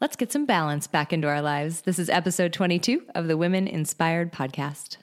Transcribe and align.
Let's 0.00 0.16
get 0.16 0.32
some 0.32 0.46
balance 0.46 0.86
back 0.86 1.12
into 1.12 1.28
our 1.28 1.42
lives. 1.42 1.82
This 1.82 1.98
is 1.98 2.08
episode 2.08 2.54
22 2.54 3.02
of 3.14 3.28
the 3.28 3.36
Women 3.36 3.68
Inspired 3.68 4.32
Podcast. 4.32 4.96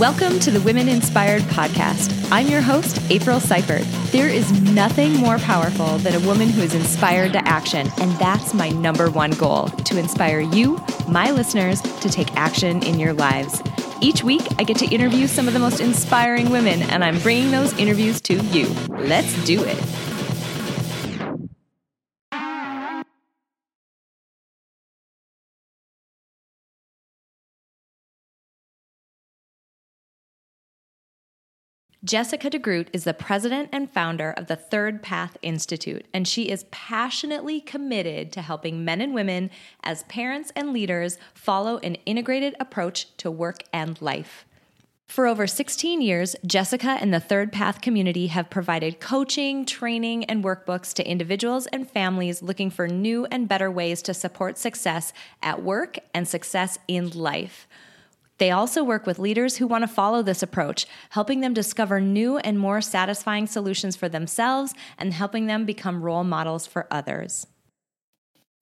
Welcome 0.00 0.40
to 0.40 0.50
the 0.50 0.62
Women 0.64 0.88
Inspired 0.88 1.42
Podcast. 1.42 2.26
I'm 2.32 2.46
your 2.46 2.62
host, 2.62 2.98
April 3.10 3.38
Seifert. 3.38 3.84
There 4.10 4.30
is 4.30 4.50
nothing 4.72 5.12
more 5.18 5.36
powerful 5.36 5.98
than 5.98 6.14
a 6.14 6.26
woman 6.26 6.48
who 6.48 6.62
is 6.62 6.74
inspired 6.74 7.34
to 7.34 7.46
action, 7.46 7.88
and 7.98 8.10
that's 8.12 8.54
my 8.54 8.70
number 8.70 9.10
one 9.10 9.32
goal 9.32 9.66
to 9.66 9.98
inspire 9.98 10.40
you, 10.40 10.82
my 11.06 11.30
listeners, 11.30 11.82
to 11.82 12.08
take 12.08 12.34
action 12.36 12.82
in 12.84 12.98
your 12.98 13.12
lives. 13.12 13.60
Each 14.02 14.24
week, 14.24 14.42
I 14.58 14.64
get 14.64 14.78
to 14.78 14.86
interview 14.86 15.28
some 15.28 15.46
of 15.46 15.54
the 15.54 15.60
most 15.60 15.80
inspiring 15.80 16.50
women, 16.50 16.82
and 16.82 17.04
I'm 17.04 17.20
bringing 17.20 17.52
those 17.52 17.72
interviews 17.78 18.20
to 18.22 18.34
you. 18.34 18.66
Let's 18.88 19.32
do 19.44 19.62
it. 19.62 20.11
Jessica 32.04 32.50
DeGroot 32.50 32.88
is 32.92 33.04
the 33.04 33.14
president 33.14 33.68
and 33.70 33.88
founder 33.88 34.32
of 34.32 34.48
the 34.48 34.56
Third 34.56 35.04
Path 35.04 35.36
Institute, 35.40 36.04
and 36.12 36.26
she 36.26 36.48
is 36.48 36.64
passionately 36.72 37.60
committed 37.60 38.32
to 38.32 38.42
helping 38.42 38.84
men 38.84 39.00
and 39.00 39.14
women 39.14 39.50
as 39.84 40.02
parents 40.04 40.50
and 40.56 40.72
leaders 40.72 41.16
follow 41.32 41.78
an 41.78 41.94
integrated 42.04 42.56
approach 42.58 43.16
to 43.18 43.30
work 43.30 43.62
and 43.72 44.02
life. 44.02 44.44
For 45.06 45.28
over 45.28 45.46
16 45.46 46.00
years, 46.00 46.34
Jessica 46.44 46.98
and 47.00 47.14
the 47.14 47.20
Third 47.20 47.52
Path 47.52 47.80
community 47.80 48.26
have 48.28 48.50
provided 48.50 48.98
coaching, 48.98 49.64
training, 49.64 50.24
and 50.24 50.42
workbooks 50.42 50.92
to 50.94 51.08
individuals 51.08 51.68
and 51.68 51.88
families 51.88 52.42
looking 52.42 52.70
for 52.70 52.88
new 52.88 53.26
and 53.26 53.46
better 53.46 53.70
ways 53.70 54.02
to 54.02 54.14
support 54.14 54.58
success 54.58 55.12
at 55.40 55.62
work 55.62 55.98
and 56.12 56.26
success 56.26 56.80
in 56.88 57.10
life. 57.10 57.68
They 58.38 58.50
also 58.50 58.82
work 58.82 59.06
with 59.06 59.18
leaders 59.18 59.56
who 59.56 59.66
want 59.66 59.82
to 59.82 59.88
follow 59.88 60.22
this 60.22 60.42
approach, 60.42 60.86
helping 61.10 61.40
them 61.40 61.54
discover 61.54 62.00
new 62.00 62.38
and 62.38 62.58
more 62.58 62.80
satisfying 62.80 63.46
solutions 63.46 63.96
for 63.96 64.08
themselves 64.08 64.74
and 64.98 65.12
helping 65.12 65.46
them 65.46 65.64
become 65.64 66.02
role 66.02 66.24
models 66.24 66.66
for 66.66 66.86
others. 66.90 67.46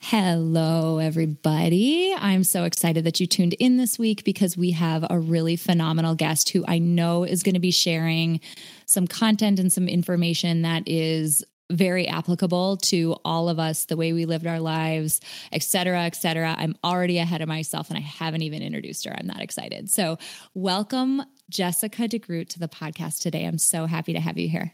Hello, 0.03 0.97
everybody. 0.97 2.15
I'm 2.17 2.43
so 2.43 2.65
excited 2.65 3.05
that 3.05 3.21
you 3.21 3.27
tuned 3.27 3.53
in 3.55 3.77
this 3.77 3.99
week 3.99 4.25
because 4.25 4.57
we 4.57 4.71
have 4.71 5.05
a 5.11 5.19
really 5.19 5.57
phenomenal 5.57 6.15
guest 6.15 6.49
who 6.49 6.65
I 6.67 6.79
know 6.79 7.25
is 7.25 7.43
going 7.43 7.55
to 7.55 7.61
be 7.61 7.71
sharing 7.71 8.41
some 8.87 9.07
content 9.07 9.61
and 9.61 9.71
some 9.71 9.89
information 9.89 10.63
that 10.63 10.85
is 10.87 11.45
very 11.71 12.07
applicable 12.09 12.77
to 12.77 13.17
all 13.25 13.49
of 13.49 13.59
us, 13.59 13.87
the 13.87 13.97
way 13.97 14.13
we 14.13 14.27
lived 14.27 14.47
our 14.47 14.61
lives, 14.61 15.21
et 15.53 15.63
cetera, 15.63 16.03
et 16.03 16.15
cetera. 16.15 16.55
I'm 16.59 16.77
already 16.85 17.19
ahead 17.19 17.41
of 17.41 17.49
myself 17.49 17.89
and 17.89 17.97
I 17.99 18.03
haven't 18.03 18.43
even 18.43 18.63
introduced 18.63 19.05
her. 19.07 19.15
I'm 19.17 19.27
not 19.27 19.41
excited. 19.41 19.91
So, 19.91 20.19
welcome 20.55 21.23
Jessica 21.49 22.03
DeGroot 22.03 22.49
to 22.51 22.59
the 22.59 22.69
podcast 22.69 23.21
today. 23.23 23.45
I'm 23.45 23.59
so 23.59 23.87
happy 23.87 24.13
to 24.13 24.21
have 24.21 24.39
you 24.39 24.49
here. 24.49 24.73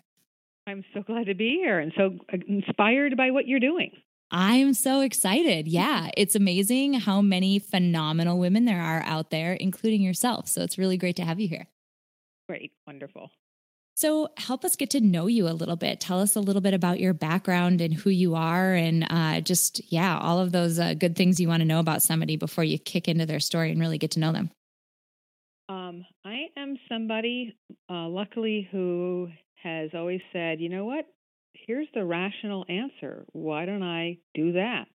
I'm 0.66 0.84
so 0.94 1.02
glad 1.02 1.26
to 1.26 1.34
be 1.34 1.50
here 1.50 1.78
and 1.78 1.92
so 1.96 2.16
uh, 2.32 2.38
inspired 2.48 3.16
by 3.16 3.30
what 3.30 3.46
you're 3.46 3.60
doing. 3.60 3.92
I'm 4.30 4.74
so 4.74 5.02
excited. 5.02 5.68
Yeah, 5.68 6.10
it's 6.16 6.34
amazing 6.34 6.94
how 6.94 7.22
many 7.22 7.60
phenomenal 7.60 8.38
women 8.38 8.64
there 8.64 8.82
are 8.82 9.02
out 9.04 9.30
there, 9.30 9.52
including 9.52 10.02
yourself. 10.02 10.48
So, 10.48 10.62
it's 10.62 10.78
really 10.78 10.96
great 10.96 11.16
to 11.16 11.24
have 11.24 11.38
you 11.38 11.48
here. 11.48 11.68
Great. 12.48 12.72
Wonderful. 12.86 13.30
So, 13.96 14.28
help 14.36 14.62
us 14.62 14.76
get 14.76 14.90
to 14.90 15.00
know 15.00 15.26
you 15.26 15.48
a 15.48 15.56
little 15.56 15.74
bit. 15.74 16.00
Tell 16.00 16.20
us 16.20 16.36
a 16.36 16.40
little 16.40 16.60
bit 16.60 16.74
about 16.74 17.00
your 17.00 17.14
background 17.14 17.80
and 17.80 17.94
who 17.94 18.10
you 18.10 18.34
are, 18.34 18.74
and 18.74 19.06
uh, 19.08 19.40
just, 19.40 19.80
yeah, 19.90 20.18
all 20.18 20.38
of 20.38 20.52
those 20.52 20.78
uh, 20.78 20.92
good 20.92 21.16
things 21.16 21.40
you 21.40 21.48
want 21.48 21.62
to 21.62 21.64
know 21.64 21.80
about 21.80 22.02
somebody 22.02 22.36
before 22.36 22.62
you 22.62 22.78
kick 22.78 23.08
into 23.08 23.24
their 23.24 23.40
story 23.40 23.70
and 23.70 23.80
really 23.80 23.96
get 23.96 24.10
to 24.10 24.20
know 24.20 24.32
them. 24.32 24.50
Um, 25.70 26.04
I 26.26 26.48
am 26.58 26.76
somebody, 26.90 27.56
uh, 27.90 28.06
luckily, 28.08 28.68
who 28.70 29.28
has 29.62 29.88
always 29.94 30.20
said, 30.30 30.60
you 30.60 30.68
know 30.68 30.84
what? 30.84 31.06
Here's 31.54 31.88
the 31.94 32.04
rational 32.04 32.66
answer. 32.68 33.24
Why 33.32 33.64
don't 33.64 33.82
I 33.82 34.18
do 34.34 34.52
that? 34.52 34.88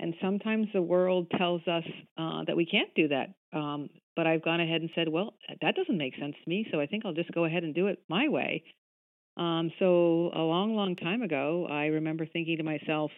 And 0.00 0.14
sometimes 0.22 0.68
the 0.72 0.80
world 0.80 1.30
tells 1.36 1.60
us 1.68 1.84
uh, 2.16 2.44
that 2.46 2.56
we 2.56 2.64
can't 2.64 2.92
do 2.96 3.08
that. 3.08 3.34
Um, 3.52 3.90
but 4.16 4.26
I've 4.26 4.42
gone 4.42 4.60
ahead 4.60 4.80
and 4.80 4.90
said, 4.94 5.08
well, 5.08 5.34
that 5.60 5.74
doesn't 5.74 5.96
make 5.96 6.16
sense 6.18 6.34
to 6.42 6.48
me, 6.48 6.66
so 6.70 6.80
I 6.80 6.86
think 6.86 7.04
I'll 7.04 7.12
just 7.12 7.32
go 7.32 7.44
ahead 7.44 7.64
and 7.64 7.74
do 7.74 7.86
it 7.86 8.02
my 8.08 8.28
way. 8.28 8.64
Um, 9.36 9.72
so 9.78 10.30
a 10.34 10.42
long, 10.42 10.74
long 10.76 10.96
time 10.96 11.22
ago, 11.22 11.66
I 11.70 11.86
remember 11.86 12.26
thinking 12.26 12.58
to 12.58 12.62
myself, 12.62 13.10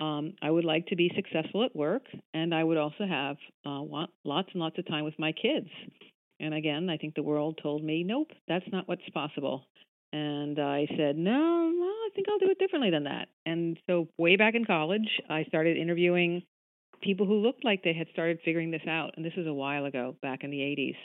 um, 0.00 0.34
I 0.40 0.50
would 0.50 0.64
like 0.64 0.86
to 0.86 0.96
be 0.96 1.10
successful 1.14 1.64
at 1.64 1.76
work, 1.76 2.04
and 2.32 2.54
I 2.54 2.64
would 2.64 2.78
also 2.78 3.04
have 3.06 3.36
uh, 3.66 3.80
lots 4.24 4.48
and 4.52 4.62
lots 4.62 4.78
of 4.78 4.86
time 4.86 5.04
with 5.04 5.18
my 5.18 5.32
kids. 5.32 5.68
And 6.40 6.54
again, 6.54 6.88
I 6.90 6.96
think 6.96 7.14
the 7.14 7.22
world 7.22 7.58
told 7.62 7.84
me, 7.84 8.02
nope, 8.04 8.30
that's 8.48 8.64
not 8.72 8.88
what's 8.88 9.08
possible. 9.12 9.66
And 10.12 10.58
I 10.58 10.86
said, 10.96 11.16
no, 11.16 11.72
well, 11.78 11.88
I 11.88 12.08
think 12.14 12.26
I'll 12.28 12.38
do 12.38 12.50
it 12.50 12.58
differently 12.58 12.90
than 12.90 13.04
that. 13.04 13.28
And 13.46 13.78
so, 13.86 14.08
way 14.18 14.36
back 14.36 14.54
in 14.54 14.64
college, 14.64 15.08
I 15.30 15.44
started 15.44 15.76
interviewing 15.76 16.42
people 17.02 17.26
who 17.26 17.42
looked 17.42 17.64
like 17.64 17.82
they 17.82 17.92
had 17.92 18.08
started 18.12 18.38
figuring 18.44 18.70
this 18.70 18.86
out. 18.88 19.12
And 19.16 19.24
this 19.24 19.32
is 19.36 19.46
a 19.46 19.52
while 19.52 19.84
ago, 19.84 20.16
back 20.22 20.44
in 20.44 20.50
the 20.50 20.58
80s. 20.58 20.96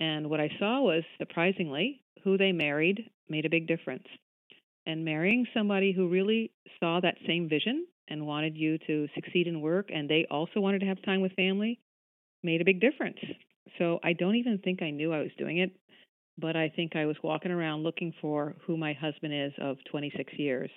And 0.00 0.28
what 0.28 0.40
I 0.40 0.50
saw 0.58 0.80
was, 0.80 1.02
surprisingly, 1.18 2.02
who 2.22 2.38
they 2.38 2.52
married 2.52 3.10
made 3.28 3.46
a 3.46 3.50
big 3.50 3.66
difference. 3.66 4.06
And 4.86 5.04
marrying 5.04 5.46
somebody 5.54 5.92
who 5.92 6.08
really 6.08 6.50
saw 6.78 7.00
that 7.00 7.16
same 7.26 7.48
vision 7.48 7.86
and 8.08 8.26
wanted 8.26 8.56
you 8.56 8.78
to 8.86 9.08
succeed 9.14 9.46
in 9.46 9.60
work, 9.60 9.88
and 9.92 10.08
they 10.08 10.26
also 10.30 10.60
wanted 10.60 10.80
to 10.80 10.86
have 10.86 11.02
time 11.02 11.22
with 11.22 11.32
family, 11.32 11.80
made 12.42 12.60
a 12.60 12.64
big 12.64 12.80
difference. 12.80 13.18
So 13.78 13.98
I 14.04 14.12
don't 14.12 14.36
even 14.36 14.58
think 14.58 14.82
I 14.82 14.90
knew 14.90 15.12
I 15.12 15.20
was 15.20 15.30
doing 15.38 15.58
it, 15.58 15.70
but 16.36 16.56
I 16.56 16.68
think 16.68 16.96
I 16.96 17.06
was 17.06 17.16
walking 17.22 17.50
around 17.50 17.82
looking 17.82 18.12
for 18.20 18.56
who 18.66 18.76
my 18.76 18.92
husband 18.92 19.32
is 19.32 19.52
of 19.60 19.78
26 19.90 20.32
years. 20.34 20.70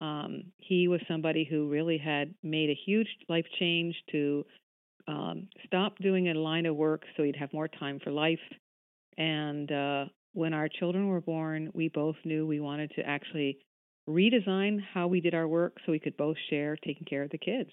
Um, 0.00 0.44
he 0.58 0.88
was 0.88 1.00
somebody 1.08 1.44
who 1.44 1.68
really 1.68 1.98
had 1.98 2.34
made 2.42 2.70
a 2.70 2.78
huge 2.86 3.08
life 3.28 3.46
change 3.58 3.94
to 4.12 4.44
um, 5.08 5.48
stop 5.66 5.98
doing 5.98 6.28
a 6.28 6.34
line 6.34 6.66
of 6.66 6.76
work 6.76 7.02
so 7.16 7.22
he'd 7.22 7.36
have 7.36 7.52
more 7.52 7.68
time 7.68 7.98
for 8.02 8.10
life. 8.10 8.38
And 9.16 9.70
uh, 9.72 10.04
when 10.34 10.54
our 10.54 10.68
children 10.68 11.08
were 11.08 11.20
born, 11.20 11.70
we 11.74 11.88
both 11.88 12.16
knew 12.24 12.46
we 12.46 12.60
wanted 12.60 12.92
to 12.96 13.02
actually 13.02 13.58
redesign 14.08 14.80
how 14.94 15.08
we 15.08 15.20
did 15.20 15.34
our 15.34 15.48
work 15.48 15.76
so 15.84 15.92
we 15.92 15.98
could 15.98 16.16
both 16.16 16.36
share 16.48 16.76
taking 16.76 17.04
care 17.04 17.22
of 17.22 17.30
the 17.30 17.38
kids. 17.38 17.70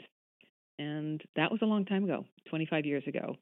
And 0.79 1.21
that 1.35 1.51
was 1.51 1.61
a 1.61 1.65
long 1.65 1.85
time 1.85 2.03
ago, 2.03 2.25
25 2.49 2.85
years 2.85 3.03
ago. 3.07 3.35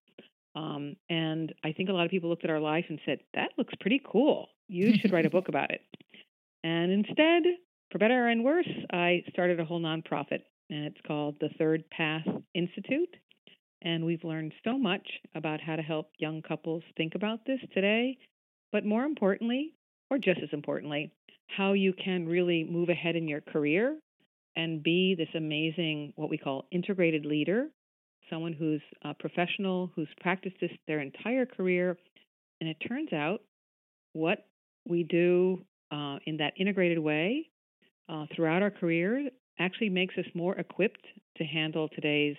Um, 0.56 0.96
and 1.10 1.54
I 1.64 1.72
think 1.72 1.90
a 1.90 1.94
lot 1.94 2.06
of 2.06 2.12
people 2.12 2.30
looked 2.30 2.44
at 2.44 2.52
our 2.52 2.60
life 2.60 2.86
and 2.90 3.00
said, 3.06 3.20
that 3.34 3.52
looks 3.58 3.74
pretty 3.80 4.02
cool. 4.06 4.50
You 4.68 4.94
should 5.00 5.12
write 5.12 5.26
a 5.26 5.30
book 5.32 5.48
about 5.48 5.72
it. 5.72 5.82
And 6.64 6.92
instead, 6.92 7.44
for 7.94 8.00
better 8.00 8.28
and 8.28 8.44
worse, 8.44 8.68
I 8.92 9.24
started 9.30 9.60
a 9.60 9.66
whole 9.66 9.80
nonprofit, 9.80 10.42
and 10.72 10.86
it's 10.86 11.00
called 11.06 11.36
the 11.40 11.50
Third 11.60 11.88
Path 11.92 12.26
Institute. 12.56 13.16
And 13.84 14.04
we've 14.04 14.24
learned 14.24 14.52
so 14.64 14.80
much 14.80 15.08
about 15.36 15.62
how 15.62 15.76
to 15.76 15.84
help 15.84 16.10
young 16.18 16.42
couples 16.42 16.82
think 16.98 17.14
about 17.14 17.46
this 17.46 17.60
today, 17.72 18.18
but 18.72 18.84
more 18.84 19.04
importantly, 19.04 19.76
or 20.10 20.18
just 20.18 20.40
as 20.42 20.50
importantly, 20.54 21.12
how 21.56 21.74
you 21.74 21.94
can 21.94 22.26
really 22.26 22.64
move 22.64 22.90
ahead 22.90 23.16
in 23.16 23.28
your 23.28 23.42
career 23.42 24.00
and 24.56 24.82
be 24.82 25.14
this 25.16 25.30
amazing, 25.36 26.14
what 26.16 26.32
we 26.32 26.38
call 26.40 26.66
integrated 26.72 27.28
leader, 27.28 27.68
someone 28.28 28.54
who's 28.54 28.82
a 29.04 29.14
professional, 29.14 29.92
who's 29.96 30.10
practiced 30.20 30.56
this 30.60 30.72
their 30.88 31.00
entire 31.00 31.46
career. 31.46 31.96
And 32.60 32.68
it 32.68 32.78
turns 32.88 33.14
out 33.14 33.42
what 34.14 34.48
we 34.88 35.04
do 35.04 35.64
uh, 35.92 36.18
in 36.26 36.38
that 36.38 36.54
integrated 36.58 36.98
way 36.98 37.50
uh, 38.10 38.26
throughout 38.36 38.62
our 38.62 38.72
career 38.72 39.30
actually 39.60 39.90
makes 39.90 40.16
us 40.18 40.26
more 40.34 40.56
equipped 40.56 41.06
to 41.38 41.44
handle 41.44 41.90
today's 41.90 42.36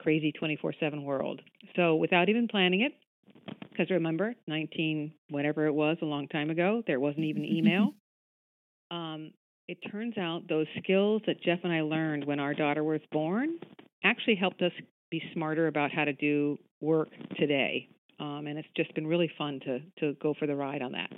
crazy 0.00 0.32
24 0.32 0.74
7 0.78 1.04
world. 1.04 1.40
So, 1.76 1.96
without 1.96 2.28
even 2.28 2.48
planning 2.48 2.82
it, 2.82 2.92
because 3.70 3.90
remember, 3.90 4.34
19, 4.46 5.12
whatever 5.30 5.66
it 5.66 5.72
was, 5.72 5.96
a 6.02 6.04
long 6.04 6.28
time 6.28 6.50
ago, 6.50 6.82
there 6.86 7.00
wasn't 7.00 7.24
even 7.24 7.44
email. 7.44 7.94
um, 8.90 9.32
it 9.68 9.78
turns 9.90 10.18
out 10.18 10.42
those 10.48 10.66
skills 10.82 11.22
that 11.26 11.42
Jeff 11.42 11.60
and 11.62 11.72
I 11.72 11.80
learned 11.82 12.26
when 12.26 12.40
our 12.40 12.52
daughter 12.52 12.84
was 12.84 13.00
born 13.10 13.58
actually 14.04 14.34
helped 14.34 14.60
us 14.60 14.72
be 15.10 15.22
smarter 15.32 15.68
about 15.68 15.92
how 15.92 16.04
to 16.04 16.12
do 16.12 16.58
work 16.80 17.08
today. 17.38 17.88
Um, 18.18 18.46
and 18.46 18.58
it's 18.58 18.68
just 18.76 18.94
been 18.94 19.06
really 19.06 19.30
fun 19.38 19.60
to, 19.64 19.80
to 20.00 20.14
go 20.20 20.34
for 20.38 20.46
the 20.46 20.54
ride 20.54 20.82
on 20.82 20.92
that. 20.92 21.10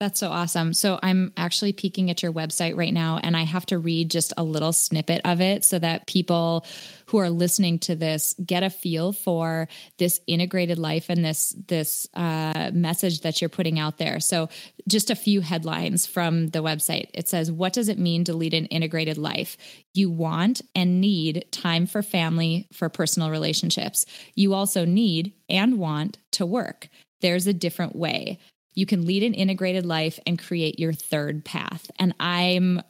That's 0.00 0.20
so 0.20 0.30
awesome. 0.30 0.74
So 0.74 1.00
I'm 1.02 1.32
actually 1.36 1.72
peeking 1.72 2.08
at 2.08 2.22
your 2.22 2.32
website 2.32 2.76
right 2.76 2.94
now 2.94 3.18
and 3.20 3.36
I 3.36 3.42
have 3.42 3.66
to 3.66 3.78
read 3.78 4.12
just 4.12 4.32
a 4.36 4.44
little 4.44 4.72
snippet 4.72 5.20
of 5.24 5.40
it 5.40 5.64
so 5.64 5.76
that 5.80 6.06
people 6.06 6.64
who 7.06 7.18
are 7.18 7.30
listening 7.30 7.80
to 7.80 7.96
this 7.96 8.36
get 8.46 8.62
a 8.62 8.70
feel 8.70 9.12
for 9.12 9.66
this 9.98 10.20
integrated 10.28 10.78
life 10.78 11.06
and 11.08 11.24
this 11.24 11.52
this 11.66 12.06
uh, 12.14 12.70
message 12.72 13.22
that 13.22 13.40
you're 13.40 13.48
putting 13.48 13.80
out 13.80 13.98
there. 13.98 14.20
So 14.20 14.48
just 14.86 15.10
a 15.10 15.16
few 15.16 15.40
headlines 15.40 16.06
from 16.06 16.48
the 16.48 16.62
website. 16.62 17.08
It 17.12 17.28
says, 17.28 17.50
"What 17.50 17.72
does 17.72 17.88
it 17.88 17.98
mean 17.98 18.22
to 18.24 18.34
lead 18.34 18.54
an 18.54 18.66
integrated 18.66 19.18
life? 19.18 19.56
You 19.94 20.10
want 20.10 20.62
and 20.76 21.00
need 21.00 21.46
time 21.50 21.86
for 21.86 22.02
family, 22.02 22.68
for 22.72 22.88
personal 22.88 23.30
relationships. 23.30 24.06
You 24.36 24.54
also 24.54 24.84
need 24.84 25.32
and 25.48 25.76
want 25.76 26.18
to 26.32 26.46
work. 26.46 26.88
There's 27.20 27.48
a 27.48 27.52
different 27.52 27.96
way." 27.96 28.38
You 28.74 28.86
can 28.86 29.06
lead 29.06 29.22
an 29.22 29.34
integrated 29.34 29.84
life 29.84 30.18
and 30.26 30.38
create 30.38 30.78
your 30.78 30.92
third 30.92 31.44
path. 31.44 31.90
And 31.98 32.14
I'm 32.20 32.82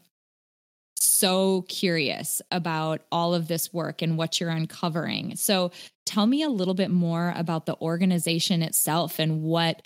so 1.00 1.62
curious 1.62 2.40
about 2.50 3.02
all 3.10 3.34
of 3.34 3.48
this 3.48 3.72
work 3.72 4.02
and 4.02 4.16
what 4.16 4.40
you're 4.40 4.50
uncovering. 4.50 5.36
So 5.36 5.70
tell 6.06 6.26
me 6.26 6.42
a 6.42 6.48
little 6.48 6.74
bit 6.74 6.90
more 6.90 7.32
about 7.36 7.66
the 7.66 7.76
organization 7.80 8.62
itself 8.62 9.18
and 9.18 9.42
what 9.42 9.82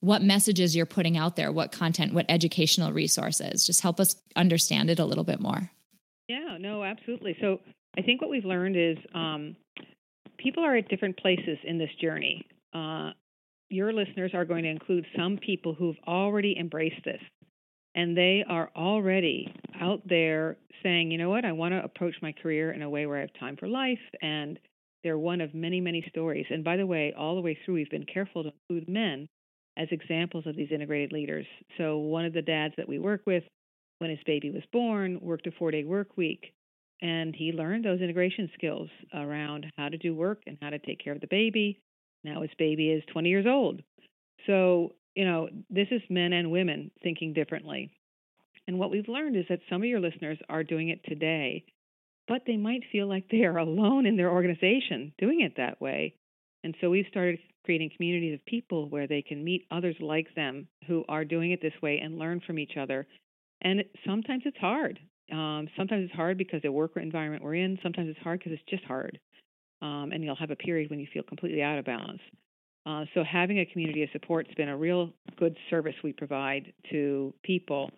what 0.00 0.22
messages 0.22 0.76
you're 0.76 0.86
putting 0.86 1.16
out 1.16 1.36
there, 1.36 1.50
what 1.50 1.72
content, 1.72 2.12
what 2.12 2.26
educational 2.28 2.92
resources. 2.92 3.66
Just 3.66 3.80
help 3.80 3.98
us 3.98 4.14
understand 4.36 4.90
it 4.90 4.98
a 4.98 5.04
little 5.04 5.24
bit 5.24 5.40
more. 5.40 5.70
Yeah, 6.28 6.58
no, 6.60 6.84
absolutely. 6.84 7.36
So 7.40 7.60
I 7.96 8.02
think 8.02 8.20
what 8.20 8.30
we've 8.30 8.44
learned 8.44 8.76
is 8.76 8.98
um, 9.14 9.56
people 10.36 10.62
are 10.64 10.76
at 10.76 10.88
different 10.88 11.16
places 11.16 11.58
in 11.64 11.78
this 11.78 11.90
journey. 12.00 12.46
Uh, 12.74 13.12
your 13.68 13.92
listeners 13.92 14.32
are 14.34 14.44
going 14.44 14.64
to 14.64 14.70
include 14.70 15.06
some 15.16 15.38
people 15.38 15.74
who've 15.74 15.96
already 16.06 16.56
embraced 16.58 17.04
this 17.04 17.20
and 17.96 18.14
they 18.14 18.44
are 18.46 18.70
already 18.76 19.52
out 19.80 20.02
there 20.06 20.58
saying, 20.82 21.10
you 21.10 21.18
know 21.18 21.30
what, 21.30 21.46
I 21.46 21.52
want 21.52 21.72
to 21.72 21.82
approach 21.82 22.14
my 22.20 22.30
career 22.30 22.70
in 22.70 22.82
a 22.82 22.90
way 22.90 23.06
where 23.06 23.16
I 23.16 23.22
have 23.22 23.30
time 23.40 23.56
for 23.56 23.66
life. 23.66 23.98
And 24.20 24.58
they're 25.02 25.18
one 25.18 25.40
of 25.40 25.54
many, 25.54 25.80
many 25.80 26.04
stories. 26.10 26.44
And 26.50 26.62
by 26.62 26.76
the 26.76 26.86
way, 26.86 27.14
all 27.18 27.34
the 27.34 27.40
way 27.40 27.58
through, 27.64 27.74
we've 27.74 27.90
been 27.90 28.04
careful 28.04 28.44
to 28.44 28.52
include 28.68 28.88
men 28.88 29.26
as 29.78 29.88
examples 29.90 30.46
of 30.46 30.56
these 30.56 30.70
integrated 30.70 31.10
leaders. 31.10 31.46
So, 31.78 31.96
one 31.98 32.26
of 32.26 32.34
the 32.34 32.42
dads 32.42 32.74
that 32.76 32.88
we 32.88 32.98
work 32.98 33.22
with, 33.26 33.44
when 33.98 34.10
his 34.10 34.20
baby 34.26 34.50
was 34.50 34.62
born, 34.72 35.18
worked 35.22 35.46
a 35.46 35.50
four 35.52 35.70
day 35.70 35.84
work 35.84 36.16
week. 36.16 36.52
And 37.00 37.34
he 37.34 37.52
learned 37.52 37.84
those 37.84 38.00
integration 38.00 38.50
skills 38.54 38.88
around 39.14 39.66
how 39.76 39.88
to 39.88 39.98
do 39.98 40.14
work 40.14 40.42
and 40.46 40.56
how 40.60 40.70
to 40.70 40.78
take 40.78 41.02
care 41.02 41.12
of 41.12 41.20
the 41.20 41.26
baby 41.26 41.80
now 42.26 42.42
his 42.42 42.50
baby 42.58 42.90
is 42.90 43.02
20 43.12 43.28
years 43.28 43.46
old. 43.48 43.82
So, 44.46 44.92
you 45.14 45.24
know, 45.24 45.48
this 45.70 45.88
is 45.90 46.02
men 46.10 46.32
and 46.32 46.50
women 46.50 46.90
thinking 47.02 47.32
differently. 47.32 47.90
And 48.68 48.78
what 48.78 48.90
we've 48.90 49.08
learned 49.08 49.36
is 49.36 49.46
that 49.48 49.60
some 49.70 49.82
of 49.82 49.88
your 49.88 50.00
listeners 50.00 50.38
are 50.48 50.64
doing 50.64 50.88
it 50.88 51.00
today, 51.04 51.64
but 52.28 52.42
they 52.46 52.56
might 52.56 52.82
feel 52.90 53.08
like 53.08 53.28
they 53.30 53.44
are 53.44 53.58
alone 53.58 54.06
in 54.06 54.16
their 54.16 54.30
organization 54.30 55.12
doing 55.18 55.40
it 55.40 55.54
that 55.56 55.80
way. 55.80 56.14
And 56.64 56.74
so 56.80 56.90
we've 56.90 57.06
started 57.08 57.38
creating 57.64 57.90
communities 57.96 58.34
of 58.34 58.44
people 58.46 58.88
where 58.88 59.06
they 59.06 59.22
can 59.22 59.44
meet 59.44 59.66
others 59.70 59.96
like 60.00 60.34
them 60.34 60.66
who 60.86 61.04
are 61.08 61.24
doing 61.24 61.52
it 61.52 61.62
this 61.62 61.80
way 61.82 62.00
and 62.02 62.18
learn 62.18 62.40
from 62.44 62.58
each 62.58 62.76
other. 62.76 63.06
And 63.62 63.84
sometimes 64.04 64.42
it's 64.46 64.58
hard. 64.58 64.98
Um, 65.30 65.68
sometimes 65.76 66.04
it's 66.04 66.14
hard 66.14 66.38
because 66.38 66.62
the 66.62 66.72
work 66.72 66.92
environment 66.96 67.42
we're 67.42 67.54
in. 67.54 67.78
Sometimes 67.82 68.08
it's 68.08 68.18
hard 68.20 68.40
because 68.40 68.52
it's 68.52 68.70
just 68.70 68.84
hard 68.84 69.18
um, 69.82 70.10
and 70.12 70.24
you'll 70.24 70.36
have 70.36 70.50
a 70.50 70.56
period 70.56 70.90
when 70.90 71.00
you 71.00 71.06
feel 71.12 71.22
completely 71.22 71.62
out 71.62 71.78
of 71.78 71.84
balance. 71.84 72.20
Uh, 72.86 73.04
so 73.14 73.24
having 73.24 73.58
a 73.58 73.66
community 73.66 74.02
of 74.04 74.08
support 74.12 74.46
has 74.46 74.54
been 74.54 74.68
a 74.68 74.76
real 74.76 75.10
good 75.38 75.56
service 75.70 75.94
we 76.04 76.12
provide 76.12 76.72
to 76.90 77.34
people. 77.42 77.90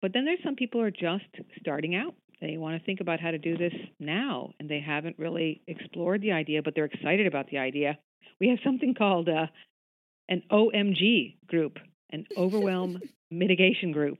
But 0.00 0.12
then 0.14 0.24
there's 0.24 0.42
some 0.42 0.56
people 0.56 0.80
who 0.80 0.86
are 0.86 0.90
just 0.90 1.24
starting 1.60 1.94
out. 1.94 2.14
They 2.40 2.56
want 2.56 2.76
to 2.76 2.84
think 2.84 3.00
about 3.00 3.20
how 3.20 3.30
to 3.30 3.38
do 3.38 3.56
this 3.56 3.74
now, 4.00 4.52
and 4.58 4.68
they 4.68 4.80
haven't 4.80 5.16
really 5.18 5.62
explored 5.68 6.22
the 6.22 6.32
idea, 6.32 6.62
but 6.62 6.74
they're 6.74 6.86
excited 6.86 7.26
about 7.26 7.48
the 7.50 7.58
idea. 7.58 7.98
We 8.40 8.48
have 8.48 8.58
something 8.64 8.94
called 8.94 9.28
uh, 9.28 9.46
an 10.28 10.42
OMG 10.50 11.36
group, 11.46 11.78
an 12.10 12.26
Overwhelm 12.36 13.00
Mitigation 13.30 13.92
Group. 13.92 14.18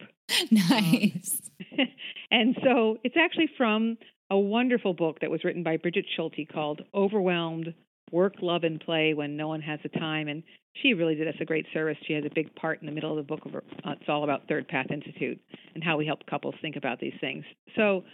Nice. 0.51 1.41
Um, 1.79 1.87
and 2.31 2.57
so 2.63 2.99
it's 3.03 3.17
actually 3.17 3.49
from 3.57 3.99
a 4.33 4.39
wonderful 4.39 4.95
book 4.95 5.21
that 5.21 5.31
was 5.31 5.45
written 5.45 5.63
by 5.63 5.77
Brigid 5.77 6.07
Schulte 6.17 6.51
called 6.51 6.81
Overwhelmed 6.95 7.75
Work, 8.11 8.37
Love, 8.41 8.65
and 8.65 8.81
Play 8.81 9.13
When 9.13 9.37
No 9.37 9.49
One 9.49 9.61
Has 9.61 9.79
the 9.83 9.91
Time. 9.91 10.27
And 10.27 10.43
she 10.83 10.95
really 10.95 11.15
did 11.15 11.29
us 11.29 11.35
a 11.39 11.45
great 11.45 11.67
service. 11.75 11.99
She 12.07 12.15
has 12.15 12.25
a 12.25 12.35
big 12.35 12.55
part 12.55 12.81
in 12.81 12.87
the 12.87 12.93
middle 12.93 13.11
of 13.11 13.19
the 13.19 13.23
book. 13.23 13.45
Of 13.45 13.53
her, 13.53 13.63
uh, 13.87 13.91
it's 14.01 14.09
all 14.09 14.25
about 14.25 14.49
Third 14.49 14.69
Path 14.69 14.87
Institute 14.91 15.39
and 15.75 15.85
how 15.85 15.99
we 15.99 16.07
help 16.07 16.25
couples 16.25 16.55
think 16.63 16.77
about 16.77 16.99
these 16.99 17.13
things. 17.21 17.45
So, 17.77 18.05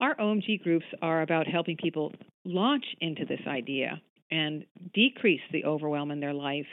our 0.00 0.16
OMG 0.16 0.64
groups 0.64 0.84
are 1.00 1.22
about 1.22 1.46
helping 1.46 1.76
people 1.76 2.12
launch 2.44 2.84
into 3.00 3.24
this 3.24 3.40
idea 3.46 4.02
and 4.32 4.64
decrease 4.92 5.42
the 5.52 5.64
overwhelm 5.64 6.10
in 6.10 6.18
their 6.18 6.34
life, 6.34 6.66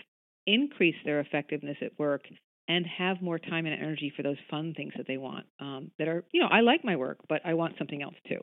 increase 0.48 0.96
their 1.06 1.20
effectiveness 1.20 1.78
at 1.84 1.92
work, 2.00 2.24
and 2.68 2.88
have 2.88 3.22
more 3.22 3.38
time 3.38 3.68
and 3.68 3.80
energy 3.80 4.12
for 4.18 4.24
those 4.24 4.38
fun 4.50 4.74
things 4.76 4.94
that 4.98 5.06
they 5.08 5.18
want. 5.18 5.46
Um, 5.60 5.92
that 6.00 6.08
are, 6.08 6.24
you 6.32 6.42
know, 6.42 6.48
I 6.48 6.62
like 6.62 6.84
my 6.84 6.96
work, 6.96 7.20
but 7.30 7.42
I 7.46 7.54
want 7.54 7.76
something 7.78 8.02
else 8.02 8.16
too. 8.28 8.40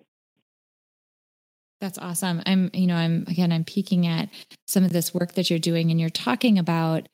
That's 1.80 1.98
awesome. 1.98 2.42
I'm, 2.46 2.70
you 2.72 2.86
know, 2.86 2.96
I'm 2.96 3.24
again, 3.28 3.52
I'm 3.52 3.64
peeking 3.64 4.06
at 4.06 4.28
some 4.66 4.84
of 4.84 4.92
this 4.92 5.12
work 5.12 5.32
that 5.34 5.50
you're 5.50 5.58
doing, 5.58 5.90
and 5.90 6.00
you're 6.00 6.08
talking 6.08 6.58
about 6.58 7.08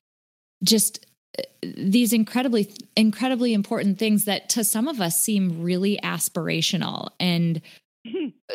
just 0.62 1.04
uh, 1.38 1.42
these 1.62 2.12
incredibly, 2.12 2.72
incredibly 2.96 3.54
important 3.54 3.98
things 3.98 4.24
that 4.26 4.48
to 4.50 4.62
some 4.64 4.86
of 4.86 5.00
us 5.00 5.20
seem 5.20 5.62
really 5.62 5.98
aspirational 6.02 7.08
and 7.18 7.60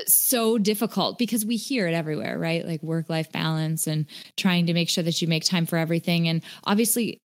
so 0.06 0.58
difficult 0.58 1.18
because 1.18 1.46
we 1.46 1.56
hear 1.56 1.88
it 1.88 1.94
everywhere, 1.94 2.38
right? 2.38 2.66
Like 2.66 2.84
work 2.84 3.10
life 3.10 3.32
balance 3.32 3.88
and 3.88 4.06
trying 4.36 4.66
to 4.68 4.74
make 4.74 4.90
sure 4.90 5.04
that 5.04 5.22
you 5.22 5.28
make 5.28 5.44
time 5.44 5.66
for 5.66 5.78
everything. 5.78 6.28
And 6.28 6.44
obviously, 6.64 7.20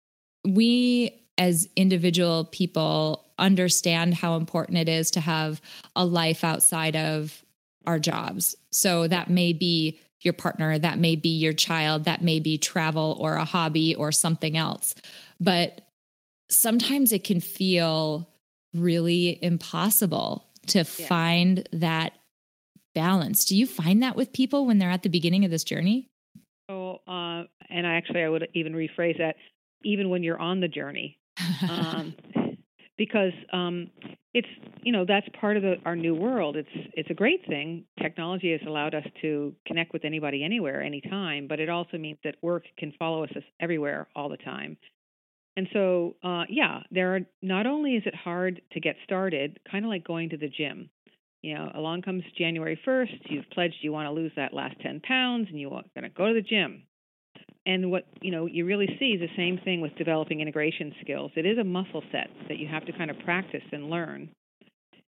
we 0.46 1.22
as 1.38 1.68
individual 1.76 2.44
people 2.44 3.26
understand 3.38 4.14
how 4.14 4.36
important 4.36 4.78
it 4.78 4.88
is 4.88 5.10
to 5.12 5.20
have 5.20 5.60
a 5.96 6.04
life 6.04 6.44
outside 6.44 6.96
of 6.96 7.42
our 7.86 7.98
jobs. 7.98 8.54
So 8.70 9.08
that 9.08 9.30
may 9.30 9.52
be 9.52 10.00
your 10.20 10.34
partner, 10.34 10.78
that 10.78 10.98
may 10.98 11.16
be 11.16 11.30
your 11.30 11.52
child, 11.52 12.04
that 12.04 12.22
may 12.22 12.40
be 12.40 12.58
travel 12.58 13.16
or 13.20 13.34
a 13.34 13.44
hobby 13.44 13.94
or 13.94 14.12
something 14.12 14.56
else. 14.56 14.94
But 15.40 15.80
sometimes 16.50 17.12
it 17.12 17.24
can 17.24 17.40
feel 17.40 18.28
really 18.74 19.42
impossible 19.42 20.46
to 20.68 20.78
yeah. 20.78 21.06
find 21.06 21.68
that 21.72 22.12
balance. 22.94 23.44
Do 23.44 23.56
you 23.56 23.66
find 23.66 24.02
that 24.02 24.16
with 24.16 24.32
people 24.32 24.66
when 24.66 24.78
they're 24.78 24.90
at 24.90 25.02
the 25.02 25.08
beginning 25.08 25.44
of 25.44 25.50
this 25.50 25.64
journey? 25.64 26.08
Oh, 26.68 27.00
uh, 27.06 27.44
and 27.68 27.86
I 27.86 27.94
actually, 27.94 28.22
I 28.22 28.28
would 28.28 28.48
even 28.54 28.74
rephrase 28.74 29.18
that 29.18 29.36
even 29.82 30.10
when 30.10 30.22
you're 30.22 30.38
on 30.38 30.60
the 30.60 30.68
journey. 30.68 31.16
Um, 31.68 32.14
because 33.00 33.32
um, 33.54 33.90
it's 34.34 34.46
you 34.82 34.92
know 34.92 35.06
that's 35.08 35.26
part 35.40 35.56
of 35.56 35.62
the, 35.62 35.76
our 35.86 35.96
new 35.96 36.14
world. 36.14 36.54
It's 36.54 36.68
it's 36.92 37.08
a 37.08 37.14
great 37.14 37.40
thing. 37.48 37.84
Technology 37.98 38.52
has 38.52 38.60
allowed 38.66 38.94
us 38.94 39.06
to 39.22 39.54
connect 39.66 39.94
with 39.94 40.04
anybody, 40.04 40.44
anywhere, 40.44 40.82
anytime. 40.82 41.48
But 41.48 41.60
it 41.60 41.70
also 41.70 41.96
means 41.96 42.18
that 42.24 42.34
work 42.42 42.64
can 42.76 42.92
follow 42.98 43.24
us 43.24 43.30
everywhere 43.58 44.06
all 44.14 44.28
the 44.28 44.36
time. 44.36 44.76
And 45.56 45.66
so, 45.72 46.16
uh, 46.22 46.44
yeah, 46.50 46.80
there 46.90 47.16
are 47.16 47.20
not 47.40 47.66
only 47.66 47.92
is 47.96 48.02
it 48.04 48.14
hard 48.14 48.60
to 48.72 48.80
get 48.80 48.96
started, 49.02 49.58
kind 49.70 49.86
of 49.86 49.88
like 49.88 50.04
going 50.04 50.28
to 50.28 50.36
the 50.36 50.48
gym. 50.48 50.90
You 51.40 51.54
know, 51.54 51.72
along 51.74 52.02
comes 52.02 52.22
January 52.36 52.78
1st, 52.86 53.30
you've 53.30 53.48
pledged 53.50 53.76
you 53.80 53.92
want 53.92 54.08
to 54.08 54.12
lose 54.12 54.32
that 54.36 54.52
last 54.52 54.78
10 54.82 55.00
pounds, 55.00 55.48
and 55.48 55.58
you're 55.58 55.70
going 55.70 56.02
to 56.02 56.10
go 56.10 56.28
to 56.28 56.34
the 56.34 56.42
gym. 56.42 56.82
And 57.66 57.90
what 57.90 58.06
you 58.22 58.30
know 58.30 58.46
you 58.46 58.64
really 58.64 58.96
see 58.98 59.10
is 59.10 59.20
the 59.20 59.36
same 59.36 59.58
thing 59.64 59.80
with 59.80 59.94
developing 59.96 60.40
integration 60.40 60.94
skills. 61.02 61.30
It 61.36 61.46
is 61.46 61.58
a 61.58 61.64
muscle 61.64 62.02
set 62.10 62.28
that 62.48 62.58
you 62.58 62.66
have 62.68 62.86
to 62.86 62.92
kind 62.92 63.10
of 63.10 63.18
practice 63.24 63.62
and 63.72 63.90
learn. 63.90 64.30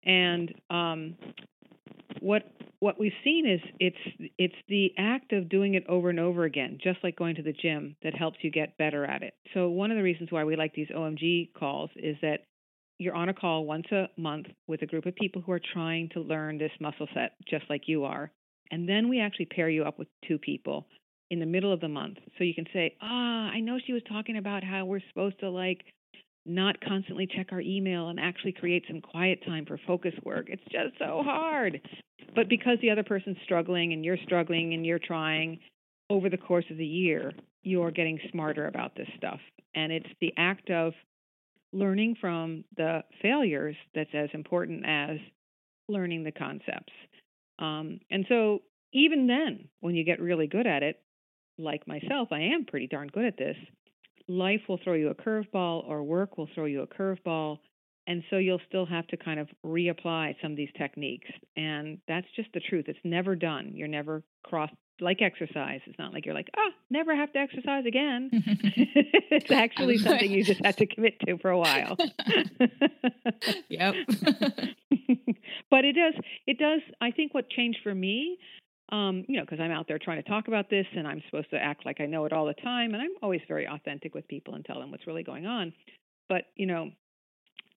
And 0.03 0.53
um, 0.69 1.15
what 2.19 2.43
what 2.79 2.99
we've 2.99 3.13
seen 3.23 3.47
is 3.47 3.61
it's 3.79 4.31
it's 4.37 4.55
the 4.67 4.91
act 4.97 5.33
of 5.33 5.49
doing 5.49 5.75
it 5.75 5.85
over 5.87 6.09
and 6.09 6.19
over 6.19 6.43
again, 6.43 6.77
just 6.83 6.99
like 7.03 7.15
going 7.15 7.35
to 7.35 7.43
the 7.43 7.53
gym, 7.53 7.95
that 8.03 8.15
helps 8.15 8.39
you 8.41 8.51
get 8.51 8.77
better 8.77 9.05
at 9.05 9.21
it. 9.21 9.33
So 9.53 9.69
one 9.69 9.91
of 9.91 9.97
the 9.97 10.03
reasons 10.03 10.31
why 10.31 10.43
we 10.43 10.55
like 10.55 10.73
these 10.73 10.89
OMG 10.89 11.53
calls 11.53 11.89
is 11.95 12.17
that 12.21 12.39
you're 12.97 13.15
on 13.15 13.29
a 13.29 13.33
call 13.33 13.65
once 13.65 13.85
a 13.91 14.09
month 14.17 14.47
with 14.67 14.81
a 14.81 14.85
group 14.85 15.05
of 15.05 15.15
people 15.15 15.41
who 15.41 15.51
are 15.51 15.61
trying 15.73 16.09
to 16.09 16.19
learn 16.19 16.57
this 16.57 16.71
muscle 16.79 17.07
set 17.13 17.33
just 17.49 17.65
like 17.69 17.87
you 17.87 18.03
are. 18.03 18.31
And 18.71 18.87
then 18.87 19.09
we 19.09 19.19
actually 19.19 19.47
pair 19.47 19.69
you 19.69 19.83
up 19.83 19.99
with 19.99 20.07
two 20.27 20.37
people 20.37 20.85
in 21.31 21.39
the 21.39 21.45
middle 21.45 21.71
of 21.71 21.79
the 21.79 21.87
month. 21.87 22.17
So 22.37 22.43
you 22.43 22.53
can 22.53 22.65
say, 22.73 22.95
ah, 23.01 23.49
I 23.49 23.61
know 23.61 23.79
she 23.83 23.93
was 23.93 24.03
talking 24.07 24.37
about 24.37 24.65
how 24.65 24.83
we're 24.83 24.99
supposed 25.07 25.39
to 25.39 25.49
like 25.49 25.79
not 26.45 26.75
constantly 26.81 27.25
check 27.25 27.47
our 27.51 27.61
email 27.61 28.09
and 28.09 28.19
actually 28.19 28.51
create 28.51 28.83
some 28.87 28.99
quiet 28.99 29.39
time 29.45 29.65
for 29.65 29.79
focus 29.87 30.13
work. 30.25 30.47
It's 30.49 30.63
just 30.63 30.99
so 30.99 31.23
hard. 31.23 31.79
But 32.35 32.49
because 32.49 32.77
the 32.81 32.89
other 32.89 33.03
person's 33.03 33.37
struggling 33.45 33.93
and 33.93 34.03
you're 34.03 34.17
struggling 34.25 34.73
and 34.73 34.85
you're 34.85 34.99
trying 34.99 35.59
over 36.09 36.29
the 36.29 36.37
course 36.37 36.65
of 36.69 36.77
the 36.77 36.85
year, 36.85 37.31
you're 37.63 37.91
getting 37.91 38.19
smarter 38.31 38.67
about 38.67 38.95
this 38.95 39.07
stuff. 39.15 39.39
And 39.73 39.93
it's 39.93 40.09
the 40.19 40.33
act 40.37 40.69
of 40.69 40.91
learning 41.71 42.17
from 42.19 42.65
the 42.75 43.03
failures 43.21 43.77
that's 43.95 44.13
as 44.13 44.29
important 44.33 44.83
as 44.85 45.17
learning 45.87 46.25
the 46.25 46.33
concepts. 46.33 46.91
Um, 47.59 48.01
and 48.09 48.25
so, 48.27 48.63
even 48.93 49.27
then, 49.27 49.69
when 49.79 49.95
you 49.95 50.03
get 50.03 50.19
really 50.19 50.47
good 50.47 50.67
at 50.67 50.83
it, 50.83 50.99
like 51.57 51.87
myself, 51.87 52.29
I 52.31 52.39
am 52.39 52.65
pretty 52.65 52.87
darn 52.87 53.07
good 53.07 53.25
at 53.25 53.37
this. 53.37 53.57
Life 54.27 54.61
will 54.69 54.79
throw 54.83 54.93
you 54.93 55.09
a 55.09 55.15
curveball, 55.15 55.87
or 55.87 56.03
work 56.03 56.37
will 56.37 56.49
throw 56.53 56.65
you 56.65 56.81
a 56.81 56.87
curveball. 56.87 57.57
And 58.07 58.23
so 58.29 58.37
you'll 58.37 58.61
still 58.67 58.85
have 58.85 59.07
to 59.07 59.17
kind 59.17 59.39
of 59.39 59.47
reapply 59.65 60.35
some 60.41 60.51
of 60.51 60.57
these 60.57 60.71
techniques. 60.77 61.29
And 61.55 61.99
that's 62.07 62.27
just 62.35 62.49
the 62.53 62.59
truth. 62.59 62.85
It's 62.87 62.99
never 63.03 63.35
done. 63.35 63.71
You're 63.75 63.87
never 63.87 64.23
crossed 64.43 64.73
like 65.01 65.21
exercise. 65.21 65.81
It's 65.85 65.97
not 65.99 66.13
like 66.13 66.25
you're 66.25 66.35
like, 66.35 66.49
ah, 66.55 66.61
oh, 66.61 66.69
never 66.89 67.15
have 67.15 67.33
to 67.33 67.39
exercise 67.39 67.85
again. 67.85 68.29
it's 68.33 69.51
actually 69.51 69.97
something 69.99 70.31
you 70.31 70.43
just 70.43 70.63
have 70.63 70.75
to 70.77 70.85
commit 70.85 71.19
to 71.25 71.37
for 71.39 71.49
a 71.49 71.57
while. 71.57 71.97
yep. 73.69 73.95
but 75.69 75.85
it 75.85 75.95
does, 75.95 76.13
it 76.47 76.59
does, 76.59 76.81
I 77.01 77.11
think 77.11 77.33
what 77.33 77.49
changed 77.49 77.79
for 77.83 77.93
me, 77.93 78.37
um, 78.91 79.23
you 79.27 79.37
know, 79.37 79.43
because 79.43 79.59
I'm 79.59 79.71
out 79.71 79.87
there 79.87 79.99
trying 79.99 80.21
to 80.21 80.29
talk 80.29 80.47
about 80.47 80.69
this 80.69 80.85
and 80.95 81.07
I'm 81.07 81.21
supposed 81.29 81.49
to 81.51 81.57
act 81.57 81.85
like 81.85 82.01
I 82.01 82.05
know 82.05 82.25
it 82.25 82.33
all 82.33 82.45
the 82.45 82.53
time. 82.53 82.93
And 82.93 83.01
I'm 83.01 83.15
always 83.21 83.41
very 83.47 83.67
authentic 83.67 84.13
with 84.13 84.27
people 84.27 84.55
and 84.55 84.65
tell 84.65 84.79
them 84.79 84.91
what's 84.91 85.07
really 85.07 85.23
going 85.23 85.45
on. 85.45 85.73
But, 86.27 86.43
you 86.55 86.65
know, 86.65 86.91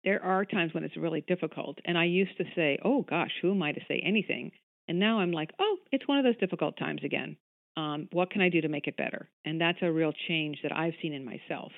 there 0.04 0.22
are 0.24 0.44
times 0.44 0.74
when 0.74 0.84
it's 0.84 0.96
really 0.96 1.22
difficult. 1.22 1.78
And 1.84 1.98
I 1.98 2.04
used 2.04 2.36
to 2.38 2.44
say, 2.56 2.78
oh 2.84 3.02
gosh, 3.02 3.30
who 3.40 3.52
am 3.52 3.62
I 3.62 3.72
to 3.72 3.80
say 3.88 4.02
anything? 4.04 4.52
And 4.88 4.98
now 4.98 5.20
I'm 5.20 5.32
like, 5.32 5.50
oh, 5.60 5.76
it's 5.92 6.08
one 6.08 6.18
of 6.18 6.24
those 6.24 6.38
difficult 6.38 6.76
times 6.76 7.02
again. 7.04 7.36
Um, 7.76 8.08
what 8.12 8.30
can 8.30 8.40
I 8.42 8.48
do 8.48 8.60
to 8.60 8.68
make 8.68 8.86
it 8.86 8.96
better? 8.96 9.28
And 9.44 9.60
that's 9.60 9.78
a 9.82 9.90
real 9.90 10.12
change 10.28 10.58
that 10.62 10.76
I've 10.76 10.94
seen 11.00 11.12
in 11.12 11.24
myself. 11.24 11.72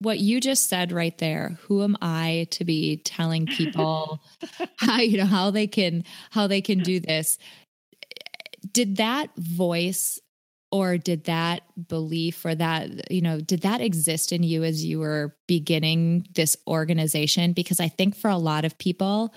What 0.00 0.18
you 0.18 0.40
just 0.40 0.68
said 0.68 0.92
right 0.92 1.16
there, 1.18 1.58
who 1.62 1.82
am 1.82 1.96
I 2.02 2.48
to 2.50 2.64
be 2.64 2.98
telling 2.98 3.46
people 3.46 4.22
how 4.76 5.00
you 5.00 5.18
know 5.18 5.26
how 5.26 5.50
they 5.50 5.66
can 5.66 6.04
how 6.30 6.46
they 6.46 6.60
can 6.60 6.80
do 6.80 7.00
this? 7.00 7.38
Did 8.72 8.96
that 8.96 9.30
voice 9.36 10.18
or 10.72 10.98
did 10.98 11.24
that 11.24 11.62
belief 11.88 12.44
or 12.44 12.54
that 12.54 13.10
you 13.10 13.22
know 13.22 13.40
did 13.40 13.62
that 13.62 13.80
exist 13.80 14.32
in 14.32 14.42
you 14.42 14.64
as 14.64 14.84
you 14.84 14.98
were 14.98 15.36
beginning 15.46 16.26
this 16.34 16.56
organization 16.66 17.52
because 17.52 17.78
i 17.78 17.86
think 17.86 18.16
for 18.16 18.28
a 18.28 18.36
lot 18.36 18.64
of 18.64 18.76
people 18.76 19.32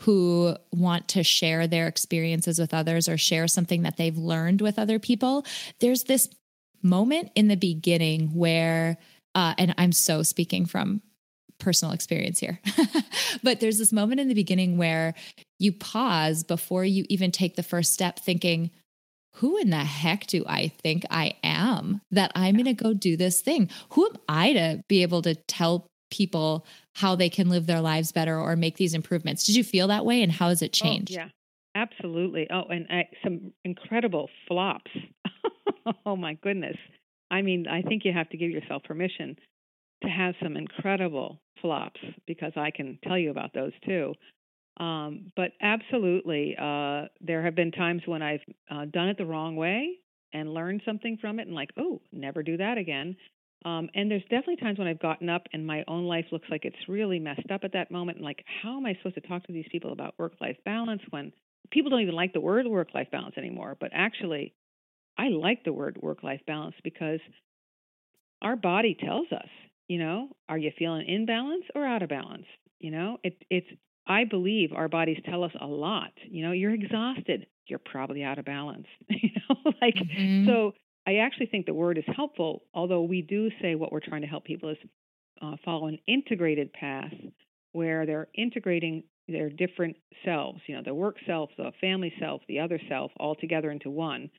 who 0.00 0.54
want 0.72 1.08
to 1.08 1.22
share 1.22 1.66
their 1.66 1.86
experiences 1.86 2.58
with 2.58 2.74
others 2.74 3.08
or 3.08 3.16
share 3.16 3.48
something 3.48 3.82
that 3.82 3.96
they've 3.96 4.18
learned 4.18 4.60
with 4.60 4.78
other 4.78 4.98
people, 4.98 5.44
there's 5.80 6.04
this 6.04 6.28
moment 6.82 7.30
in 7.34 7.48
the 7.48 7.56
beginning 7.56 8.28
where, 8.34 8.98
uh, 9.36 9.54
and 9.56 9.74
I'm 9.78 9.92
so 9.92 10.24
speaking 10.24 10.66
from 10.66 11.00
personal 11.58 11.94
experience 11.94 12.40
here, 12.40 12.60
but 13.44 13.60
there's 13.60 13.78
this 13.78 13.92
moment 13.92 14.20
in 14.20 14.26
the 14.26 14.34
beginning 14.34 14.78
where 14.78 15.14
you 15.60 15.72
pause 15.72 16.42
before 16.42 16.84
you 16.84 17.04
even 17.08 17.30
take 17.30 17.54
the 17.54 17.62
first 17.62 17.92
step, 17.92 18.18
thinking, 18.18 18.72
who 19.36 19.58
in 19.58 19.70
the 19.70 19.76
heck 19.76 20.26
do 20.26 20.44
I 20.48 20.68
think 20.82 21.04
I 21.10 21.34
am 21.44 22.00
that 22.10 22.32
I'm 22.34 22.54
going 22.54 22.64
to 22.64 22.72
go 22.72 22.94
do 22.94 23.16
this 23.16 23.42
thing? 23.42 23.70
Who 23.90 24.06
am 24.06 24.16
I 24.28 24.54
to 24.54 24.82
be 24.88 25.02
able 25.02 25.22
to 25.22 25.34
tell 25.34 25.86
people 26.10 26.66
how 26.94 27.16
they 27.16 27.28
can 27.28 27.48
live 27.48 27.66
their 27.66 27.80
lives 27.80 28.12
better 28.12 28.38
or 28.38 28.56
make 28.56 28.76
these 28.76 28.94
improvements. 28.94 29.44
Did 29.44 29.56
you 29.56 29.64
feel 29.64 29.88
that 29.88 30.04
way 30.04 30.22
and 30.22 30.32
how 30.32 30.48
has 30.48 30.62
it 30.62 30.78
oh, 30.80 30.84
changed? 30.84 31.12
Oh, 31.12 31.20
yeah, 31.20 31.28
absolutely. 31.74 32.48
Oh, 32.50 32.64
and 32.70 32.86
uh, 32.90 33.02
some 33.22 33.52
incredible 33.64 34.30
flops. 34.48 34.90
oh, 36.06 36.16
my 36.16 36.34
goodness. 36.34 36.76
I 37.30 37.42
mean, 37.42 37.66
I 37.68 37.82
think 37.82 38.04
you 38.04 38.12
have 38.12 38.28
to 38.30 38.36
give 38.36 38.50
yourself 38.50 38.82
permission 38.84 39.36
to 40.02 40.08
have 40.08 40.34
some 40.42 40.56
incredible 40.56 41.40
flops 41.60 42.00
because 42.26 42.52
I 42.56 42.70
can 42.70 42.98
tell 43.04 43.18
you 43.18 43.30
about 43.30 43.52
those 43.54 43.72
too. 43.84 44.14
Um, 44.78 45.32
but 45.36 45.52
absolutely, 45.62 46.54
uh, 46.60 47.06
there 47.20 47.42
have 47.42 47.54
been 47.54 47.72
times 47.72 48.02
when 48.04 48.22
I've 48.22 48.40
uh, 48.70 48.84
done 48.92 49.08
it 49.08 49.16
the 49.16 49.24
wrong 49.24 49.56
way 49.56 49.98
and 50.32 50.52
learned 50.52 50.82
something 50.84 51.16
from 51.20 51.40
it 51.40 51.46
and 51.46 51.54
like, 51.54 51.70
oh, 51.78 52.00
never 52.12 52.42
do 52.42 52.58
that 52.58 52.76
again. 52.76 53.16
Um, 53.64 53.88
and 53.94 54.10
there's 54.10 54.22
definitely 54.24 54.56
times 54.56 54.78
when 54.78 54.86
I've 54.86 55.00
gotten 55.00 55.30
up 55.30 55.46
and 55.52 55.66
my 55.66 55.82
own 55.88 56.04
life 56.04 56.26
looks 56.30 56.48
like 56.50 56.64
it's 56.64 56.76
really 56.88 57.18
messed 57.18 57.50
up 57.50 57.62
at 57.64 57.72
that 57.72 57.90
moment. 57.90 58.18
And 58.18 58.24
like, 58.24 58.44
how 58.62 58.76
am 58.76 58.86
I 58.86 58.94
supposed 58.94 59.14
to 59.16 59.22
talk 59.22 59.44
to 59.46 59.52
these 59.52 59.66
people 59.72 59.92
about 59.92 60.14
work 60.18 60.34
life 60.40 60.56
balance 60.64 61.02
when 61.10 61.32
people 61.70 61.90
don't 61.90 62.02
even 62.02 62.14
like 62.14 62.32
the 62.34 62.40
word 62.40 62.66
work 62.66 62.88
life 62.94 63.08
balance 63.10 63.36
anymore? 63.38 63.76
But 63.80 63.90
actually, 63.94 64.52
I 65.18 65.28
like 65.28 65.64
the 65.64 65.72
word 65.72 65.98
work 66.00 66.22
life 66.22 66.40
balance 66.46 66.74
because 66.84 67.20
our 68.42 68.56
body 68.56 68.96
tells 68.98 69.26
us, 69.32 69.48
you 69.88 69.98
know, 69.98 70.28
are 70.48 70.58
you 70.58 70.70
feeling 70.78 71.06
in 71.06 71.26
balance 71.26 71.64
or 71.74 71.86
out 71.86 72.02
of 72.02 72.08
balance? 72.08 72.46
You 72.78 72.90
know, 72.90 73.18
it, 73.22 73.42
it's, 73.50 73.66
I 74.06 74.24
believe 74.24 74.72
our 74.74 74.88
bodies 74.88 75.18
tell 75.24 75.42
us 75.44 75.52
a 75.60 75.66
lot. 75.66 76.12
You 76.28 76.44
know, 76.44 76.52
you're 76.52 76.74
exhausted, 76.74 77.46
you're 77.66 77.78
probably 77.78 78.22
out 78.22 78.38
of 78.38 78.44
balance. 78.44 78.86
you 79.08 79.30
know, 79.48 79.72
like, 79.80 79.94
mm-hmm. 79.94 80.48
so 80.48 80.72
I 81.06 81.16
actually 81.16 81.46
think 81.46 81.66
the 81.66 81.74
word 81.74 81.98
is 81.98 82.04
helpful, 82.14 82.62
although 82.74 83.02
we 83.02 83.22
do 83.22 83.50
say 83.62 83.74
what 83.74 83.92
we're 83.92 84.00
trying 84.00 84.22
to 84.22 84.28
help 84.28 84.44
people 84.44 84.70
is 84.70 84.78
uh, 85.40 85.56
follow 85.64 85.86
an 85.86 85.98
integrated 86.06 86.72
path 86.72 87.12
where 87.72 88.06
they're 88.06 88.28
integrating 88.34 89.04
their 89.28 89.50
different 89.50 89.96
selves, 90.24 90.60
you 90.66 90.76
know, 90.76 90.82
the 90.84 90.94
work 90.94 91.16
self, 91.26 91.50
the 91.56 91.72
family 91.80 92.12
self, 92.20 92.40
the 92.48 92.60
other 92.60 92.80
self, 92.88 93.10
all 93.18 93.34
together 93.34 93.70
into 93.70 93.90
one. 93.90 94.30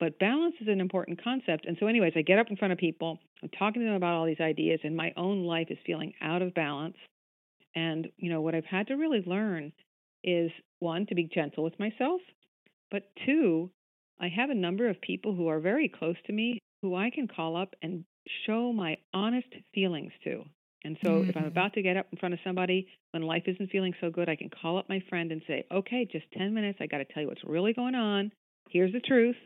But 0.00 0.18
balance 0.18 0.54
is 0.60 0.68
an 0.68 0.80
important 0.80 1.22
concept. 1.22 1.64
And 1.66 1.76
so, 1.80 1.86
anyways, 1.86 2.12
I 2.16 2.22
get 2.22 2.38
up 2.38 2.50
in 2.50 2.56
front 2.56 2.72
of 2.72 2.78
people, 2.78 3.18
I'm 3.42 3.48
talking 3.58 3.82
to 3.82 3.86
them 3.86 3.96
about 3.96 4.14
all 4.14 4.26
these 4.26 4.40
ideas, 4.40 4.80
and 4.84 4.96
my 4.96 5.12
own 5.16 5.44
life 5.44 5.68
is 5.70 5.78
feeling 5.84 6.12
out 6.22 6.42
of 6.42 6.54
balance. 6.54 6.96
And, 7.74 8.08
you 8.16 8.30
know, 8.30 8.40
what 8.40 8.54
I've 8.54 8.64
had 8.64 8.86
to 8.88 8.94
really 8.94 9.22
learn 9.26 9.72
is 10.22 10.50
one, 10.78 11.06
to 11.06 11.14
be 11.14 11.28
gentle 11.32 11.64
with 11.64 11.78
myself, 11.78 12.20
but 12.90 13.10
two, 13.26 13.70
I 14.20 14.28
have 14.28 14.50
a 14.50 14.54
number 14.54 14.88
of 14.88 15.00
people 15.00 15.34
who 15.34 15.48
are 15.48 15.60
very 15.60 15.88
close 15.88 16.16
to 16.26 16.32
me 16.32 16.58
who 16.82 16.94
I 16.94 17.10
can 17.10 17.28
call 17.28 17.56
up 17.56 17.74
and 17.82 18.04
show 18.46 18.72
my 18.72 18.96
honest 19.12 19.48
feelings 19.74 20.12
to. 20.24 20.44
And 20.84 20.96
so 21.04 21.10
mm-hmm. 21.10 21.30
if 21.30 21.36
I'm 21.36 21.42
mm-hmm. 21.42 21.52
about 21.52 21.74
to 21.74 21.82
get 21.82 21.96
up 21.96 22.06
in 22.12 22.18
front 22.18 22.34
of 22.34 22.40
somebody 22.44 22.88
when 23.10 23.22
life 23.22 23.42
isn't 23.46 23.70
feeling 23.70 23.94
so 24.00 24.10
good, 24.10 24.28
I 24.28 24.36
can 24.36 24.50
call 24.50 24.78
up 24.78 24.88
my 24.88 25.02
friend 25.08 25.32
and 25.32 25.42
say, 25.46 25.64
okay, 25.72 26.08
just 26.10 26.24
10 26.36 26.54
minutes. 26.54 26.78
I 26.80 26.86
got 26.86 26.98
to 26.98 27.04
tell 27.04 27.22
you 27.22 27.28
what's 27.28 27.44
really 27.44 27.72
going 27.72 27.94
on. 27.94 28.32
Here's 28.70 28.92
the 28.92 29.00
truth. 29.00 29.36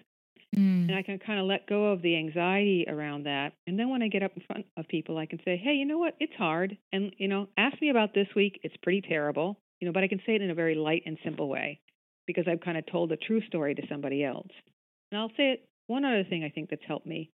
Mm. 0.55 0.89
And 0.89 0.95
I 0.95 1.03
can 1.03 1.19
kind 1.19 1.41
of 1.41 1.47
let 1.47 1.67
go 1.67 1.87
of 1.87 2.03
the 2.03 2.17
anxiety 2.17 2.85
around 2.89 3.25
that. 3.25 3.53
And 3.67 3.79
then 3.79 3.89
when 3.89 4.03
I 4.03 4.09
get 4.09 4.23
up 4.23 4.33
in 4.37 4.43
front 4.47 4.67
of 4.77 4.87
people, 4.89 5.17
I 5.17 5.27
can 5.27 5.39
say, 5.45 5.57
hey, 5.57 5.73
you 5.73 5.87
know 5.87 5.99
what? 5.99 6.15
It's 6.21 6.35
hard. 6.37 6.77
And, 6.93 7.15
you 7.19 7.29
know, 7.29 7.49
ask 7.57 7.81
me 7.81 7.89
about 7.89 8.13
this 8.15 8.29
week. 8.37 8.61
It's 8.63 8.77
pretty 8.83 9.01
terrible, 9.01 9.59
you 9.81 9.87
know, 9.87 9.93
but 9.93 10.03
I 10.03 10.09
can 10.09 10.21
say 10.27 10.35
it 10.35 10.43
in 10.43 10.51
a 10.51 10.55
very 10.55 10.75
light 10.75 11.05
and 11.07 11.17
simple 11.25 11.49
way 11.49 11.81
because 12.27 12.45
I've 12.47 12.61
kind 12.61 12.77
of 12.77 12.85
told 12.87 13.13
a 13.13 13.17
true 13.17 13.41
story 13.47 13.75
to 13.75 13.83
somebody 13.89 14.25
else. 14.25 14.51
And 15.11 15.21
I'll 15.21 15.31
say 15.37 15.53
it, 15.53 15.69
one 15.87 16.05
other 16.05 16.25
thing 16.25 16.45
I 16.45 16.51
think 16.51 16.71
that's 16.71 16.83
helped 16.87 17.07
me, 17.07 17.31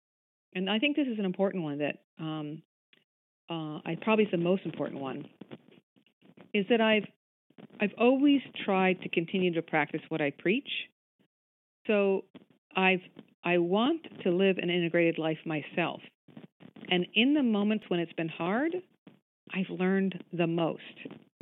and 0.54 0.70
I 0.70 0.78
think 0.78 0.96
this 0.96 1.06
is 1.06 1.18
an 1.18 1.24
important 1.24 1.62
one 1.62 1.78
that 1.78 1.98
um, 2.18 2.62
uh, 3.50 3.80
I 3.84 3.96
probably 4.00 4.24
is 4.24 4.30
the 4.30 4.38
most 4.38 4.64
important 4.64 5.00
one, 5.00 5.26
is 6.54 6.64
that 6.70 6.80
I've 6.80 7.04
I've 7.80 7.92
always 7.98 8.40
tried 8.64 9.02
to 9.02 9.08
continue 9.08 9.52
to 9.54 9.62
practice 9.62 10.00
what 10.08 10.20
I 10.20 10.30
preach. 10.30 10.68
So 11.86 12.24
I've 12.76 13.00
I 13.44 13.58
want 13.58 14.06
to 14.24 14.30
live 14.30 14.58
an 14.58 14.68
integrated 14.68 15.18
life 15.18 15.38
myself. 15.46 16.00
And 16.90 17.06
in 17.14 17.34
the 17.34 17.42
moments 17.42 17.84
when 17.88 18.00
it's 18.00 18.12
been 18.12 18.28
hard, 18.28 18.72
I've 19.54 19.70
learned 19.70 20.22
the 20.32 20.46
most. 20.46 20.82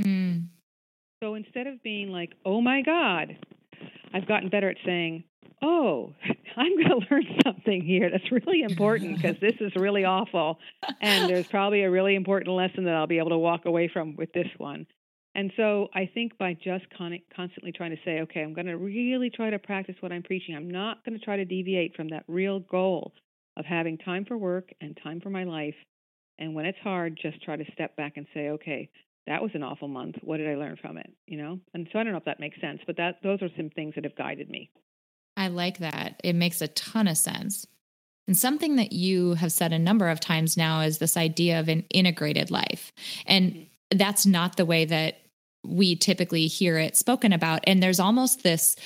Mm. 0.01 0.47
So 1.23 1.35
instead 1.35 1.67
of 1.67 1.83
being 1.83 2.11
like, 2.11 2.33
oh 2.45 2.61
my 2.61 2.83
God, 2.83 3.37
I've 4.13 4.29
gotten 4.29 4.51
better 4.51 4.71
at 4.71 4.77
saying, 4.85 5.25
oh, 5.63 6.13
I'm 6.57 6.77
going 6.77 6.89
to 7.01 7.07
learn 7.11 7.25
something 7.45 7.83
here 7.83 8.11
that's 8.11 8.31
really 8.31 8.63
important 8.63 9.17
because 9.17 9.37
this 9.41 9.55
is 9.61 9.75
really 9.77 10.05
awful. 10.05 10.59
And 11.01 11.29
there's 11.29 11.47
probably 11.47 11.83
a 11.83 11.91
really 11.91 12.15
important 12.15 12.55
lesson 12.55 12.85
that 12.85 12.95
I'll 12.95 13.07
be 13.07 13.19
able 13.19 13.31
to 13.31 13.39
walk 13.39 13.67
away 13.67 13.89
from 13.89 14.17
with 14.17 14.33
this 14.33 14.49
one. 14.59 14.87
And 15.37 15.53
so 15.55 15.89
I 15.95 16.11
think 16.13 16.39
by 16.39 16.55
just 16.55 16.87
con- 16.97 17.21
constantly 17.35 17.71
trying 17.71 17.91
to 17.91 17.99
say, 18.07 18.21
okay, 18.21 18.41
I'm 18.41 18.55
going 18.55 18.69
to 18.69 18.79
really 18.79 19.29
try 19.29 19.51
to 19.51 19.59
practice 19.59 19.95
what 20.01 20.11
I'm 20.11 20.23
preaching, 20.23 20.57
I'm 20.57 20.71
not 20.71 21.05
going 21.05 21.17
to 21.17 21.23
try 21.23 21.37
to 21.37 21.45
deviate 21.45 21.95
from 21.95 22.09
that 22.09 22.25
real 22.27 22.61
goal 22.61 23.13
of 23.59 23.67
having 23.67 23.99
time 23.99 24.25
for 24.25 24.39
work 24.39 24.71
and 24.81 24.99
time 25.03 25.21
for 25.21 25.29
my 25.29 25.45
life. 25.45 25.75
And 26.39 26.55
when 26.55 26.65
it's 26.65 26.79
hard, 26.83 27.19
just 27.21 27.43
try 27.43 27.57
to 27.57 27.71
step 27.75 27.97
back 27.97 28.15
and 28.17 28.27
say, 28.33 28.49
okay, 28.49 28.89
that 29.27 29.43
was 29.43 29.51
an 29.53 29.63
awful 29.63 29.89
month. 29.89 30.17
What 30.23 30.39
did 30.39 30.49
I 30.49 30.55
learn 30.55 30.79
from 30.81 30.97
it? 30.97 31.13
You 31.27 31.37
know? 31.37 31.61
And 31.75 31.87
so 31.93 31.99
I 31.99 32.03
don't 32.03 32.13
know 32.13 32.19
if 32.19 32.25
that 32.25 32.41
makes 32.41 32.59
sense, 32.59 32.81
but 32.87 32.97
that 32.97 33.19
those 33.23 33.43
are 33.43 33.51
some 33.59 33.69
things 33.69 33.95
that 33.97 34.05
have 34.05 34.17
guided 34.17 34.49
me. 34.49 34.71
I 35.37 35.49
like 35.49 35.79
that. 35.79 36.19
It 36.25 36.35
makes 36.35 36.63
a 36.63 36.69
ton 36.69 37.09
of 37.09 37.19
sense. 37.19 37.67
And 38.27 38.39
something 38.39 38.77
that 38.77 38.93
you 38.93 39.35
have 39.35 39.53
said 39.53 39.75
a 39.75 39.79
number 39.79 40.09
of 40.09 40.19
times 40.19 40.57
now 40.57 40.81
is 40.81 40.97
this 40.97 41.17
idea 41.17 41.61
of 41.61 41.69
an 41.69 41.85
integrated 41.91 42.51
life. 42.51 42.91
And 43.27 43.53
mm-hmm. 43.53 43.99
that's 43.99 44.25
not 44.25 44.57
the 44.57 44.65
way 44.65 44.87
that 44.87 45.19
we 45.67 45.97
typically 45.97 46.47
hear 46.47 46.79
it 46.79 46.97
spoken 46.97 47.33
about. 47.33 47.61
And 47.67 47.83
there's 47.83 48.01
almost 48.01 48.43
this 48.43 48.77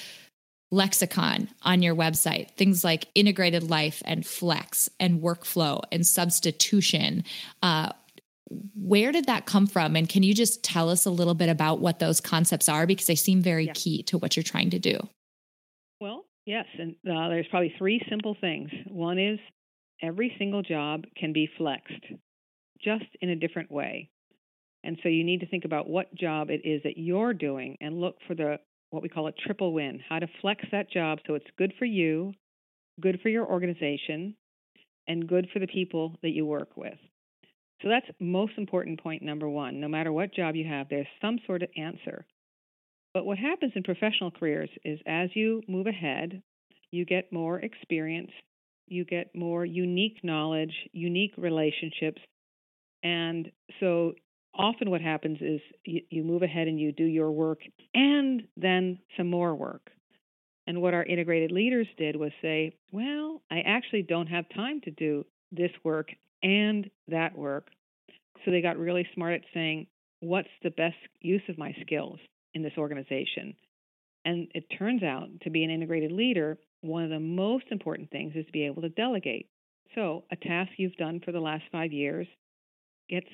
lexicon 0.70 1.48
on 1.62 1.82
your 1.82 1.94
website, 1.94 2.50
things 2.52 2.84
like 2.84 3.08
integrated 3.14 3.68
life 3.68 4.02
and 4.04 4.24
flex 4.24 4.88
and 5.00 5.20
workflow 5.20 5.82
and 5.90 6.06
substitution. 6.06 7.24
Uh, 7.62 7.90
where 8.74 9.12
did 9.12 9.26
that 9.26 9.46
come 9.46 9.66
from? 9.66 9.96
And 9.96 10.08
can 10.08 10.22
you 10.22 10.34
just 10.34 10.62
tell 10.62 10.90
us 10.90 11.06
a 11.06 11.10
little 11.10 11.34
bit 11.34 11.48
about 11.48 11.80
what 11.80 11.98
those 11.98 12.20
concepts 12.20 12.68
are? 12.68 12.86
Because 12.86 13.06
they 13.06 13.14
seem 13.14 13.42
very 13.42 13.66
yeah. 13.66 13.72
key 13.74 14.02
to 14.04 14.18
what 14.18 14.36
you're 14.36 14.42
trying 14.42 14.70
to 14.70 14.78
do. 14.78 14.98
Well, 16.00 16.24
yes. 16.46 16.66
And 16.78 16.92
uh, 17.08 17.28
there's 17.28 17.46
probably 17.48 17.74
three 17.78 18.00
simple 18.08 18.36
things. 18.40 18.70
One 18.88 19.18
is 19.18 19.38
every 20.02 20.34
single 20.38 20.62
job 20.62 21.04
can 21.16 21.32
be 21.32 21.48
flexed 21.58 22.04
just 22.82 23.04
in 23.20 23.28
a 23.28 23.36
different 23.36 23.70
way. 23.70 24.10
And 24.82 24.98
so 25.02 25.08
you 25.08 25.24
need 25.24 25.40
to 25.40 25.46
think 25.46 25.64
about 25.64 25.88
what 25.88 26.14
job 26.14 26.50
it 26.50 26.62
is 26.64 26.82
that 26.84 26.96
you're 26.96 27.34
doing 27.34 27.76
and 27.80 28.00
look 28.00 28.16
for 28.26 28.34
the 28.34 28.58
what 28.90 29.02
we 29.02 29.08
call 29.08 29.28
a 29.28 29.32
triple 29.32 29.72
win, 29.72 30.00
how 30.08 30.18
to 30.18 30.26
flex 30.40 30.64
that 30.72 30.90
job 30.90 31.18
so 31.26 31.34
it's 31.34 31.46
good 31.56 31.72
for 31.78 31.84
you, 31.84 32.32
good 33.00 33.20
for 33.22 33.28
your 33.28 33.46
organization, 33.46 34.34
and 35.06 35.28
good 35.28 35.48
for 35.52 35.60
the 35.60 35.66
people 35.66 36.16
that 36.22 36.30
you 36.30 36.44
work 36.44 36.76
with. 36.76 36.98
So 37.82 37.88
that's 37.88 38.06
most 38.18 38.52
important 38.58 39.02
point 39.02 39.22
number 39.22 39.48
1. 39.48 39.80
No 39.80 39.88
matter 39.88 40.12
what 40.12 40.34
job 40.34 40.54
you 40.54 40.68
have, 40.68 40.88
there's 40.88 41.06
some 41.20 41.38
sort 41.46 41.62
of 41.62 41.70
answer. 41.76 42.26
But 43.14 43.24
what 43.24 43.38
happens 43.38 43.72
in 43.74 43.82
professional 43.82 44.30
careers 44.30 44.70
is 44.84 45.00
as 45.06 45.30
you 45.34 45.62
move 45.66 45.86
ahead, 45.86 46.42
you 46.90 47.04
get 47.04 47.32
more 47.32 47.58
experience, 47.58 48.30
you 48.86 49.04
get 49.04 49.34
more 49.34 49.64
unique 49.64 50.18
knowledge, 50.22 50.74
unique 50.92 51.32
relationships. 51.36 52.20
And 53.02 53.50
so 53.80 54.12
often 54.60 54.90
what 54.90 55.00
happens 55.00 55.38
is 55.40 55.60
you, 55.84 56.02
you, 56.10 56.22
move 56.22 56.42
ahead 56.42 56.68
and 56.68 56.78
you 56.78 56.92
do 56.92 57.04
your 57.04 57.30
work 57.30 57.60
and 57.94 58.42
then 58.56 58.98
some 59.16 59.28
more 59.28 59.54
work. 59.54 59.90
And 60.66 60.82
what 60.82 60.94
our 60.94 61.02
integrated 61.02 61.50
leaders 61.50 61.86
did 61.96 62.14
was 62.14 62.30
say, 62.42 62.76
well, 62.92 63.42
I 63.50 63.60
actually 63.60 64.02
don't 64.02 64.26
have 64.26 64.44
time 64.54 64.80
to 64.82 64.90
do 64.90 65.24
this 65.50 65.70
work 65.82 66.10
and 66.42 66.88
that 67.08 67.36
work. 67.36 67.68
So 68.44 68.50
they 68.50 68.60
got 68.60 68.78
really 68.78 69.08
smart 69.14 69.34
at 69.34 69.40
saying, 69.52 69.86
what's 70.20 70.48
the 70.62 70.70
best 70.70 70.96
use 71.20 71.42
of 71.48 71.58
my 71.58 71.74
skills 71.80 72.18
in 72.54 72.62
this 72.62 72.74
organization? 72.76 73.54
And 74.24 74.48
it 74.54 74.64
turns 74.78 75.02
out 75.02 75.28
to 75.42 75.50
be 75.50 75.64
an 75.64 75.70
integrated 75.70 76.12
leader, 76.12 76.58
one 76.82 77.04
of 77.04 77.10
the 77.10 77.18
most 77.20 77.64
important 77.70 78.10
things 78.10 78.32
is 78.34 78.46
to 78.46 78.52
be 78.52 78.66
able 78.66 78.82
to 78.82 78.90
delegate. 78.90 79.48
So 79.94 80.24
a 80.30 80.36
task 80.36 80.72
you've 80.76 80.96
done 80.96 81.20
for 81.24 81.32
the 81.32 81.40
last 81.40 81.64
five 81.72 81.92
years 81.92 82.26
gets 83.08 83.26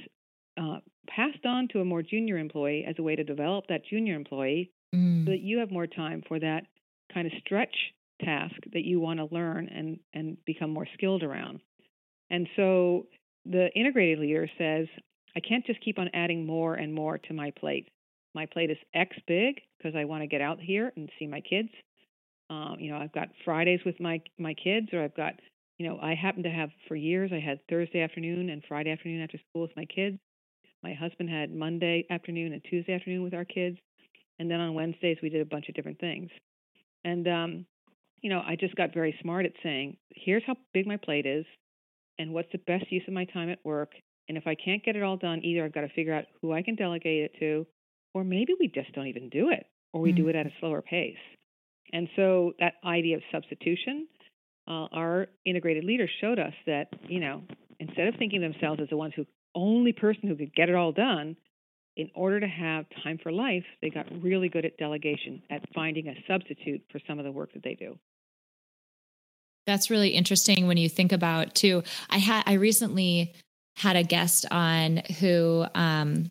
uh, 0.57 0.79
passed 1.09 1.45
on 1.45 1.69
to 1.69 1.81
a 1.81 1.85
more 1.85 2.03
junior 2.03 2.39
employee 2.39 2.85
as 2.89 2.97
a 2.99 3.03
way 3.03 3.17
to 3.17 3.25
develop 3.25 3.67
that 3.69 3.83
junior 3.89 4.15
employee 4.15 4.71
mm. 4.95 5.25
so 5.25 5.31
that 5.31 5.41
you 5.41 5.59
have 5.59 5.71
more 5.71 5.87
time 5.87 6.23
for 6.27 6.39
that 6.39 6.63
kind 7.13 7.27
of 7.27 7.33
stretch 7.45 7.75
task 8.23 8.57
that 8.73 8.85
you 8.85 9.01
want 9.01 9.19
to 9.19 9.35
learn 9.35 9.69
and, 9.69 9.99
and 10.15 10.37
become 10.47 10.71
more 10.71 10.87
skilled 10.95 11.23
around. 11.23 11.61
And 12.31 12.49
so 12.57 13.07
the 13.45 13.69
integrated 13.75 14.19
leader 14.19 14.49
says, 14.59 14.87
I 15.37 15.41
can't 15.41 15.67
just 15.67 15.81
keep 15.81 15.99
on 15.99 16.11
adding 16.15 16.47
more 16.47 16.75
and 16.75 16.93
more 16.93 17.19
to 17.19 17.35
my 17.35 17.53
plate. 17.59 17.89
My 18.35 18.47
plate 18.47 18.71
is 18.71 18.79
X 18.95 19.17
big 19.27 19.61
because 19.79 19.95
I 19.97 20.05
want 20.05 20.23
to 20.23 20.27
get 20.27 20.41
out 20.41 20.61
here 20.61 20.93
and 20.97 21.11
see 21.19 21.27
my 21.27 21.41
kids. 21.41 21.69
Um, 22.49 22.77
you 22.79 22.91
know, 22.91 22.99
I've 22.99 23.13
got 23.13 23.29
Fridays 23.45 23.81
with 23.85 23.99
my 24.01 24.21
my 24.39 24.55
kids, 24.55 24.89
or 24.93 25.03
I've 25.03 25.17
got, 25.17 25.35
you 25.79 25.89
know, 25.89 25.99
I 26.01 26.15
happen 26.15 26.43
to 26.45 26.51
have 26.51 26.71
for 26.87 26.95
years 26.95 27.33
I 27.33 27.41
had 27.41 27.59
Thursday 27.69 28.03
afternoon 28.03 28.51
and 28.51 28.63
Friday 28.69 28.91
afternoon 28.91 29.23
after 29.23 29.39
school 29.51 29.63
with 29.63 29.77
my 29.77 29.85
kids. 29.85 30.19
My 30.83 30.95
husband 30.95 31.28
had 31.30 31.52
Monday 31.54 32.06
afternoon 32.11 32.52
and 32.52 32.62
Tuesday 32.68 32.95
afternoon 32.95 33.23
with 33.23 33.35
our 33.35 33.45
kids, 33.45 33.78
and 34.38 34.50
then 34.50 34.61
on 34.61 34.75
Wednesdays 34.75 35.18
we 35.23 35.30
did 35.30 35.40
a 35.40 35.47
bunch 35.47 35.68
of 35.68 35.75
different 35.75 35.99
things. 35.99 36.30
And 37.04 37.26
um, 37.28 37.66
you 38.23 38.30
know, 38.30 38.42
I 38.47 38.56
just 38.56 38.75
got 38.76 38.95
very 38.95 39.16
smart 39.23 39.47
at 39.47 39.52
saying, 39.62 39.97
here's 40.14 40.42
how 40.47 40.56
big 40.73 40.87
my 40.87 40.97
plate 40.97 41.26
is, 41.26 41.45
and 42.18 42.33
what's 42.33 42.50
the 42.52 42.59
best 42.59 42.90
use 42.90 43.02
of 43.06 43.14
my 43.14 43.25
time 43.25 43.50
at 43.50 43.59
work. 43.64 43.92
And 44.28 44.37
if 44.37 44.47
I 44.47 44.54
can't 44.56 44.85
get 44.85 44.97
it 44.97 45.02
all 45.02 45.16
done, 45.16 45.45
either 45.45 45.64
I've 45.64 45.75
got 45.75 45.83
to 45.83 45.88
figure 45.95 46.14
out 46.14 46.25
who 46.40 46.52
I 46.52 46.62
can 46.62 46.75
delegate 46.75 47.25
it 47.25 47.38
to, 47.40 47.66
or 48.14 48.25
maybe 48.25 48.54
we 48.59 48.68
just 48.68 48.92
don't 48.92 49.06
even 49.06 49.28
do 49.28 49.50
it, 49.50 49.66
or 49.92 50.00
we 50.00 50.11
mm-hmm. 50.11 50.25
do 50.25 50.28
it 50.28 50.37
at 50.37 50.47
a 50.47 50.52
slower 50.59 50.83
pace. 50.83 51.14
And 51.92 52.09
so 52.16 52.52
that 52.59 52.75
idea 52.85 53.16
of 53.16 53.23
substitution, 53.30 54.09
uh, 54.66 54.87
our 54.92 55.28
integrated 55.45 55.85
leaders 55.85 56.11
showed 56.21 56.40
us 56.40 56.54
that, 56.66 56.88
you 57.09 57.21
know, 57.21 57.42
instead 57.78 58.09
of 58.09 58.14
thinking 58.18 58.40
themselves 58.40 58.80
as 58.83 58.88
the 58.88 58.97
ones 58.97 59.12
who 59.14 59.25
only 59.57 59.93
person 59.93 60.29
who 60.29 60.37
could 60.37 60.54
get 60.54 60.69
it 60.69 60.76
all 60.76 60.93
done, 60.93 61.37
in 61.97 62.11
order 62.15 62.39
to 62.39 62.47
have 62.47 62.85
time 63.02 63.19
for 63.23 63.33
life, 63.33 63.65
they 63.80 63.89
got 63.89 64.07
really 64.23 64.49
good 64.49 64.65
at 64.65 64.76
delegation, 64.76 65.43
at 65.50 65.63
finding 65.75 66.09
a 66.09 66.15
substitute 66.28 66.83
for 66.93 67.00
some 67.09 67.19
of 67.19 67.25
the 67.25 67.33
work 67.33 67.52
that 67.54 67.65
they 67.65 67.75
do. 67.75 67.99
That's 69.67 69.91
really 69.91 70.11
interesting 70.11 70.67
when 70.67 70.76
you 70.76 70.89
think 70.89 71.11
about 71.11 71.54
too. 71.54 71.83
I 72.09 72.19
had 72.19 72.45
I 72.47 72.52
recently 72.52 73.35
had 73.76 73.97
a 73.97 74.04
guest 74.04 74.47
on 74.50 74.99
who 75.19 75.67
um, 75.75 76.30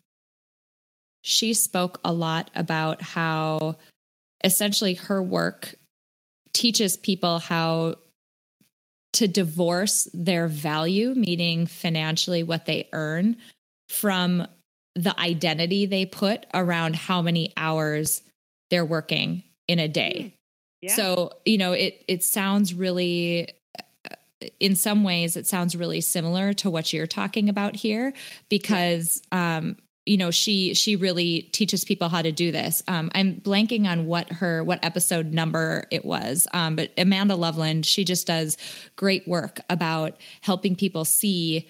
she 1.22 1.52
spoke 1.52 2.00
a 2.04 2.12
lot 2.12 2.50
about 2.54 3.02
how 3.02 3.76
essentially 4.42 4.94
her 4.94 5.22
work 5.22 5.74
teaches 6.52 6.96
people 6.96 7.38
how 7.38 7.96
to 9.16 9.28
divorce 9.28 10.08
their 10.12 10.46
value, 10.46 11.14
meaning 11.14 11.66
financially 11.66 12.42
what 12.42 12.66
they 12.66 12.88
earn, 12.92 13.36
from 13.88 14.46
the 14.94 15.18
identity 15.18 15.86
they 15.86 16.06
put 16.06 16.46
around 16.54 16.96
how 16.96 17.22
many 17.22 17.52
hours 17.56 18.22
they're 18.70 18.84
working 18.84 19.42
in 19.68 19.78
a 19.78 19.88
day. 19.88 20.20
Hmm. 20.20 20.28
Yeah. 20.82 20.94
So, 20.94 21.32
you 21.44 21.58
know, 21.58 21.72
it 21.72 22.04
it 22.06 22.22
sounds 22.22 22.74
really 22.74 23.48
in 24.60 24.76
some 24.76 25.02
ways 25.02 25.36
it 25.36 25.46
sounds 25.46 25.74
really 25.74 26.02
similar 26.02 26.52
to 26.52 26.70
what 26.70 26.92
you're 26.92 27.06
talking 27.06 27.48
about 27.48 27.74
here 27.74 28.12
because 28.50 29.22
um 29.32 29.76
you 30.06 30.16
know 30.16 30.30
she 30.30 30.72
she 30.74 30.96
really 30.96 31.42
teaches 31.52 31.84
people 31.84 32.08
how 32.08 32.22
to 32.22 32.32
do 32.32 32.52
this. 32.52 32.82
Um, 32.88 33.10
i'm 33.14 33.40
blanking 33.40 33.86
on 33.86 34.06
what 34.06 34.30
her 34.32 34.62
what 34.64 34.84
episode 34.84 35.32
number 35.32 35.86
it 35.90 36.04
was 36.04 36.46
um, 36.54 36.76
but 36.76 36.90
amanda 36.96 37.36
loveland 37.36 37.84
she 37.84 38.04
just 38.04 38.26
does 38.26 38.56
great 38.96 39.26
work 39.28 39.60
about 39.68 40.16
helping 40.40 40.76
people 40.76 41.04
see 41.04 41.68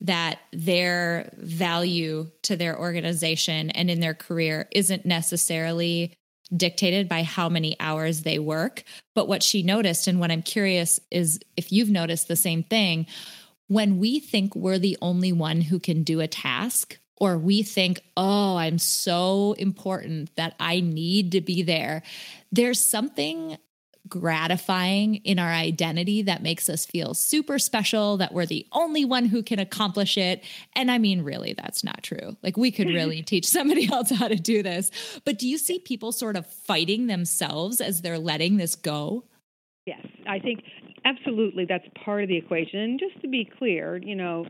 that 0.00 0.38
their 0.52 1.30
value 1.36 2.30
to 2.42 2.56
their 2.56 2.78
organization 2.78 3.70
and 3.70 3.90
in 3.90 4.00
their 4.00 4.14
career 4.14 4.66
isn't 4.72 5.04
necessarily 5.04 6.14
dictated 6.54 7.08
by 7.08 7.22
how 7.22 7.48
many 7.48 7.76
hours 7.78 8.22
they 8.22 8.38
work. 8.38 8.82
But 9.14 9.28
what 9.28 9.42
she 9.42 9.62
noticed 9.62 10.06
and 10.06 10.18
what 10.18 10.30
i'm 10.30 10.42
curious 10.42 10.98
is 11.10 11.40
if 11.56 11.70
you've 11.72 11.90
noticed 11.90 12.28
the 12.28 12.36
same 12.36 12.62
thing 12.62 13.06
when 13.68 13.98
we 13.98 14.18
think 14.18 14.56
we're 14.56 14.78
the 14.78 14.98
only 15.00 15.32
one 15.32 15.60
who 15.60 15.78
can 15.78 16.02
do 16.02 16.20
a 16.20 16.26
task 16.26 16.98
or 17.20 17.38
we 17.38 17.62
think, 17.62 18.00
oh, 18.16 18.56
I'm 18.56 18.78
so 18.78 19.54
important 19.58 20.34
that 20.36 20.54
I 20.58 20.80
need 20.80 21.32
to 21.32 21.40
be 21.40 21.62
there. 21.62 22.02
There's 22.50 22.82
something 22.82 23.58
gratifying 24.08 25.16
in 25.16 25.38
our 25.38 25.50
identity 25.50 26.22
that 26.22 26.42
makes 26.42 26.68
us 26.68 26.86
feel 26.86 27.14
super 27.14 27.58
special, 27.58 28.16
that 28.16 28.32
we're 28.32 28.46
the 28.46 28.66
only 28.72 29.04
one 29.04 29.26
who 29.26 29.42
can 29.42 29.58
accomplish 29.58 30.16
it. 30.16 30.42
And 30.74 30.90
I 30.90 30.98
mean, 30.98 31.22
really, 31.22 31.52
that's 31.52 31.84
not 31.84 32.02
true. 32.02 32.36
Like, 32.42 32.56
we 32.56 32.70
could 32.70 32.88
mm-hmm. 32.88 32.96
really 32.96 33.22
teach 33.22 33.46
somebody 33.46 33.88
else 33.92 34.10
how 34.10 34.28
to 34.28 34.36
do 34.36 34.62
this. 34.62 34.90
But 35.24 35.38
do 35.38 35.46
you 35.46 35.58
see 35.58 35.78
people 35.78 36.12
sort 36.12 36.36
of 36.36 36.46
fighting 36.46 37.06
themselves 37.06 37.80
as 37.80 38.00
they're 38.00 38.18
letting 38.18 38.56
this 38.56 38.74
go? 38.74 39.24
Yes, 39.86 40.04
I 40.26 40.38
think 40.38 40.62
absolutely 41.04 41.66
that's 41.66 41.86
part 42.04 42.22
of 42.22 42.28
the 42.28 42.36
equation. 42.36 42.80
And 42.80 43.00
just 43.00 43.20
to 43.22 43.28
be 43.28 43.48
clear, 43.58 43.96
you 43.96 44.16
know, 44.16 44.46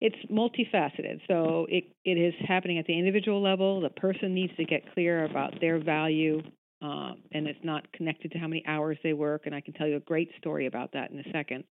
it's 0.00 0.16
multifaceted. 0.30 1.20
So 1.26 1.66
it, 1.68 1.84
it 2.04 2.18
is 2.18 2.34
happening 2.46 2.78
at 2.78 2.86
the 2.86 2.96
individual 2.96 3.42
level. 3.42 3.80
The 3.80 3.90
person 3.90 4.34
needs 4.34 4.54
to 4.56 4.64
get 4.64 4.92
clear 4.94 5.24
about 5.24 5.60
their 5.60 5.82
value, 5.82 6.40
um, 6.80 7.16
and 7.32 7.48
it's 7.48 7.58
not 7.64 7.90
connected 7.92 8.32
to 8.32 8.38
how 8.38 8.46
many 8.46 8.62
hours 8.66 8.96
they 9.02 9.12
work. 9.12 9.42
And 9.46 9.54
I 9.54 9.60
can 9.60 9.74
tell 9.74 9.88
you 9.88 9.96
a 9.96 10.00
great 10.00 10.30
story 10.38 10.66
about 10.66 10.92
that 10.92 11.10
in 11.10 11.18
a 11.18 11.32
second. 11.32 11.64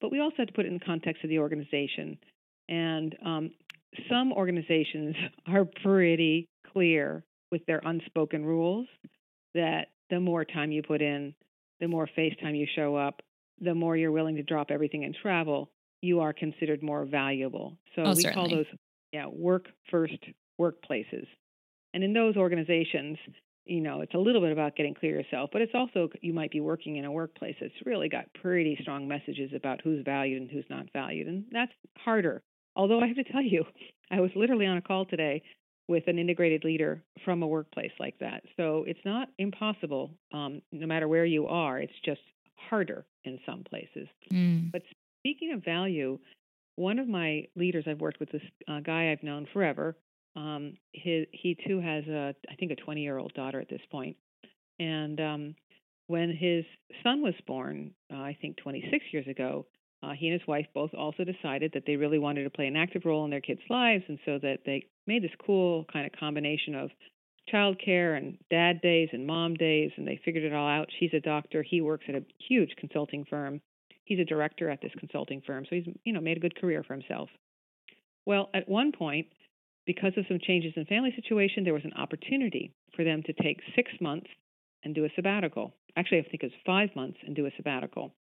But 0.00 0.10
we 0.10 0.20
also 0.20 0.36
have 0.38 0.48
to 0.48 0.54
put 0.54 0.64
it 0.64 0.68
in 0.68 0.74
the 0.74 0.84
context 0.84 1.22
of 1.22 1.28
the 1.28 1.38
organization. 1.38 2.16
And 2.68 3.14
um, 3.24 3.50
some 4.08 4.32
organizations 4.32 5.14
are 5.46 5.66
pretty 5.82 6.48
clear 6.72 7.24
with 7.52 7.66
their 7.66 7.82
unspoken 7.84 8.44
rules 8.44 8.86
that 9.54 9.88
the 10.08 10.20
more 10.20 10.44
time 10.44 10.72
you 10.72 10.82
put 10.82 11.02
in, 11.02 11.34
the 11.80 11.88
more 11.88 12.08
face 12.14 12.34
time 12.40 12.54
you 12.54 12.66
show 12.74 12.96
up, 12.96 13.20
the 13.60 13.74
more 13.74 13.96
you're 13.96 14.12
willing 14.12 14.36
to 14.36 14.42
drop 14.42 14.70
everything 14.70 15.04
and 15.04 15.14
travel, 15.20 15.70
you 16.02 16.20
are 16.20 16.32
considered 16.32 16.82
more 16.82 17.04
valuable. 17.04 17.76
So 17.94 18.02
oh, 18.02 18.14
we 18.14 18.22
certainly. 18.22 18.48
call 18.48 18.56
those 18.56 18.66
yeah, 19.12 19.26
work 19.26 19.66
first 19.90 20.18
workplaces. 20.60 21.26
And 21.92 22.04
in 22.04 22.12
those 22.12 22.36
organizations, 22.36 23.18
you 23.64 23.80
know, 23.80 24.00
it's 24.00 24.14
a 24.14 24.18
little 24.18 24.40
bit 24.40 24.52
about 24.52 24.76
getting 24.76 24.94
clear 24.94 25.18
yourself, 25.18 25.50
but 25.52 25.62
it's 25.62 25.74
also 25.74 26.08
you 26.20 26.32
might 26.32 26.50
be 26.50 26.60
working 26.60 26.96
in 26.96 27.04
a 27.04 27.12
workplace 27.12 27.56
that's 27.60 27.74
really 27.84 28.08
got 28.08 28.32
pretty 28.40 28.78
strong 28.80 29.08
messages 29.08 29.50
about 29.54 29.80
who's 29.82 30.04
valued 30.04 30.42
and 30.42 30.50
who's 30.50 30.64
not 30.70 30.86
valued, 30.92 31.26
and 31.26 31.44
that's 31.50 31.72
harder. 31.98 32.42
Although 32.76 33.00
I 33.00 33.06
have 33.06 33.16
to 33.16 33.24
tell 33.24 33.42
you, 33.42 33.64
I 34.10 34.20
was 34.20 34.30
literally 34.36 34.66
on 34.66 34.76
a 34.76 34.82
call 34.82 35.04
today 35.04 35.42
with 35.88 36.06
an 36.06 36.18
integrated 36.18 36.62
leader 36.64 37.02
from 37.24 37.42
a 37.42 37.46
workplace 37.46 37.90
like 37.98 38.16
that. 38.20 38.42
So 38.56 38.84
it's 38.86 39.00
not 39.04 39.28
impossible, 39.38 40.12
um, 40.32 40.62
no 40.70 40.86
matter 40.86 41.08
where 41.08 41.24
you 41.24 41.48
are. 41.48 41.78
It's 41.78 41.92
just 42.04 42.20
harder 42.68 43.04
in 43.24 43.40
some 43.44 43.64
places. 43.68 44.06
Mm. 44.32 44.70
But 44.70 44.82
speaking 45.20 45.52
of 45.52 45.64
value, 45.64 46.18
one 46.76 46.98
of 46.98 47.08
my 47.08 47.44
leaders 47.56 47.84
I've 47.86 48.00
worked 48.00 48.20
with 48.20 48.30
this 48.32 48.42
uh, 48.68 48.80
guy 48.80 49.12
I've 49.12 49.22
known 49.22 49.46
forever. 49.52 49.96
Um, 50.36 50.74
his, 50.92 51.26
he 51.32 51.56
too 51.66 51.80
has 51.80 52.04
a 52.06 52.34
I 52.48 52.54
think 52.56 52.70
a 52.70 52.76
20 52.76 53.02
year 53.02 53.18
old 53.18 53.34
daughter 53.34 53.60
at 53.60 53.68
this 53.68 53.80
point. 53.90 54.16
and 54.78 55.20
um, 55.20 55.54
when 56.06 56.30
his 56.30 56.64
son 57.04 57.22
was 57.22 57.34
born, 57.46 57.92
uh, 58.12 58.16
I 58.16 58.36
think 58.40 58.56
26 58.56 59.04
years 59.12 59.28
ago, 59.28 59.66
uh, 60.02 60.10
he 60.18 60.26
and 60.28 60.40
his 60.40 60.48
wife 60.48 60.66
both 60.74 60.92
also 60.94 61.22
decided 61.24 61.70
that 61.74 61.84
they 61.86 61.94
really 61.96 62.18
wanted 62.18 62.44
to 62.44 62.50
play 62.50 62.66
an 62.66 62.74
active 62.74 63.02
role 63.04 63.24
in 63.24 63.30
their 63.30 63.40
kids' 63.40 63.60
lives, 63.70 64.02
and 64.08 64.18
so 64.24 64.38
that 64.42 64.58
they 64.66 64.86
made 65.06 65.22
this 65.22 65.30
cool 65.46 65.84
kind 65.92 66.06
of 66.06 66.18
combination 66.18 66.74
of 66.74 66.90
childcare 67.52 68.16
and 68.16 68.38
dad 68.50 68.80
days 68.80 69.08
and 69.12 69.26
mom 69.26 69.54
days, 69.54 69.92
and 69.96 70.06
they 70.06 70.20
figured 70.24 70.44
it 70.44 70.52
all 70.52 70.68
out. 70.68 70.88
She's 70.98 71.14
a 71.14 71.20
doctor. 71.20 71.62
He 71.62 71.80
works 71.80 72.06
at 72.08 72.14
a 72.16 72.24
huge 72.48 72.70
consulting 72.78 73.24
firm. 73.28 73.60
He's 74.10 74.18
a 74.18 74.24
director 74.24 74.68
at 74.68 74.82
this 74.82 74.90
consulting 74.98 75.40
firm, 75.46 75.64
so 75.70 75.76
he's 75.76 75.86
you 76.02 76.12
know 76.12 76.20
made 76.20 76.36
a 76.36 76.40
good 76.40 76.60
career 76.60 76.82
for 76.82 76.94
himself. 76.94 77.28
Well, 78.26 78.50
at 78.52 78.68
one 78.68 78.90
point, 78.90 79.28
because 79.86 80.14
of 80.16 80.24
some 80.26 80.40
changes 80.42 80.72
in 80.74 80.84
family 80.86 81.12
situation, 81.14 81.62
there 81.62 81.74
was 81.74 81.84
an 81.84 81.92
opportunity 81.92 82.74
for 82.96 83.04
them 83.04 83.22
to 83.22 83.32
take 83.32 83.60
six 83.76 83.92
months 84.00 84.26
and 84.82 84.96
do 84.96 85.04
a 85.04 85.10
sabbatical. 85.14 85.74
Actually, 85.96 86.18
I 86.18 86.22
think 86.22 86.42
it 86.42 86.46
was 86.46 86.66
five 86.66 86.88
months 86.96 87.18
and 87.24 87.36
do 87.36 87.46
a 87.46 87.52
sabbatical. 87.56 88.12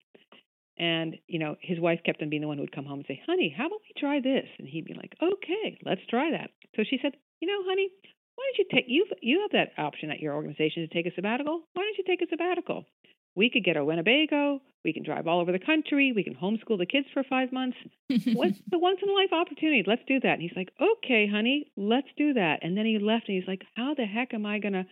And, 0.77 1.17
you 1.27 1.39
know, 1.39 1.55
his 1.59 1.79
wife 1.79 2.01
kept 2.05 2.21
on 2.21 2.29
being 2.29 2.43
the 2.43 2.47
one 2.47 2.57
who 2.57 2.63
would 2.63 2.75
come 2.75 2.85
home 2.85 2.99
and 2.99 3.05
say, 3.07 3.19
honey, 3.25 3.51
how 3.57 3.65
about 3.65 3.81
we 3.81 3.99
try 3.99 4.21
this? 4.21 4.45
And 4.59 4.67
he'd 4.67 4.85
be 4.85 4.93
like, 4.93 5.15
okay, 5.19 5.79
let's 5.83 6.05
try 6.07 6.29
that. 6.29 6.51
So 6.75 6.83
she 6.87 6.99
said, 7.01 7.13
you 7.41 7.47
know, 7.47 7.67
honey, 7.67 7.89
why 8.35 8.43
don't 8.45 8.59
you 8.59 8.65
take, 8.71 8.85
you 8.87 9.07
you 9.21 9.41
have 9.41 9.51
that 9.57 9.81
option 9.81 10.11
at 10.11 10.19
your 10.19 10.35
organization 10.35 10.87
to 10.87 10.93
take 10.93 11.11
a 11.11 11.15
sabbatical. 11.15 11.61
Why 11.73 11.81
don't 11.81 11.97
you 11.97 12.03
take 12.05 12.21
a 12.21 12.29
sabbatical? 12.29 12.85
We 13.35 13.49
could 13.49 13.63
get 13.63 13.77
a 13.77 13.85
Winnebago. 13.85 14.61
We 14.83 14.93
can 14.93 15.03
drive 15.03 15.27
all 15.27 15.41
over 15.41 15.51
the 15.51 15.59
country. 15.59 16.13
We 16.15 16.23
can 16.23 16.35
homeschool 16.35 16.77
the 16.77 16.85
kids 16.85 17.07
for 17.13 17.23
five 17.23 17.51
months. 17.51 17.77
What's 18.07 18.57
the 18.71 18.79
once 18.79 18.99
in 19.03 19.09
a 19.09 19.13
life 19.13 19.33
opportunity? 19.33 19.83
Let's 19.85 20.01
do 20.07 20.19
that. 20.21 20.33
And 20.33 20.41
he's 20.41 20.55
like, 20.55 20.71
okay, 20.81 21.27
honey, 21.27 21.71
let's 21.75 22.07
do 22.17 22.33
that. 22.33 22.59
And 22.61 22.77
then 22.77 22.85
he 22.85 22.97
left 22.97 23.27
and 23.27 23.37
he's 23.37 23.47
like, 23.47 23.63
how 23.75 23.93
the 23.93 24.05
heck 24.05 24.33
am 24.33 24.45
I 24.45 24.59
going 24.59 24.73
to 24.73 24.85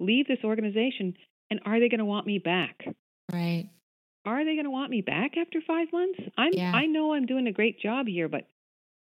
leave 0.00 0.26
this 0.26 0.38
organization 0.44 1.14
and 1.50 1.60
are 1.64 1.78
they 1.78 1.88
going 1.88 1.98
to 1.98 2.04
want 2.04 2.26
me 2.26 2.38
back? 2.38 2.86
Right. 3.32 3.68
Are 4.24 4.44
they 4.44 4.54
going 4.54 4.64
to 4.64 4.70
want 4.70 4.90
me 4.90 5.02
back 5.02 5.36
after 5.36 5.60
five 5.64 5.88
months? 5.92 6.18
I'm. 6.36 6.52
Yeah. 6.52 6.72
I 6.74 6.86
know 6.86 7.12
I'm 7.12 7.26
doing 7.26 7.46
a 7.46 7.52
great 7.52 7.80
job 7.80 8.06
here, 8.08 8.28
but 8.28 8.48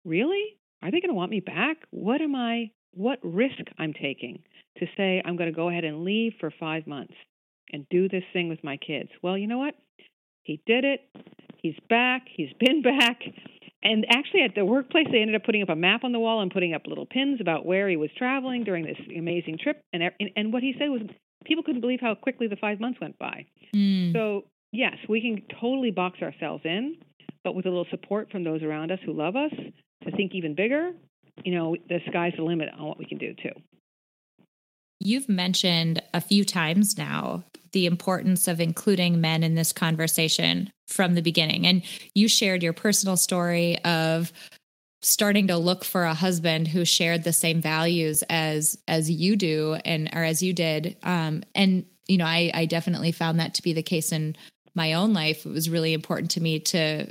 really, 0.04 0.42
are 0.82 0.90
they 0.90 1.00
going 1.00 1.10
to 1.10 1.14
want 1.14 1.30
me 1.30 1.40
back? 1.40 1.76
What 1.90 2.22
am 2.22 2.34
I? 2.34 2.70
What 2.92 3.18
risk 3.22 3.60
I'm 3.78 3.92
taking 3.92 4.42
to 4.78 4.86
say 4.96 5.22
I'm 5.24 5.36
going 5.36 5.50
to 5.50 5.54
go 5.54 5.68
ahead 5.68 5.84
and 5.84 6.04
leave 6.04 6.32
for 6.40 6.50
five 6.58 6.86
months 6.86 7.14
and 7.72 7.86
do 7.90 8.08
this 8.08 8.24
thing 8.32 8.48
with 8.48 8.62
my 8.64 8.76
kids? 8.76 9.10
Well, 9.22 9.36
you 9.36 9.46
know 9.46 9.58
what? 9.58 9.74
He 10.42 10.60
did 10.66 10.84
it. 10.84 11.00
He's 11.62 11.76
back. 11.88 12.26
He's 12.34 12.52
been 12.60 12.82
back. 12.82 13.20
And 13.82 14.04
actually, 14.10 14.42
at 14.42 14.54
the 14.54 14.64
workplace, 14.64 15.06
they 15.10 15.20
ended 15.20 15.36
up 15.36 15.44
putting 15.44 15.62
up 15.62 15.70
a 15.70 15.76
map 15.76 16.04
on 16.04 16.12
the 16.12 16.18
wall 16.18 16.42
and 16.42 16.50
putting 16.50 16.74
up 16.74 16.86
little 16.86 17.06
pins 17.06 17.40
about 17.40 17.64
where 17.64 17.88
he 17.88 17.96
was 17.96 18.10
traveling 18.16 18.64
during 18.64 18.84
this 18.84 18.98
amazing 19.16 19.58
trip. 19.62 19.82
And 19.92 20.02
and 20.36 20.52
what 20.52 20.62
he 20.62 20.74
said 20.78 20.90
was, 20.90 21.02
people 21.44 21.64
couldn't 21.64 21.80
believe 21.80 22.00
how 22.00 22.14
quickly 22.14 22.46
the 22.46 22.56
five 22.56 22.78
months 22.78 23.00
went 23.00 23.18
by. 23.18 23.46
Mm. 23.74 24.12
So 24.12 24.42
yes, 24.72 24.96
we 25.08 25.20
can 25.22 25.42
totally 25.60 25.90
box 25.90 26.20
ourselves 26.20 26.62
in, 26.64 26.96
but 27.42 27.54
with 27.54 27.64
a 27.64 27.70
little 27.70 27.86
support 27.90 28.30
from 28.30 28.44
those 28.44 28.62
around 28.62 28.92
us 28.92 28.98
who 29.04 29.14
love 29.14 29.36
us 29.36 29.52
to 30.04 30.10
think 30.10 30.34
even 30.34 30.54
bigger, 30.54 30.92
you 31.44 31.54
know, 31.54 31.76
the 31.88 32.00
sky's 32.08 32.32
the 32.36 32.42
limit 32.42 32.68
on 32.78 32.86
what 32.86 32.98
we 32.98 33.06
can 33.06 33.18
do 33.18 33.34
too. 33.34 33.52
You've 35.00 35.28
mentioned 35.28 36.02
a 36.12 36.20
few 36.20 36.44
times 36.44 36.98
now 36.98 37.44
the 37.72 37.86
importance 37.86 38.48
of 38.48 38.60
including 38.60 39.20
men 39.20 39.42
in 39.42 39.54
this 39.54 39.72
conversation 39.72 40.70
from 40.88 41.14
the 41.14 41.22
beginning. 41.22 41.66
And 41.66 41.82
you 42.14 42.28
shared 42.28 42.62
your 42.62 42.72
personal 42.72 43.16
story 43.16 43.82
of 43.84 44.32
starting 45.02 45.46
to 45.46 45.56
look 45.56 45.84
for 45.84 46.04
a 46.04 46.14
husband 46.14 46.68
who 46.68 46.84
shared 46.84 47.24
the 47.24 47.32
same 47.32 47.62
values 47.62 48.22
as 48.28 48.76
as 48.86 49.10
you 49.10 49.36
do 49.36 49.78
and 49.84 50.10
or 50.12 50.22
as 50.22 50.42
you 50.42 50.52
did. 50.52 50.96
Um 51.02 51.42
and 51.54 51.86
you 52.06 52.18
know 52.18 52.26
i 52.26 52.50
i 52.52 52.66
definitely 52.66 53.12
found 53.12 53.40
that 53.40 53.54
to 53.54 53.62
be 53.62 53.72
the 53.72 53.82
case 53.82 54.12
in 54.12 54.36
my 54.74 54.92
own 54.92 55.14
life. 55.14 55.46
It 55.46 55.50
was 55.50 55.70
really 55.70 55.94
important 55.94 56.32
to 56.32 56.40
me 56.42 56.60
to 56.60 57.10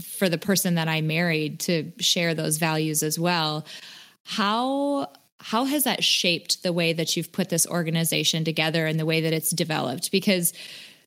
for 0.00 0.30
the 0.30 0.38
person 0.38 0.76
that 0.76 0.88
i 0.88 1.02
married 1.02 1.60
to 1.60 1.92
share 1.98 2.32
those 2.32 2.56
values 2.56 3.02
as 3.02 3.18
well. 3.18 3.66
How 4.24 5.10
how 5.42 5.64
has 5.64 5.84
that 5.84 6.04
shaped 6.04 6.62
the 6.62 6.72
way 6.72 6.92
that 6.92 7.16
you've 7.16 7.32
put 7.32 7.48
this 7.48 7.66
organization 7.66 8.44
together 8.44 8.86
and 8.86 8.98
the 8.98 9.06
way 9.06 9.20
that 9.20 9.32
it's 9.32 9.50
developed 9.50 10.10
because 10.10 10.52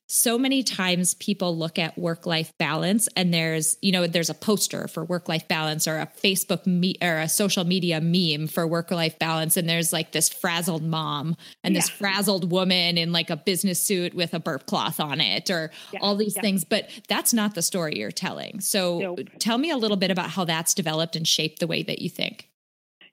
so 0.08 0.38
many 0.38 0.62
times 0.62 1.14
people 1.14 1.56
look 1.56 1.78
at 1.78 1.98
work 1.98 2.26
life 2.26 2.52
balance 2.58 3.08
and 3.16 3.34
there's 3.34 3.76
you 3.82 3.90
know 3.90 4.06
there's 4.06 4.30
a 4.30 4.34
poster 4.34 4.86
for 4.86 5.04
work 5.04 5.28
life 5.28 5.48
balance 5.48 5.88
or 5.88 5.98
a 5.98 6.06
facebook 6.22 6.64
me- 6.66 6.96
or 7.02 7.18
a 7.18 7.28
social 7.28 7.64
media 7.64 8.00
meme 8.00 8.46
for 8.46 8.66
work 8.66 8.90
life 8.90 9.18
balance 9.18 9.56
and 9.56 9.68
there's 9.68 9.92
like 9.92 10.12
this 10.12 10.28
frazzled 10.28 10.82
mom 10.82 11.36
and 11.64 11.74
yeah. 11.74 11.80
this 11.80 11.88
frazzled 11.88 12.50
woman 12.50 12.96
in 12.96 13.10
like 13.10 13.30
a 13.30 13.36
business 13.36 13.82
suit 13.82 14.14
with 14.14 14.32
a 14.32 14.38
burp 14.38 14.66
cloth 14.66 15.00
on 15.00 15.20
it 15.20 15.50
or 15.50 15.70
yeah. 15.92 15.98
all 16.00 16.14
these 16.14 16.36
yeah. 16.36 16.42
things 16.42 16.64
but 16.64 16.88
that's 17.08 17.34
not 17.34 17.54
the 17.54 17.62
story 17.62 17.98
you're 17.98 18.12
telling 18.12 18.60
so 18.60 18.98
nope. 19.00 19.20
tell 19.40 19.58
me 19.58 19.70
a 19.70 19.76
little 19.76 19.96
bit 19.96 20.10
about 20.10 20.30
how 20.30 20.44
that's 20.44 20.72
developed 20.72 21.16
and 21.16 21.26
shaped 21.26 21.58
the 21.58 21.66
way 21.66 21.82
that 21.82 22.00
you 22.00 22.08
think 22.08 22.48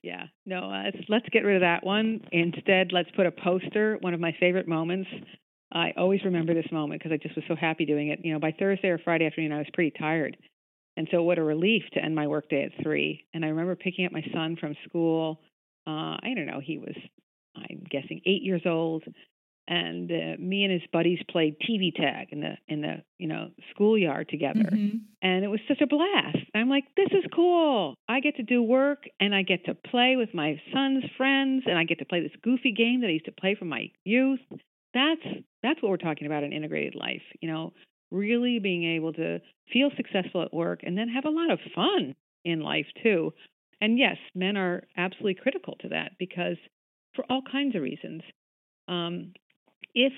yeah, 0.04 0.26
no, 0.46 0.72
uh, 0.72 0.92
let's, 1.10 1.28
get 1.30 1.46
rid 1.46 1.56
of 1.56 1.62
that 1.62 1.84
one. 1.84 2.22
Instead, 2.32 2.92
let's 2.92 3.10
put 3.16 3.26
a 3.26 3.32
poster. 3.32 3.98
One 4.02 4.14
of 4.14 4.20
my 4.20 4.36
favorite 4.40 4.68
moments 4.68 5.10
I 5.74 5.92
always 5.98 6.24
remember 6.24 6.54
this 6.54 6.72
moment 6.72 7.02
because 7.02 7.12
I 7.12 7.18
just 7.18 7.36
was 7.36 7.46
so 7.48 7.56
happy 7.56 7.86
doing 7.86 8.10
it. 8.10 8.20
You 8.24 8.34
know, 8.34 8.40
by 8.40 8.52
Thursday 8.58 8.90
or 8.90 9.00
Friday 9.00 9.26
afternoon, 9.26 9.52
I 9.52 9.58
was 9.58 9.68
pretty 9.74 9.92
tired. 9.98 10.38
And 10.96 11.08
so, 11.10 11.24
what 11.24 11.40
a 11.40 11.44
relief 11.44 11.82
to 11.94 12.04
end 12.04 12.16
my 12.16 12.28
workday 12.28 12.66
at 12.66 12.84
three. 12.84 13.26
And 13.34 13.44
I 13.44 13.48
remember 13.48 13.76
picking 13.76 14.06
up 14.06 14.12
my 14.12 14.24
son 14.32 14.56
from 14.60 14.76
school. 14.88 15.40
Uh, 15.88 16.16
I 16.22 16.34
don't 16.36 16.46
know, 16.46 16.62
he 16.64 16.78
was, 16.78 16.96
I'm 17.56 17.84
guessing, 17.90 18.22
eight 18.26 18.44
years 18.44 18.62
old. 18.66 19.04
And 19.68 20.12
uh, 20.12 20.36
me 20.40 20.66
and 20.66 20.74
his 20.74 20.82
buddies 20.92 21.20
played 21.30 21.56
TV 21.60 21.96
tag 21.96 22.28
in 22.32 22.42
the 22.42 22.58
in 22.68 22.82
the 22.82 23.04
you 23.18 23.28
know 23.28 23.52
schoolyard 23.72 24.28
together, 24.28 24.60
mm-hmm. 24.60 24.98
and 25.22 25.46
it 25.46 25.48
was 25.48 25.62
such 25.70 25.80
a 25.80 25.88
blast. 25.88 26.38
I'm 26.54 26.70
like, 26.70 26.84
this 26.98 27.10
is 27.12 27.24
cool. 27.34 27.96
I 28.10 28.20
get 28.20 28.36
to 28.38 28.44
do 28.44 28.62
work, 28.62 29.04
and 29.22 29.34
I 29.34 29.44
get 29.44 29.66
to 29.66 29.74
play 29.74 30.16
with 30.18 30.34
my 30.34 30.62
son's 30.74 31.06
friends, 31.16 31.64
and 31.66 31.78
I 31.78 31.86
get 31.86 32.00
to 32.00 32.06
play 32.06 32.22
this 32.22 32.36
goofy 32.44 32.74
game 32.74 33.02
that 33.02 33.08
I 33.08 33.12
used 33.12 33.26
to 33.26 33.32
play 33.32 33.56
from 33.56 33.70
my 33.70 33.90
youth 34.04 34.42
that's 34.94 35.22
that's 35.62 35.82
what 35.82 35.90
we're 35.90 35.98
talking 35.98 36.28
about 36.28 36.44
in 36.44 36.54
integrated 36.54 36.96
life 36.96 37.22
you 37.42 37.52
know 37.52 37.74
really 38.12 38.60
being 38.60 38.84
able 38.96 39.12
to 39.14 39.40
feel 39.72 39.90
successful 39.98 40.44
at 40.44 40.54
work 40.54 40.82
and 40.84 40.98
then 40.98 41.10
have 41.10 41.26
a 41.26 41.30
lot 41.30 41.52
of 41.52 41.60
fun 41.74 42.16
in 42.46 42.62
life 42.62 42.86
too 43.02 43.34
and 43.82 43.98
yes 43.98 44.18
men 44.36 44.56
are 44.56 44.84
absolutely 44.98 45.34
critical 45.34 45.76
to 45.80 45.90
that 45.90 46.12
because 46.20 46.58
for 47.16 47.26
all 47.30 47.42
kinds 47.52 47.76
of 47.76 47.82
reasons 47.82 48.22
um, 48.88 49.34
if 49.94 50.14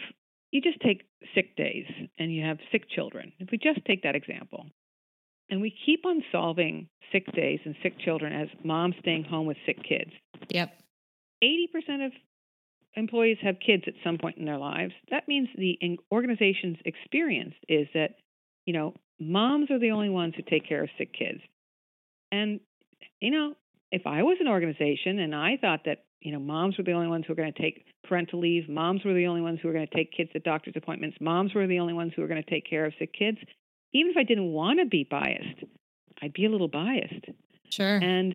you 0.51 0.61
just 0.61 0.79
take 0.81 1.03
sick 1.33 1.55
days 1.55 1.85
and 2.17 2.33
you 2.33 2.43
have 2.43 2.57
sick 2.71 2.89
children 2.89 3.33
if 3.39 3.49
we 3.51 3.57
just 3.57 3.83
take 3.85 4.03
that 4.03 4.15
example 4.15 4.65
and 5.49 5.61
we 5.61 5.75
keep 5.85 6.05
on 6.05 6.23
solving 6.31 6.87
sick 7.11 7.25
days 7.33 7.59
and 7.65 7.75
sick 7.83 7.99
children 7.99 8.33
as 8.33 8.47
moms 8.63 8.95
staying 8.99 9.23
home 9.23 9.45
with 9.45 9.57
sick 9.65 9.77
kids 9.83 10.11
yep 10.49 10.79
80% 11.43 12.05
of 12.05 12.11
employees 12.95 13.37
have 13.41 13.55
kids 13.65 13.83
at 13.87 13.93
some 14.03 14.17
point 14.17 14.37
in 14.37 14.45
their 14.45 14.57
lives, 14.57 14.93
that 15.11 15.27
means 15.27 15.49
the 15.57 15.77
organization's 16.11 16.77
experience 16.85 17.53
is 17.67 17.87
that, 17.93 18.15
you 18.65 18.73
know, 18.73 18.93
moms 19.19 19.69
are 19.69 19.79
the 19.79 19.91
only 19.91 20.09
ones 20.09 20.33
who 20.35 20.43
take 20.43 20.67
care 20.67 20.83
of 20.83 20.89
sick 20.97 21.13
kids. 21.13 21.39
And, 22.31 22.59
you 23.19 23.31
know, 23.31 23.53
if 23.91 24.03
I 24.05 24.23
was 24.23 24.37
an 24.39 24.47
organization 24.47 25.19
and 25.19 25.35
I 25.35 25.57
thought 25.59 25.81
that, 25.85 26.05
you 26.21 26.31
know, 26.31 26.39
moms 26.39 26.77
were 26.77 26.83
the 26.83 26.93
only 26.93 27.07
ones 27.07 27.25
who 27.25 27.33
were 27.33 27.37
going 27.37 27.53
to 27.53 27.61
take 27.61 27.85
parental 28.07 28.39
leave, 28.39 28.67
moms 28.69 29.03
were 29.03 29.13
the 29.13 29.27
only 29.27 29.41
ones 29.41 29.59
who 29.61 29.67
were 29.67 29.73
going 29.73 29.87
to 29.87 29.95
take 29.95 30.11
kids 30.11 30.31
to 30.33 30.39
doctor's 30.39 30.73
appointments, 30.75 31.17
moms 31.21 31.53
were 31.53 31.67
the 31.67 31.79
only 31.79 31.93
ones 31.93 32.13
who 32.15 32.21
were 32.21 32.27
going 32.27 32.43
to 32.43 32.49
take 32.49 32.69
care 32.69 32.85
of 32.85 32.93
sick 32.99 33.13
kids, 33.13 33.37
even 33.93 34.11
if 34.11 34.17
I 34.17 34.23
didn't 34.23 34.51
want 34.51 34.79
to 34.79 34.85
be 34.85 35.07
biased, 35.09 35.63
I'd 36.21 36.33
be 36.33 36.45
a 36.45 36.49
little 36.49 36.67
biased. 36.67 37.25
Sure. 37.69 37.97
And 37.97 38.33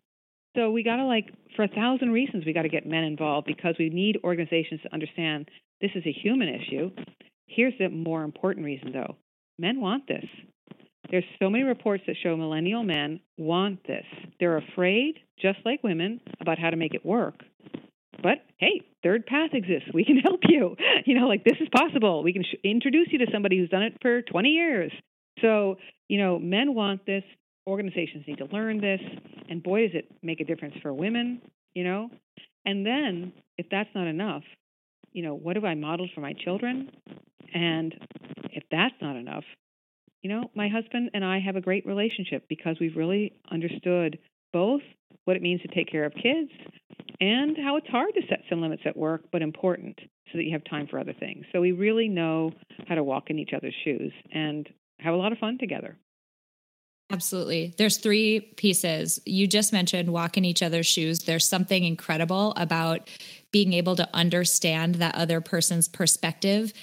so 0.55 0.71
we 0.71 0.83
got 0.83 0.97
to 0.97 1.05
like, 1.05 1.33
for 1.55 1.63
a 1.63 1.67
thousand 1.67 2.11
reasons, 2.11 2.45
we 2.45 2.53
got 2.53 2.63
to 2.63 2.69
get 2.69 2.85
men 2.85 3.03
involved 3.03 3.47
because 3.47 3.75
we 3.79 3.89
need 3.89 4.17
organizations 4.23 4.81
to 4.81 4.93
understand 4.93 5.49
this 5.79 5.91
is 5.95 6.03
a 6.05 6.11
human 6.11 6.49
issue. 6.49 6.91
Here's 7.47 7.73
the 7.79 7.89
more 7.89 8.23
important 8.23 8.65
reason, 8.65 8.91
though: 8.91 9.15
men 9.57 9.81
want 9.81 10.07
this. 10.07 10.25
There's 11.09 11.25
so 11.41 11.49
many 11.49 11.63
reports 11.63 12.03
that 12.07 12.15
show 12.21 12.37
millennial 12.37 12.83
men 12.83 13.19
want 13.37 13.85
this. 13.87 14.05
They're 14.39 14.57
afraid, 14.57 15.15
just 15.41 15.59
like 15.65 15.83
women, 15.83 16.21
about 16.39 16.59
how 16.59 16.69
to 16.69 16.77
make 16.77 16.93
it 16.93 17.05
work. 17.05 17.35
But 18.21 18.45
hey, 18.57 18.81
third 19.03 19.25
path 19.25 19.51
exists. 19.53 19.89
We 19.93 20.05
can 20.05 20.17
help 20.23 20.41
you. 20.47 20.75
You 21.05 21.19
know, 21.19 21.27
like 21.27 21.43
this 21.43 21.57
is 21.59 21.67
possible. 21.75 22.23
We 22.23 22.33
can 22.33 22.43
sh- 22.43 22.57
introduce 22.63 23.07
you 23.11 23.19
to 23.19 23.27
somebody 23.31 23.57
who's 23.57 23.69
done 23.69 23.83
it 23.83 23.97
for 24.01 24.21
20 24.21 24.49
years. 24.49 24.91
So, 25.41 25.77
you 26.07 26.19
know, 26.19 26.37
men 26.39 26.75
want 26.75 27.05
this 27.05 27.23
organizations 27.67 28.25
need 28.27 28.37
to 28.39 28.45
learn 28.45 28.81
this 28.81 28.99
and 29.49 29.61
boy 29.61 29.83
does 29.87 29.95
it 29.95 30.11
make 30.23 30.39
a 30.41 30.43
difference 30.43 30.75
for 30.81 30.91
women 30.91 31.39
you 31.75 31.83
know 31.83 32.09
And 32.65 32.85
then, 32.85 33.33
if 33.57 33.67
that's 33.71 33.89
not 33.95 34.07
enough, 34.07 34.43
you 35.13 35.23
know, 35.23 35.33
what 35.35 35.55
have 35.55 35.65
I 35.65 35.75
modeled 35.75 36.11
for 36.13 36.21
my 36.21 36.33
children? 36.33 36.89
And 37.53 37.95
if 38.51 38.63
that's 38.71 38.95
not 39.01 39.15
enough, 39.15 39.43
you 40.21 40.29
know, 40.29 40.49
my 40.55 40.67
husband 40.67 41.11
and 41.13 41.25
I 41.25 41.39
have 41.39 41.55
a 41.55 41.61
great 41.61 41.85
relationship 41.85 42.45
because 42.47 42.77
we've 42.79 42.95
really 42.95 43.33
understood 43.51 44.19
both 44.53 44.81
what 45.25 45.35
it 45.35 45.41
means 45.41 45.61
to 45.61 45.67
take 45.69 45.91
care 45.91 46.05
of 46.05 46.13
kids 46.13 46.51
and 47.19 47.57
how 47.57 47.77
it's 47.77 47.87
hard 47.87 48.13
to 48.15 48.21
set 48.29 48.41
some 48.49 48.61
limits 48.61 48.83
at 48.85 48.97
work, 48.97 49.23
but 49.31 49.41
important 49.41 49.97
so 50.31 50.37
that 50.37 50.43
you 50.43 50.53
have 50.53 50.63
time 50.63 50.87
for 50.87 50.99
other 50.99 51.13
things. 51.19 51.45
So 51.51 51.61
we 51.61 51.71
really 51.71 52.07
know 52.07 52.51
how 52.87 52.95
to 52.95 53.03
walk 53.03 53.29
in 53.29 53.39
each 53.39 53.51
other's 53.55 53.75
shoes 53.83 54.11
and 54.33 54.67
have 54.99 55.13
a 55.13 55.17
lot 55.17 55.31
of 55.31 55.37
fun 55.37 55.57
together. 55.59 55.97
Absolutely. 57.11 57.73
There's 57.77 57.97
three 57.97 58.39
pieces. 58.39 59.19
You 59.25 59.45
just 59.45 59.73
mentioned 59.73 60.13
walk 60.13 60.37
in 60.37 60.45
each 60.45 60.63
other's 60.63 60.87
shoes. 60.87 61.19
There's 61.19 61.47
something 61.47 61.83
incredible 61.83 62.53
about 62.55 63.09
being 63.51 63.73
able 63.73 63.97
to 63.97 64.07
understand 64.13 64.95
that 64.95 65.15
other 65.15 65.41
person's 65.41 65.89
perspective 65.89 66.73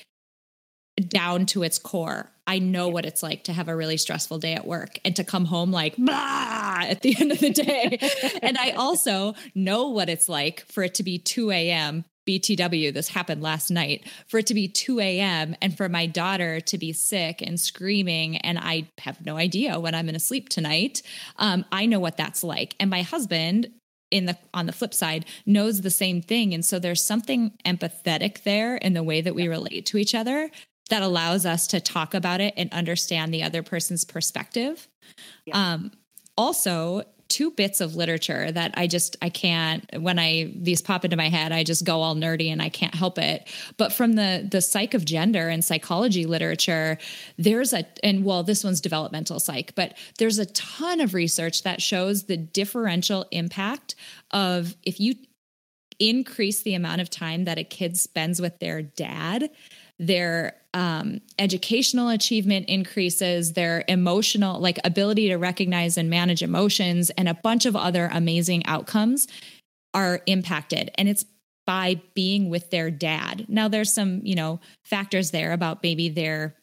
down 1.01 1.47
to 1.47 1.63
its 1.63 1.79
core. 1.79 2.31
I 2.47 2.59
know 2.59 2.89
what 2.89 3.05
it's 3.05 3.23
like 3.23 3.45
to 3.45 3.53
have 3.53 3.69
a 3.69 3.77
really 3.77 3.99
stressful 3.99 4.39
day 4.39 4.55
at 4.55 4.67
work 4.67 4.99
and 5.05 5.15
to 5.17 5.25
come 5.25 5.45
home 5.45 5.71
like 5.71 5.97
blah 5.97 6.79
at 6.81 7.03
the 7.03 7.15
end 7.21 7.33
of 7.33 7.41
the 7.41 7.51
day. 7.51 7.99
and 8.43 8.57
I 8.57 8.71
also 8.71 9.35
know 9.55 9.89
what 9.91 10.09
it's 10.09 10.29
like 10.29 10.65
for 10.67 10.83
it 10.83 10.95
to 10.95 11.03
be 11.03 11.19
2 11.19 11.51
a.m. 11.51 12.05
BTW, 12.29 12.93
this 12.93 13.09
happened 13.09 13.43
last 13.43 13.71
night, 13.71 14.07
for 14.27 14.39
it 14.39 14.47
to 14.47 14.55
be 14.55 14.69
2 14.69 15.01
a.m. 15.01 15.57
and 15.63 15.75
for 15.75 15.89
my 15.89 16.07
daughter 16.07 16.61
to 16.61 16.77
be 16.77 16.93
sick 16.93 17.41
and 17.41 17.59
screaming, 17.59 18.37
and 18.39 18.59
I 18.59 18.91
have 18.99 19.25
no 19.25 19.39
idea 19.39 19.81
when 19.81 19.95
I'm 19.95 20.05
going 20.05 20.13
to 20.13 20.21
sleep 20.21 20.51
tonight. 20.51 21.01
Um, 21.37 21.65
I 21.73 21.87
know 21.87 22.01
what 22.01 22.19
that's 22.19 22.45
like. 22.45 22.77
And 22.79 22.91
my 22.91 23.01
husband, 23.01 23.71
in 24.11 24.25
the 24.25 24.39
on 24.55 24.67
the 24.67 24.73
flip 24.73 24.95
side 24.95 25.27
knows 25.45 25.83
the 25.83 25.91
same 25.91 26.23
thing 26.23 26.55
and 26.55 26.65
so 26.65 26.79
there's 26.79 27.03
something 27.03 27.53
empathetic 27.67 28.43
there 28.43 28.77
in 28.77 28.95
the 28.95 29.03
way 29.03 29.21
that 29.21 29.35
we 29.35 29.49
relate 29.49 29.85
to 29.85 29.99
each 29.99 30.15
other 30.15 30.51
that 30.89 31.03
allows 31.03 31.47
us 31.47 31.67
to 31.69 31.81
talk 31.81 32.15
about 32.15 32.41
it 32.41 32.55
and 32.57 32.73
understand 32.73 33.33
the 33.33 33.43
other 33.43 33.63
person's 33.63 34.05
perspective 34.05 34.89
yeah. 35.47 35.73
um, 35.75 35.93
also 36.37 37.05
two 37.29 37.51
bits 37.51 37.83
of 37.83 37.95
literature 37.95 38.51
that 38.51 38.73
I 38.77 38.87
just 38.87 39.17
I 39.21 39.29
can't 39.29 39.85
when 40.01 40.19
I 40.19 40.53
these 40.57 40.81
pop 40.81 41.05
into 41.05 41.17
my 41.17 41.29
head 41.29 41.53
I 41.53 41.63
just 41.63 41.85
go 41.85 42.01
all 42.01 42.15
nerdy 42.15 42.51
and 42.51 42.63
I 42.63 42.71
can't 42.71 42.95
help 42.95 43.19
it. 43.19 43.47
But 43.77 43.93
from 43.93 44.15
the 44.15 44.49
the 44.51 44.63
psych 44.63 44.95
of 44.95 45.05
gender 45.05 45.49
and 45.49 45.63
psychology 45.63 46.25
literature, 46.25 46.99
there's 47.37 47.73
a 47.75 47.85
and 48.03 48.25
well 48.25 48.43
this 48.43 48.65
one's 48.65 48.81
developmental 48.81 49.41
psych, 49.41 49.75
but 49.75 49.97
there's 50.19 50.39
a 50.39 50.47
ton 50.47 51.01
of 51.01 51.13
research 51.13 51.65
that 51.65 51.83
shows 51.83 52.25
the 52.25 52.37
differential 52.37 53.27
impact 53.31 53.95
of 54.31 54.75
if 54.83 54.99
you 54.99 55.15
increase 56.01 56.63
the 56.63 56.75
amount 56.75 57.01
of 57.01 57.11
time 57.11 57.45
that 57.45 57.59
a 57.59 57.65
kid 57.65 57.99
spends 57.99 58.41
with 58.41 58.59
their 58.59 58.81
dad 58.83 59.51
their 59.99 60.55
um, 60.75 61.21
educational 61.39 62.09
achievement 62.09 62.69
increases, 62.69 63.55
their 63.55 63.85
emotional, 63.89 64.61
like 64.61 64.79
ability 64.85 65.29
to 65.29 65.37
recognize 65.37 65.97
and 65.97 66.09
manage 66.09 66.43
emotions, 66.43 67.11
and 67.11 67.29
a 67.29 67.35
bunch 67.35 67.67
of 67.67 67.75
other 67.75 68.09
amazing 68.13 68.65
outcomes 68.67 69.27
are 69.95 70.21
impacted. 70.27 70.91
And 70.97 71.09
it's 71.09 71.25
by 71.67 72.01
being 72.15 72.49
with 72.49 72.71
their 72.71 72.91
dad. 72.91 73.47
Now, 73.49 73.69
there's 73.69 73.93
some, 73.93 74.21
you 74.25 74.35
know, 74.35 74.61
factors 74.85 75.33
there 75.33 75.53
about 75.53 75.83
maybe 75.83 76.09
they're 76.09 76.55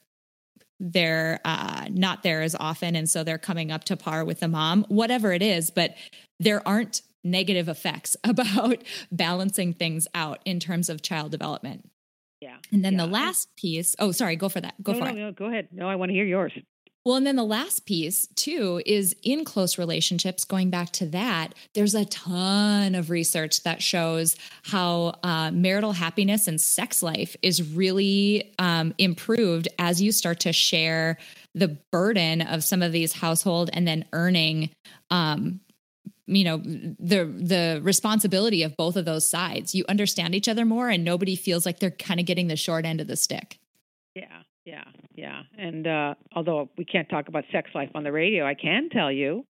they're 0.79 1.39
uh, 1.45 1.85
not 1.89 2.21
there 2.23 2.41
as 2.41 2.53
often, 2.53 2.95
and 2.95 3.09
so 3.09 3.23
they're 3.23 3.37
coming 3.37 3.71
up 3.71 3.85
to 3.85 3.95
par 3.95 4.25
with 4.25 4.41
the 4.41 4.47
mom. 4.47 4.85
Whatever 4.89 5.31
it 5.31 5.41
is, 5.41 5.69
but 5.69 5.95
there 6.39 6.67
aren't 6.67 7.01
negative 7.23 7.69
effects 7.69 8.17
about 8.23 8.83
balancing 9.11 9.73
things 9.73 10.07
out 10.13 10.39
in 10.45 10.59
terms 10.59 10.89
of 10.89 11.01
child 11.01 11.31
development. 11.31 11.89
Yeah. 12.41 12.57
And 12.71 12.83
then 12.83 12.93
yeah. 12.93 13.05
the 13.05 13.07
last 13.07 13.49
piece, 13.55 13.95
oh, 13.99 14.11
sorry, 14.11 14.35
go 14.35 14.49
for 14.49 14.61
that. 14.61 14.75
Go 14.83 14.93
no, 14.93 14.99
for 14.99 15.05
no, 15.05 15.11
it. 15.11 15.15
No, 15.15 15.31
go 15.31 15.45
ahead. 15.45 15.69
No, 15.71 15.87
I 15.87 15.95
want 15.95 16.09
to 16.09 16.13
hear 16.13 16.25
yours. 16.25 16.51
Well, 17.05 17.17
and 17.17 17.27
then 17.27 17.35
the 17.35 17.43
last 17.43 17.85
piece, 17.85 18.25
too, 18.35 18.81
is 18.83 19.15
in 19.21 19.45
close 19.45 19.77
relationships, 19.77 20.43
going 20.43 20.71
back 20.71 20.89
to 20.93 21.05
that, 21.07 21.53
there's 21.75 21.93
a 21.93 22.05
ton 22.05 22.95
of 22.95 23.11
research 23.11 23.61
that 23.61 23.83
shows 23.83 24.35
how 24.63 25.19
uh, 25.21 25.51
marital 25.51 25.91
happiness 25.91 26.47
and 26.47 26.59
sex 26.59 27.03
life 27.03 27.35
is 27.43 27.61
really 27.75 28.55
um, 28.57 28.95
improved 28.97 29.67
as 29.77 30.01
you 30.01 30.11
start 30.11 30.39
to 30.41 30.51
share 30.51 31.19
the 31.53 31.77
burden 31.91 32.41
of 32.41 32.63
some 32.63 32.81
of 32.81 32.91
these 32.91 33.13
household 33.13 33.69
and 33.71 33.87
then 33.87 34.05
earning 34.11 34.71
um, 35.11 35.59
you 36.27 36.43
know 36.43 36.57
the 36.57 37.25
the 37.25 37.79
responsibility 37.83 38.63
of 38.63 38.75
both 38.77 38.95
of 38.95 39.05
those 39.05 39.29
sides. 39.29 39.75
You 39.75 39.85
understand 39.87 40.35
each 40.35 40.47
other 40.47 40.65
more 40.65 40.89
and 40.89 41.03
nobody 41.03 41.35
feels 41.35 41.65
like 41.65 41.79
they're 41.79 41.91
kind 41.91 42.19
of 42.19 42.25
getting 42.25 42.47
the 42.47 42.55
short 42.55 42.85
end 42.85 43.01
of 43.01 43.07
the 43.07 43.15
stick. 43.15 43.59
Yeah 44.15 44.41
yeah 44.65 44.83
yeah. 45.15 45.43
And 45.57 45.87
uh 45.87 46.15
although 46.35 46.69
we 46.77 46.85
can't 46.85 47.09
talk 47.09 47.27
about 47.27 47.43
sex 47.51 47.69
life 47.73 47.89
on 47.95 48.03
the 48.03 48.11
radio 48.11 48.45
i 48.45 48.55
can 48.55 48.89
tell 48.89 49.11
you 49.11 49.45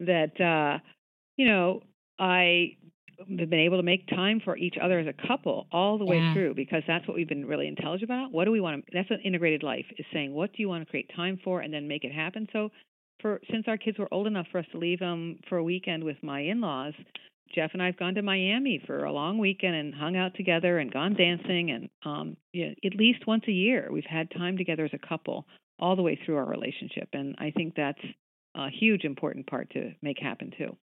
that 0.00 0.40
uh 0.40 0.78
you 1.36 1.46
know 1.46 1.82
i 2.18 2.76
have 3.28 3.50
been 3.50 3.60
able 3.60 3.76
to 3.76 3.82
make 3.82 4.06
time 4.08 4.40
for 4.44 4.56
each 4.56 4.76
other 4.82 4.98
as 4.98 5.06
a 5.06 5.28
couple 5.28 5.66
all 5.72 5.98
the 5.98 6.04
way 6.04 6.18
yeah. 6.18 6.32
through 6.32 6.54
because 6.54 6.82
that's 6.86 7.06
what 7.06 7.16
we've 7.16 7.28
been 7.28 7.46
really 7.46 7.68
intelligent 7.68 8.10
about. 8.10 8.32
What 8.32 8.44
do 8.44 8.50
we 8.50 8.60
want 8.60 8.84
to 8.86 8.92
that's 8.92 9.10
an 9.10 9.20
integrated 9.24 9.62
life 9.62 9.84
is 9.98 10.06
saying. 10.12 10.32
What 10.32 10.52
do 10.52 10.62
you 10.62 10.68
want 10.68 10.84
to 10.84 10.90
create 10.90 11.10
time 11.14 11.38
for 11.42 11.60
and 11.60 11.72
then 11.72 11.88
make 11.88 12.04
it 12.04 12.12
happen? 12.12 12.48
So 12.52 12.70
for 13.20 13.40
since 13.50 13.64
our 13.68 13.76
kids 13.76 13.98
were 13.98 14.08
old 14.12 14.26
enough 14.26 14.46
for 14.50 14.58
us 14.58 14.66
to 14.72 14.78
leave 14.78 15.00
them 15.00 15.38
for 15.48 15.58
a 15.58 15.64
weekend 15.64 16.04
with 16.04 16.16
my 16.22 16.40
in-laws, 16.40 16.94
Jeff 17.54 17.70
and 17.72 17.82
I've 17.82 17.96
gone 17.96 18.14
to 18.14 18.22
Miami 18.22 18.82
for 18.86 19.04
a 19.04 19.12
long 19.12 19.38
weekend 19.38 19.74
and 19.74 19.94
hung 19.94 20.16
out 20.16 20.34
together 20.34 20.78
and 20.78 20.92
gone 20.92 21.14
dancing 21.14 21.70
and 21.70 21.88
um 22.04 22.36
you 22.52 22.68
know, 22.68 22.74
at 22.84 22.94
least 22.94 23.26
once 23.26 23.44
a 23.48 23.52
year 23.52 23.88
we've 23.90 24.04
had 24.04 24.30
time 24.30 24.56
together 24.56 24.84
as 24.84 24.92
a 24.94 25.08
couple 25.08 25.46
all 25.78 25.96
the 25.96 26.02
way 26.02 26.18
through 26.24 26.36
our 26.36 26.44
relationship 26.44 27.08
and 27.12 27.34
I 27.38 27.50
think 27.50 27.74
that's 27.74 28.00
a 28.54 28.68
huge 28.70 29.04
important 29.04 29.46
part 29.46 29.70
to 29.70 29.92
make 30.02 30.18
happen 30.18 30.52
too. 30.56 30.76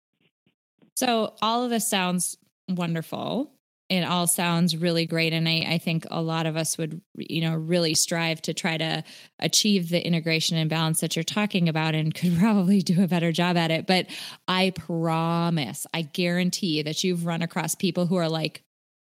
So 0.96 1.34
all 1.42 1.64
of 1.64 1.70
this 1.70 1.88
sounds 1.88 2.38
wonderful 2.68 3.52
it 3.88 4.02
all 4.02 4.26
sounds 4.26 4.76
really 4.76 5.06
great. 5.06 5.32
And 5.32 5.48
I, 5.48 5.64
I, 5.68 5.78
think 5.78 6.06
a 6.10 6.20
lot 6.20 6.46
of 6.46 6.56
us 6.56 6.76
would 6.76 7.00
you 7.16 7.40
know 7.40 7.54
really 7.54 7.94
strive 7.94 8.42
to 8.42 8.54
try 8.54 8.76
to 8.76 9.04
achieve 9.38 9.88
the 9.88 10.04
integration 10.04 10.56
and 10.56 10.68
balance 10.68 11.00
that 11.00 11.14
you're 11.14 11.22
talking 11.22 11.68
about 11.68 11.94
and 11.94 12.14
could 12.14 12.36
probably 12.38 12.80
do 12.82 13.02
a 13.02 13.08
better 13.08 13.32
job 13.32 13.56
at 13.56 13.70
it. 13.70 13.86
But 13.86 14.06
i 14.48 14.70
promise 14.70 15.86
i 15.94 16.02
guarantee 16.02 16.82
that 16.82 17.02
you've 17.04 17.26
run 17.26 17.42
across 17.42 17.74
people 17.74 18.06
who 18.06 18.16
are 18.16 18.28
like 18.28 18.62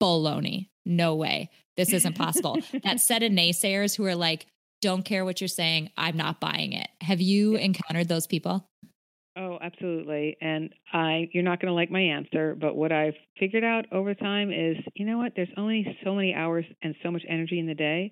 baloney. 0.01 0.69
No 0.85 1.15
way. 1.15 1.49
This 1.77 1.93
isn't 1.93 2.17
possible. 2.17 2.57
That 2.83 2.99
set 2.99 3.23
of 3.23 3.31
naysayers 3.31 3.95
who 3.95 4.05
are 4.05 4.15
like 4.15 4.47
don't 4.81 5.03
care 5.03 5.23
what 5.23 5.39
you're 5.39 5.47
saying. 5.47 5.91
I'm 5.95 6.17
not 6.17 6.39
buying 6.39 6.73
it. 6.73 6.87
Have 7.01 7.21
you 7.21 7.55
encountered 7.55 8.07
those 8.07 8.25
people 8.25 8.65
Oh, 9.37 9.57
absolutely. 9.61 10.35
And 10.41 10.73
I 10.91 11.29
you're 11.31 11.43
not 11.43 11.61
going 11.61 11.69
to 11.69 11.73
like 11.73 11.89
my 11.89 12.01
answer, 12.01 12.55
but 12.59 12.75
what 12.75 12.91
I've 12.91 13.13
figured 13.39 13.63
out 13.63 13.85
over 13.91 14.13
time 14.13 14.51
is, 14.51 14.77
you 14.93 15.05
know 15.05 15.17
what? 15.17 15.33
There's 15.35 15.49
only 15.57 15.97
so 16.03 16.13
many 16.13 16.33
hours 16.33 16.65
and 16.81 16.95
so 17.01 17.11
much 17.11 17.23
energy 17.29 17.59
in 17.59 17.67
the 17.67 17.73
day. 17.73 18.11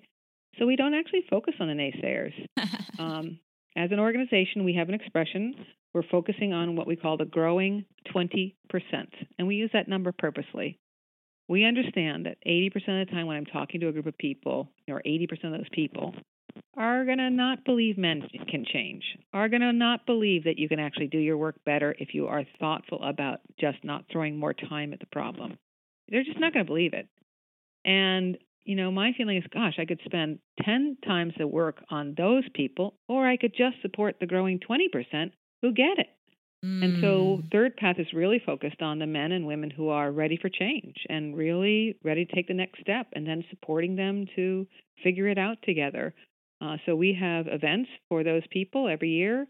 So 0.58 0.66
we 0.66 0.76
don't 0.76 0.94
actually 0.94 1.24
focus 1.28 1.54
on 1.60 1.68
the 1.68 1.74
naysayers. 1.74 2.32
um, 2.98 3.38
as 3.76 3.92
an 3.92 4.00
organization, 4.00 4.64
we 4.64 4.74
have 4.74 4.88
an 4.88 4.94
expression. 4.94 5.54
We're 5.94 6.08
focusing 6.10 6.52
on 6.52 6.76
what 6.76 6.86
we 6.86 6.96
call 6.96 7.16
the 7.16 7.24
growing 7.24 7.84
20%. 8.14 8.54
And 9.38 9.46
we 9.46 9.56
use 9.56 9.70
that 9.72 9.88
number 9.88 10.12
purposely. 10.16 10.78
We 11.48 11.64
understand 11.64 12.26
that 12.26 12.38
80% 12.46 13.02
of 13.02 13.08
the 13.08 13.12
time 13.12 13.26
when 13.26 13.36
I'm 13.36 13.46
talking 13.46 13.80
to 13.80 13.88
a 13.88 13.92
group 13.92 14.06
of 14.06 14.16
people, 14.18 14.70
or 14.88 15.02
80% 15.04 15.44
of 15.44 15.52
those 15.52 15.68
people, 15.72 16.14
are 16.76 17.04
going 17.04 17.18
to 17.18 17.30
not 17.30 17.64
believe 17.64 17.98
men 17.98 18.22
can 18.48 18.64
change, 18.64 19.02
are 19.32 19.48
going 19.48 19.60
to 19.60 19.72
not 19.72 20.06
believe 20.06 20.44
that 20.44 20.58
you 20.58 20.68
can 20.68 20.78
actually 20.78 21.08
do 21.08 21.18
your 21.18 21.36
work 21.36 21.56
better 21.64 21.94
if 21.98 22.14
you 22.14 22.26
are 22.28 22.44
thoughtful 22.58 23.02
about 23.02 23.40
just 23.58 23.78
not 23.84 24.04
throwing 24.10 24.38
more 24.38 24.54
time 24.54 24.92
at 24.92 25.00
the 25.00 25.06
problem. 25.06 25.58
They're 26.08 26.24
just 26.24 26.40
not 26.40 26.52
going 26.52 26.64
to 26.64 26.70
believe 26.70 26.94
it. 26.94 27.08
And, 27.84 28.38
you 28.64 28.76
know, 28.76 28.90
my 28.90 29.12
feeling 29.16 29.38
is, 29.38 29.44
gosh, 29.52 29.74
I 29.78 29.84
could 29.84 30.00
spend 30.04 30.38
10 30.64 30.98
times 31.04 31.34
the 31.38 31.46
work 31.46 31.82
on 31.90 32.14
those 32.16 32.44
people, 32.54 32.94
or 33.08 33.26
I 33.26 33.36
could 33.36 33.54
just 33.56 33.76
support 33.82 34.16
the 34.20 34.26
growing 34.26 34.58
20% 34.58 35.32
who 35.62 35.72
get 35.72 35.98
it. 35.98 36.08
Mm. 36.64 36.84
And 36.84 37.00
so, 37.00 37.06
mm. 37.42 37.52
Third 37.52 37.76
Path 37.76 37.96
is 37.98 38.12
really 38.12 38.40
focused 38.44 38.82
on 38.82 38.98
the 38.98 39.06
men 39.06 39.32
and 39.32 39.46
women 39.46 39.70
who 39.70 39.88
are 39.88 40.12
ready 40.12 40.36
for 40.36 40.50
change 40.50 40.96
and 41.08 41.36
really 41.36 41.96
ready 42.04 42.26
to 42.26 42.34
take 42.34 42.48
the 42.48 42.54
next 42.54 42.80
step, 42.80 43.06
and 43.14 43.26
then 43.26 43.44
supporting 43.48 43.96
them 43.96 44.26
to 44.36 44.66
figure 45.02 45.28
it 45.28 45.38
out 45.38 45.56
together 45.64 46.14
uh, 46.60 46.76
so 46.86 46.94
we 46.94 47.16
have 47.18 47.46
events 47.48 47.88
for 48.08 48.22
those 48.22 48.42
people 48.50 48.88
every 48.88 49.10
year. 49.10 49.46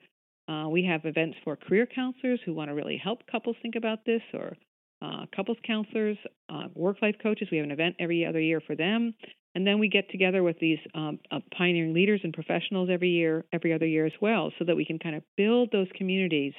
Uh, 0.48 0.68
we 0.68 0.84
have 0.84 1.04
events 1.04 1.36
for 1.44 1.56
career 1.56 1.86
counselors 1.86 2.40
who 2.44 2.54
want 2.54 2.68
to 2.70 2.74
really 2.74 2.96
help 2.96 3.20
couples 3.30 3.56
think 3.62 3.76
about 3.76 4.04
this, 4.04 4.22
or 4.34 4.56
uh, 5.02 5.26
couples 5.34 5.58
counselors, 5.66 6.18
uh, 6.48 6.64
work 6.74 6.96
life 7.02 7.16
coaches. 7.22 7.48
We 7.50 7.58
have 7.58 7.64
an 7.64 7.70
event 7.70 7.96
every 7.98 8.24
other 8.26 8.40
year 8.40 8.60
for 8.60 8.76
them. 8.76 9.14
And 9.54 9.66
then 9.66 9.78
we 9.78 9.88
get 9.88 10.10
together 10.10 10.42
with 10.42 10.58
these 10.60 10.78
um, 10.94 11.18
uh, 11.30 11.40
pioneering 11.56 11.92
leaders 11.92 12.20
and 12.22 12.32
professionals 12.32 12.88
every 12.90 13.10
year, 13.10 13.44
every 13.52 13.72
other 13.72 13.86
year 13.86 14.06
as 14.06 14.12
well, 14.20 14.52
so 14.58 14.64
that 14.64 14.76
we 14.76 14.84
can 14.84 14.98
kind 14.98 15.16
of 15.16 15.22
build 15.36 15.70
those 15.72 15.88
communities 15.96 16.52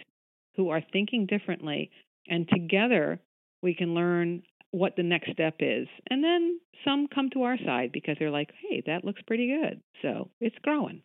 who 0.58 0.70
are 0.70 0.82
thinking 0.92 1.26
differently. 1.26 1.90
And 2.28 2.48
together 2.50 3.20
we 3.62 3.74
can 3.74 3.94
learn 3.94 4.44
what 4.72 4.96
the 4.96 5.04
next 5.04 5.32
step 5.32 5.56
is. 5.60 5.88
And 6.10 6.24
then 6.24 6.60
some 6.84 7.08
come 7.14 7.30
to 7.32 7.44
our 7.44 7.58
side 7.58 7.92
because 7.92 8.16
they're 8.20 8.32
like, 8.32 8.52
hey, 8.62 8.84
that 8.88 9.04
looks 9.04 9.22
pretty 9.28 9.48
good. 9.48 9.82
So 10.02 10.30
it's 10.40 10.56
growing. 10.64 11.02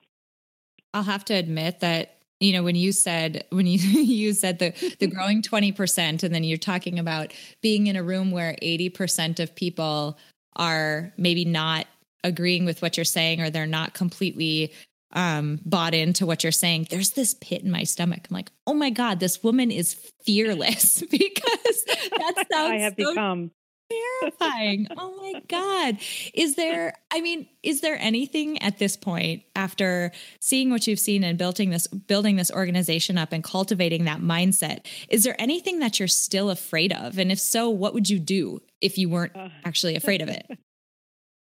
I'll 0.94 1.02
have 1.02 1.24
to 1.26 1.34
admit 1.34 1.80
that 1.80 2.16
you 2.40 2.52
know 2.52 2.62
when 2.62 2.76
you 2.76 2.92
said 2.92 3.44
when 3.50 3.66
you 3.66 3.78
you 3.78 4.32
said 4.32 4.58
the 4.58 4.96
the 5.00 5.06
growing 5.06 5.42
20% 5.42 6.22
and 6.22 6.34
then 6.34 6.44
you're 6.44 6.58
talking 6.58 6.98
about 6.98 7.32
being 7.62 7.86
in 7.86 7.96
a 7.96 8.02
room 8.02 8.30
where 8.30 8.56
80% 8.62 9.40
of 9.40 9.54
people 9.54 10.18
are 10.54 11.12
maybe 11.16 11.44
not 11.44 11.86
agreeing 12.24 12.64
with 12.64 12.82
what 12.82 12.96
you're 12.96 13.04
saying 13.04 13.40
or 13.40 13.50
they're 13.50 13.66
not 13.66 13.94
completely 13.94 14.72
um 15.12 15.60
bought 15.64 15.94
into 15.94 16.26
what 16.26 16.42
you're 16.42 16.50
saying 16.50 16.86
there's 16.90 17.10
this 17.10 17.34
pit 17.34 17.62
in 17.62 17.70
my 17.70 17.84
stomach 17.84 18.26
i'm 18.28 18.34
like 18.34 18.50
oh 18.66 18.74
my 18.74 18.90
god 18.90 19.20
this 19.20 19.42
woman 19.42 19.70
is 19.70 19.94
fearless 20.24 21.00
because 21.10 21.84
that 21.84 22.34
sounds 22.52 22.72
i 22.72 22.78
have 22.78 22.94
so 22.98 23.10
become 23.10 23.50
terrifying. 23.90 24.86
oh 24.96 25.16
my 25.16 25.40
God. 25.48 25.98
Is 26.34 26.56
there, 26.56 26.94
I 27.10 27.20
mean, 27.20 27.48
is 27.62 27.80
there 27.80 27.96
anything 28.00 28.60
at 28.62 28.78
this 28.78 28.96
point 28.96 29.42
after 29.54 30.12
seeing 30.40 30.70
what 30.70 30.86
you've 30.86 31.00
seen 31.00 31.24
and 31.24 31.38
building 31.38 31.70
this, 31.70 31.86
building 31.86 32.36
this 32.36 32.50
organization 32.50 33.18
up 33.18 33.32
and 33.32 33.42
cultivating 33.42 34.04
that 34.04 34.20
mindset? 34.20 34.86
Is 35.08 35.24
there 35.24 35.36
anything 35.38 35.80
that 35.80 35.98
you're 35.98 36.08
still 36.08 36.50
afraid 36.50 36.92
of? 36.92 37.18
And 37.18 37.32
if 37.32 37.40
so, 37.40 37.70
what 37.70 37.94
would 37.94 38.08
you 38.10 38.18
do 38.18 38.60
if 38.80 38.98
you 38.98 39.08
weren't 39.08 39.36
uh. 39.36 39.48
actually 39.64 39.96
afraid 39.96 40.22
of 40.22 40.28
it? 40.28 40.46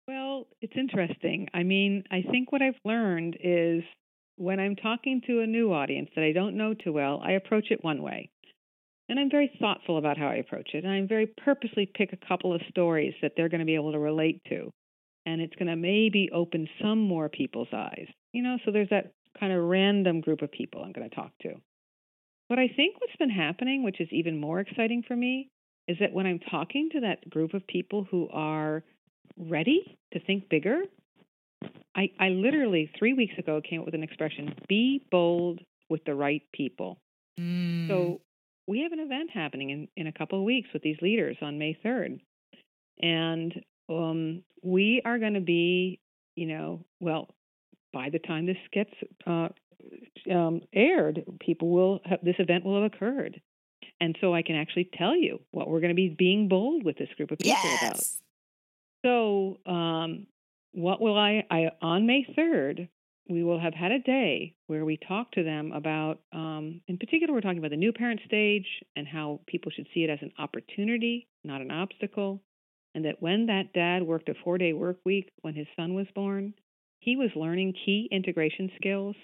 well, 0.08 0.48
it's 0.62 0.74
interesting. 0.76 1.48
I 1.54 1.64
mean, 1.64 2.04
I 2.12 2.24
think 2.24 2.52
what 2.52 2.62
I've 2.62 2.80
learned 2.86 3.38
is 3.44 3.84
when 4.38 4.60
I'm 4.60 4.76
talking 4.76 5.22
to 5.28 5.42
a 5.42 5.48
new 5.48 5.72
audience 5.72 6.10
that 6.16 6.24
I 6.24 6.32
don't 6.32 6.58
know 6.58 6.74
too 6.74 6.94
well, 6.94 7.22
I 7.24 7.34
approach 7.34 7.66
it 7.70 7.84
one 7.84 8.02
way. 8.02 8.31
And 9.12 9.20
I'm 9.20 9.30
very 9.30 9.52
thoughtful 9.60 9.98
about 9.98 10.18
how 10.18 10.28
I 10.28 10.36
approach 10.36 10.70
it. 10.74 10.86
And 10.86 10.94
I 10.94 11.06
very 11.06 11.28
purposely 11.28 11.86
pick 11.86 12.14
a 12.14 12.28
couple 12.28 12.56
of 12.56 12.62
stories 12.70 13.14
that 13.22 13.34
they're 13.36 13.50
going 13.50 13.60
to 13.60 13.66
be 13.66 13.76
able 13.76 13.92
to 13.92 14.00
relate 14.00 14.42
to. 14.48 14.72
And 15.26 15.42
it's 15.42 15.54
going 15.56 15.68
to 15.68 15.76
maybe 15.76 16.30
open 16.34 16.66
some 16.82 17.00
more 17.00 17.28
people's 17.28 17.68
eyes. 17.74 18.08
You 18.32 18.42
know, 18.42 18.58
so 18.64 18.72
there's 18.72 18.88
that 18.90 19.12
kind 19.38 19.52
of 19.52 19.66
random 19.66 20.22
group 20.22 20.42
of 20.42 20.50
people 20.50 20.82
I'm 20.82 20.94
going 20.94 21.10
to 21.10 21.14
talk 21.14 21.32
to. 21.42 21.56
But 22.48 22.58
I 22.58 22.70
think 22.74 23.02
what's 23.02 23.16
been 23.20 23.30
happening, 23.30 23.84
which 23.84 24.00
is 24.00 24.08
even 24.12 24.40
more 24.40 24.62
exciting 24.62 25.04
for 25.06 25.16
me, 25.18 25.50
is 25.90 25.98
that 26.00 26.14
when 26.14 26.26
I'm 26.26 26.40
talking 26.40 26.88
to 26.94 27.02
that 27.02 27.30
group 27.30 27.54
of 27.54 27.68
people 27.68 28.08
who 28.10 28.30
are 28.32 28.82
ready 29.38 29.98
to 30.14 30.22
think 30.22 30.48
bigger, 30.48 30.84
I, 31.94 32.12
I 32.18 32.30
literally 32.30 32.90
three 32.98 33.12
weeks 33.12 33.38
ago 33.38 33.60
came 33.70 33.82
up 33.82 33.88
with 33.88 33.96
an 33.96 34.04
expression 34.04 34.56
be 34.70 35.06
bold 35.12 35.60
with 35.90 36.06
the 36.06 36.16
right 36.16 36.44
people. 36.54 36.98
Mm. 37.38 37.90
So 37.90 38.22
we 38.72 38.84
have 38.84 38.94
an 38.94 39.00
event 39.00 39.30
happening 39.34 39.70
in, 39.70 39.88
in 39.98 40.08
a 40.08 40.14
couple 40.14 40.40
of 40.40 40.46
weeks 40.46 40.70
with 40.72 40.82
these 40.82 40.96
leaders 41.02 41.36
on 41.42 41.60
May 41.60 41.78
3rd. 41.84 42.22
And 43.02 43.54
um, 43.90 44.44
we 44.64 45.02
are 45.04 45.20
going 45.20 45.34
to 45.34 45.42
be, 45.42 46.00
you 46.36 46.48
know, 46.48 46.86
well, 47.02 47.28
by 47.92 48.10
the 48.10 48.20
time 48.20 48.46
this 48.46 48.56
gets 48.72 48.92
uh, 49.28 49.50
um, 50.34 50.62
aired, 50.74 51.22
people 51.42 51.70
will 51.70 52.00
have, 52.06 52.20
this 52.24 52.38
event 52.40 52.64
will 52.64 52.82
have 52.82 52.94
occurred. 52.94 53.42
And 54.00 54.18
so 54.22 54.34
I 54.34 54.42
can 54.42 54.56
actually 54.56 54.90
tell 54.98 55.18
you 55.18 55.42
what 55.52 55.68
we're 55.68 55.82
going 55.82 55.90
to 55.90 55.94
be 55.94 56.16
being 56.18 56.48
bold 56.48 56.86
with 56.86 56.98
this 56.98 57.10
group 57.18 57.32
of 57.32 57.40
people 57.40 57.52
yes. 57.52 57.82
about. 57.82 59.06
So, 59.06 59.60
um, 59.70 60.28
what 60.72 61.02
will 61.02 61.18
I, 61.18 61.44
I, 61.52 61.72
on 61.82 62.06
May 62.06 62.26
3rd, 62.38 62.88
we 63.32 63.44
will 63.44 63.60
have 63.60 63.74
had 63.74 63.92
a 63.92 64.00
day 64.00 64.56
where 64.68 64.86
we 64.86 64.98
talk 64.98 65.32
to 65.32 65.44
them 65.44 65.72
about, 65.72 66.20
um, 66.34 66.82
in 66.88 66.98
particular, 66.98 67.34
we're 67.34 67.42
talking 67.42 67.60
about 67.60 67.72
the 67.72 67.78
new 67.78 67.94
parent 67.94 68.20
stage 68.26 68.66
and 68.96 69.08
how 69.08 69.40
people 69.48 69.72
should 69.72 69.88
see 69.94 70.04
it 70.04 70.10
as 70.10 70.20
an 70.22 70.32
opportunity, 70.38 71.28
not 71.44 71.62
an 71.62 71.72
obstacle. 71.72 72.42
And 72.94 73.06
that 73.06 73.22
when 73.22 73.46
that 73.46 73.74
dad 73.74 74.04
worked 74.04 74.30
a 74.30 74.34
four 74.44 74.58
day 74.58 74.74
work 74.74 74.98
week 75.06 75.30
when 75.42 75.56
his 75.56 75.68
son 75.76 75.94
was 75.94 76.08
born, 76.14 76.54
he 77.00 77.16
was 77.16 77.30
learning 77.36 77.74
key 77.86 78.08
integration 78.12 78.70
skills, 78.76 79.16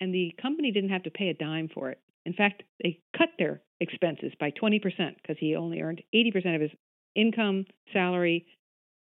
and 0.00 0.14
the 0.14 0.34
company 0.40 0.70
didn't 0.70 0.90
have 0.90 1.02
to 1.04 1.10
pay 1.10 1.28
a 1.28 1.34
dime 1.34 1.68
for 1.72 1.90
it. 1.90 1.98
In 2.26 2.34
fact, 2.34 2.62
they 2.82 3.00
cut 3.16 3.30
their 3.38 3.62
expenses 3.80 4.32
by 4.38 4.50
20% 4.50 4.80
because 5.16 5.36
he 5.40 5.56
only 5.56 5.80
earned 5.80 6.02
80% 6.14 6.54
of 6.54 6.60
his 6.60 6.70
income, 7.16 7.64
salary, 7.92 8.46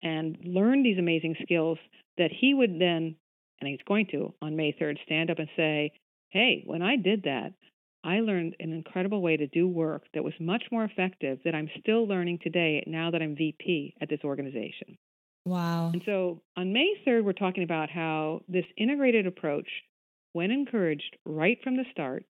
and 0.01 0.37
learned 0.43 0.85
these 0.85 0.97
amazing 0.97 1.35
skills 1.43 1.77
that 2.17 2.31
he 2.31 2.53
would 2.53 2.79
then 2.79 3.15
and 3.59 3.67
he's 3.67 3.79
going 3.87 4.07
to 4.11 4.33
on 4.41 4.55
May 4.55 4.75
3rd 4.79 4.97
stand 5.05 5.29
up 5.29 5.39
and 5.39 5.49
say, 5.55 5.91
Hey, 6.29 6.63
when 6.65 6.81
I 6.81 6.97
did 6.97 7.23
that, 7.23 7.53
I 8.03 8.19
learned 8.19 8.55
an 8.59 8.71
incredible 8.71 9.21
way 9.21 9.37
to 9.37 9.47
do 9.47 9.67
work 9.67 10.03
that 10.13 10.23
was 10.23 10.33
much 10.39 10.63
more 10.71 10.83
effective 10.83 11.39
that 11.43 11.55
I'm 11.55 11.69
still 11.79 12.07
learning 12.07 12.39
today 12.41 12.83
now 12.87 13.11
that 13.11 13.21
I'm 13.21 13.35
VP 13.35 13.95
at 14.01 14.09
this 14.09 14.19
organization. 14.23 14.97
Wow. 15.45 15.91
And 15.93 16.01
so 16.05 16.41
on 16.55 16.73
May 16.73 16.93
3rd, 17.05 17.23
we're 17.23 17.33
talking 17.33 17.63
about 17.63 17.89
how 17.89 18.41
this 18.47 18.65
integrated 18.77 19.25
approach, 19.25 19.67
when 20.33 20.51
encouraged 20.51 21.17
right 21.25 21.57
from 21.63 21.77
the 21.77 21.85
start, 21.91 22.25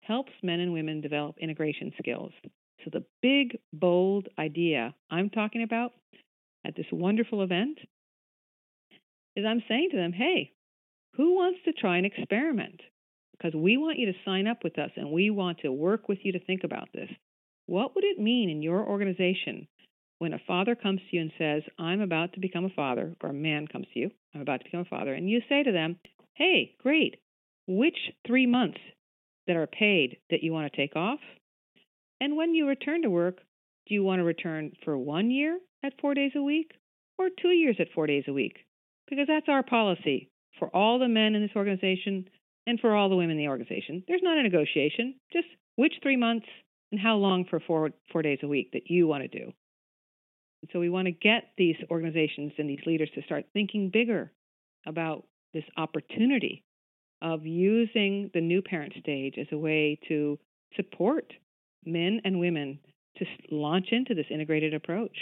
helps 0.00 0.32
men 0.42 0.60
and 0.60 0.72
women 0.72 1.00
develop 1.00 1.36
integration 1.38 1.92
skills. 1.98 2.32
So 2.84 2.90
the 2.92 3.04
big, 3.22 3.58
bold 3.72 4.28
idea 4.38 4.94
I'm 5.10 5.30
talking 5.30 5.62
about 5.62 5.92
at 6.66 6.76
this 6.76 6.86
wonderful 6.92 7.42
event 7.42 7.78
is 9.36 9.44
I'm 9.46 9.62
saying 9.68 9.88
to 9.92 9.96
them, 9.96 10.12
hey, 10.12 10.52
who 11.16 11.34
wants 11.34 11.60
to 11.64 11.72
try 11.72 11.98
an 11.98 12.04
experiment? 12.04 12.80
Because 13.32 13.54
we 13.54 13.76
want 13.76 13.98
you 13.98 14.06
to 14.06 14.18
sign 14.24 14.46
up 14.46 14.64
with 14.64 14.78
us 14.78 14.90
and 14.96 15.10
we 15.10 15.30
want 15.30 15.58
to 15.58 15.72
work 15.72 16.08
with 16.08 16.18
you 16.22 16.32
to 16.32 16.44
think 16.44 16.62
about 16.64 16.88
this. 16.92 17.08
What 17.66 17.94
would 17.94 18.04
it 18.04 18.18
mean 18.18 18.50
in 18.50 18.62
your 18.62 18.86
organization 18.86 19.68
when 20.18 20.32
a 20.32 20.40
father 20.46 20.74
comes 20.74 21.00
to 21.00 21.16
you 21.16 21.22
and 21.22 21.32
says, 21.38 21.62
I'm 21.78 22.00
about 22.00 22.32
to 22.34 22.40
become 22.40 22.64
a 22.64 22.70
father, 22.70 23.14
or 23.22 23.30
a 23.30 23.34
man 23.34 23.66
comes 23.66 23.86
to 23.92 24.00
you, 24.00 24.10
I'm 24.34 24.40
about 24.40 24.58
to 24.60 24.64
become 24.64 24.80
a 24.80 24.84
father, 24.84 25.12
and 25.12 25.28
you 25.28 25.40
say 25.48 25.62
to 25.62 25.72
them, 25.72 25.96
Hey, 26.34 26.74
great, 26.82 27.16
which 27.66 27.96
three 28.26 28.46
months 28.46 28.78
that 29.46 29.56
are 29.56 29.66
paid 29.66 30.18
that 30.30 30.42
you 30.42 30.52
want 30.52 30.70
to 30.70 30.76
take 30.76 30.96
off? 30.96 31.20
And 32.20 32.36
when 32.36 32.54
you 32.54 32.66
return 32.66 33.02
to 33.02 33.10
work, 33.10 33.38
do 33.86 33.94
you 33.94 34.02
want 34.02 34.20
to 34.20 34.24
return 34.24 34.72
for 34.84 34.96
one 34.96 35.30
year 35.30 35.58
at 35.82 36.00
four 36.00 36.14
days 36.14 36.32
a 36.34 36.42
week 36.42 36.72
or 37.18 37.28
two 37.40 37.48
years 37.48 37.76
at 37.78 37.92
four 37.94 38.06
days 38.06 38.24
a 38.28 38.32
week? 38.32 38.56
Because 39.08 39.26
that's 39.28 39.48
our 39.48 39.62
policy 39.62 40.30
for 40.58 40.74
all 40.74 40.98
the 40.98 41.08
men 41.08 41.34
in 41.34 41.42
this 41.42 41.56
organization 41.56 42.28
and 42.66 42.80
for 42.80 42.94
all 42.94 43.08
the 43.08 43.16
women 43.16 43.32
in 43.32 43.38
the 43.38 43.48
organization. 43.48 44.02
There's 44.08 44.22
not 44.22 44.38
a 44.38 44.42
negotiation, 44.42 45.14
just 45.32 45.46
which 45.76 45.94
three 46.02 46.16
months 46.16 46.46
and 46.92 47.00
how 47.00 47.16
long 47.16 47.44
for 47.44 47.60
four, 47.60 47.90
four 48.12 48.22
days 48.22 48.38
a 48.42 48.48
week 48.48 48.70
that 48.72 48.88
you 48.88 49.06
want 49.06 49.22
to 49.22 49.38
do. 49.38 49.52
And 50.62 50.70
so 50.72 50.80
we 50.80 50.88
want 50.88 51.06
to 51.06 51.12
get 51.12 51.50
these 51.58 51.76
organizations 51.90 52.52
and 52.58 52.68
these 52.68 52.86
leaders 52.86 53.10
to 53.14 53.22
start 53.22 53.44
thinking 53.52 53.90
bigger 53.92 54.32
about 54.86 55.24
this 55.52 55.64
opportunity 55.76 56.64
of 57.20 57.44
using 57.44 58.30
the 58.34 58.40
new 58.40 58.62
parent 58.62 58.94
stage 59.00 59.34
as 59.38 59.46
a 59.52 59.58
way 59.58 59.98
to 60.08 60.38
support 60.76 61.32
men 61.84 62.20
and 62.24 62.40
women 62.40 62.78
to 63.18 63.24
launch 63.50 63.88
into 63.92 64.14
this 64.14 64.26
integrated 64.30 64.74
approach 64.74 65.16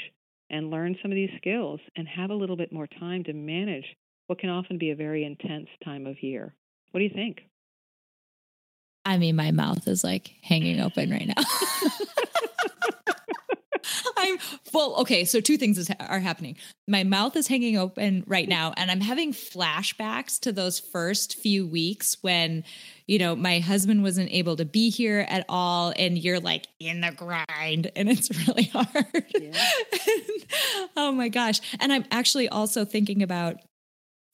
and 0.50 0.70
learn 0.70 0.96
some 1.02 1.10
of 1.10 1.16
these 1.16 1.30
skills 1.36 1.80
and 1.96 2.06
have 2.08 2.30
a 2.30 2.34
little 2.34 2.56
bit 2.56 2.72
more 2.72 2.86
time 2.86 3.24
to 3.24 3.32
manage 3.32 3.84
what 4.32 4.38
can 4.38 4.48
often 4.48 4.78
be 4.78 4.90
a 4.90 4.96
very 4.96 5.24
intense 5.24 5.68
time 5.84 6.06
of 6.06 6.22
year. 6.22 6.54
What 6.90 7.00
do 7.00 7.04
you 7.04 7.10
think? 7.10 7.42
I 9.04 9.18
mean, 9.18 9.36
my 9.36 9.50
mouth 9.50 9.86
is 9.86 10.02
like 10.02 10.32
hanging 10.40 10.80
open 10.80 11.10
right 11.10 11.26
now. 11.26 11.34
I'm 14.16 14.38
well, 14.72 14.94
okay. 15.00 15.26
So 15.26 15.40
two 15.40 15.58
things 15.58 15.76
is, 15.76 15.90
are 16.00 16.18
happening. 16.18 16.56
My 16.88 17.04
mouth 17.04 17.36
is 17.36 17.46
hanging 17.46 17.76
open 17.76 18.24
right 18.26 18.48
now, 18.48 18.72
and 18.78 18.90
I'm 18.90 19.02
having 19.02 19.34
flashbacks 19.34 20.40
to 20.40 20.52
those 20.52 20.80
first 20.80 21.36
few 21.36 21.66
weeks 21.66 22.16
when, 22.22 22.64
you 23.06 23.18
know, 23.18 23.36
my 23.36 23.58
husband 23.58 24.02
wasn't 24.02 24.30
able 24.30 24.56
to 24.56 24.64
be 24.64 24.88
here 24.88 25.26
at 25.28 25.44
all, 25.46 25.92
and 25.98 26.16
you're 26.16 26.40
like 26.40 26.68
in 26.80 27.02
the 27.02 27.12
grind, 27.12 27.92
and 27.94 28.08
it's 28.08 28.30
really 28.48 28.70
hard. 28.72 29.26
Yeah. 29.38 29.70
oh 30.96 31.12
my 31.12 31.28
gosh! 31.28 31.60
And 31.80 31.92
I'm 31.92 32.06
actually 32.10 32.48
also 32.48 32.86
thinking 32.86 33.22
about 33.22 33.56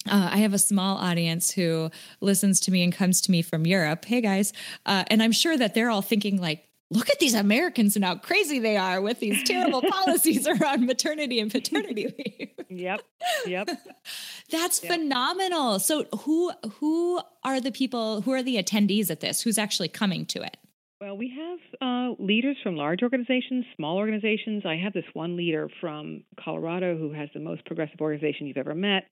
uh, 0.08 0.30
I 0.32 0.38
have 0.38 0.54
a 0.54 0.58
small 0.58 0.96
audience 0.96 1.50
who 1.50 1.90
listens 2.20 2.60
to 2.60 2.70
me 2.70 2.82
and 2.82 2.92
comes 2.92 3.20
to 3.22 3.30
me 3.30 3.42
from 3.42 3.66
Europe. 3.66 4.04
Hey 4.04 4.20
guys. 4.20 4.52
Uh, 4.86 5.04
and 5.08 5.22
I'm 5.22 5.32
sure 5.32 5.56
that 5.56 5.74
they're 5.74 5.90
all 5.90 6.02
thinking, 6.02 6.40
like, 6.40 6.68
look 6.90 7.10
at 7.10 7.18
these 7.18 7.34
Americans 7.34 7.96
and 7.96 8.04
how 8.04 8.16
crazy 8.16 8.58
they 8.58 8.76
are 8.76 9.00
with 9.00 9.20
these 9.20 9.42
terrible 9.44 9.82
policies 9.90 10.46
around 10.46 10.86
maternity 10.86 11.40
and 11.40 11.50
paternity 11.50 12.14
leave. 12.18 12.50
Yep. 12.68 13.02
Yep. 13.46 13.68
That's 14.50 14.82
yep. 14.82 14.92
phenomenal. 14.92 15.78
So 15.78 16.04
who 16.20 16.52
who 16.78 17.20
are 17.44 17.61
the 17.61 17.72
people 17.72 18.22
who 18.22 18.32
are 18.32 18.42
the 18.42 18.56
attendees 18.56 19.11
at 19.11 19.20
this? 19.20 19.42
Who's 19.42 19.59
actually 19.59 19.88
coming 19.88 20.26
to 20.26 20.42
it? 20.42 20.56
Well, 21.00 21.16
we 21.16 21.32
have 21.38 21.80
uh, 21.80 22.14
leaders 22.20 22.56
from 22.62 22.74
large 22.74 23.02
organizations, 23.02 23.64
small 23.76 23.98
organizations. 23.98 24.64
I 24.66 24.76
have 24.76 24.92
this 24.92 25.04
one 25.12 25.36
leader 25.36 25.68
from 25.80 26.24
Colorado 26.42 26.98
who 26.98 27.12
has 27.12 27.28
the 27.32 27.40
most 27.40 27.64
progressive 27.66 28.00
organization 28.00 28.48
you've 28.48 28.56
ever 28.56 28.74
met. 28.74 29.04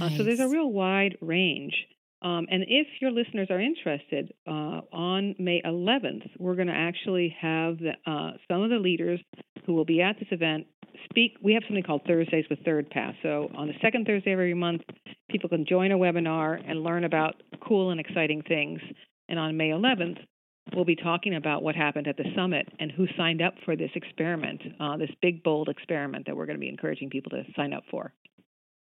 Nice. 0.00 0.14
Uh, 0.14 0.16
so 0.16 0.24
there's 0.24 0.40
a 0.40 0.48
real 0.48 0.70
wide 0.70 1.18
range. 1.20 1.74
Um, 2.22 2.46
and 2.50 2.64
if 2.68 2.86
your 3.00 3.10
listeners 3.10 3.48
are 3.50 3.60
interested, 3.60 4.32
uh, 4.46 4.80
on 4.92 5.34
May 5.38 5.62
11th, 5.64 6.28
we're 6.38 6.54
going 6.54 6.68
to 6.68 6.74
actually 6.74 7.34
have 7.40 7.78
the, 7.78 7.92
uh, 8.10 8.32
some 8.50 8.62
of 8.62 8.70
the 8.70 8.76
leaders 8.76 9.20
who 9.64 9.72
will 9.72 9.86
be 9.86 10.02
at 10.02 10.18
this 10.18 10.28
event 10.30 10.66
speak. 11.04 11.36
We 11.42 11.54
have 11.54 11.62
something 11.66 11.82
called 11.82 12.02
Thursdays 12.06 12.44
with 12.50 12.58
Third 12.64 12.90
Path. 12.90 13.14
So 13.22 13.50
on 13.56 13.68
the 13.68 13.74
second 13.80 14.06
Thursday 14.06 14.32
of 14.32 14.38
every 14.38 14.54
month, 14.54 14.82
people 15.30 15.48
can 15.48 15.64
join 15.66 15.92
a 15.92 15.98
webinar 15.98 16.60
and 16.66 16.82
learn 16.82 17.04
about 17.04 17.42
cool 17.66 17.90
and 17.90 18.00
exciting 18.00 18.42
things. 18.46 18.80
And 19.28 19.38
on 19.38 19.56
May 19.56 19.70
11th, 19.70 20.18
we'll 20.74 20.84
be 20.84 20.96
talking 20.96 21.34
about 21.36 21.62
what 21.62 21.74
happened 21.74 22.06
at 22.06 22.16
the 22.16 22.24
summit 22.36 22.68
and 22.78 22.92
who 22.92 23.06
signed 23.16 23.40
up 23.40 23.54
for 23.64 23.76
this 23.76 23.90
experiment, 23.94 24.60
uh, 24.78 24.96
this 24.98 25.10
big, 25.22 25.42
bold 25.42 25.68
experiment 25.68 26.26
that 26.26 26.36
we're 26.36 26.46
going 26.46 26.56
to 26.56 26.60
be 26.60 26.68
encouraging 26.68 27.08
people 27.08 27.30
to 27.30 27.44
sign 27.56 27.72
up 27.72 27.84
for. 27.90 28.12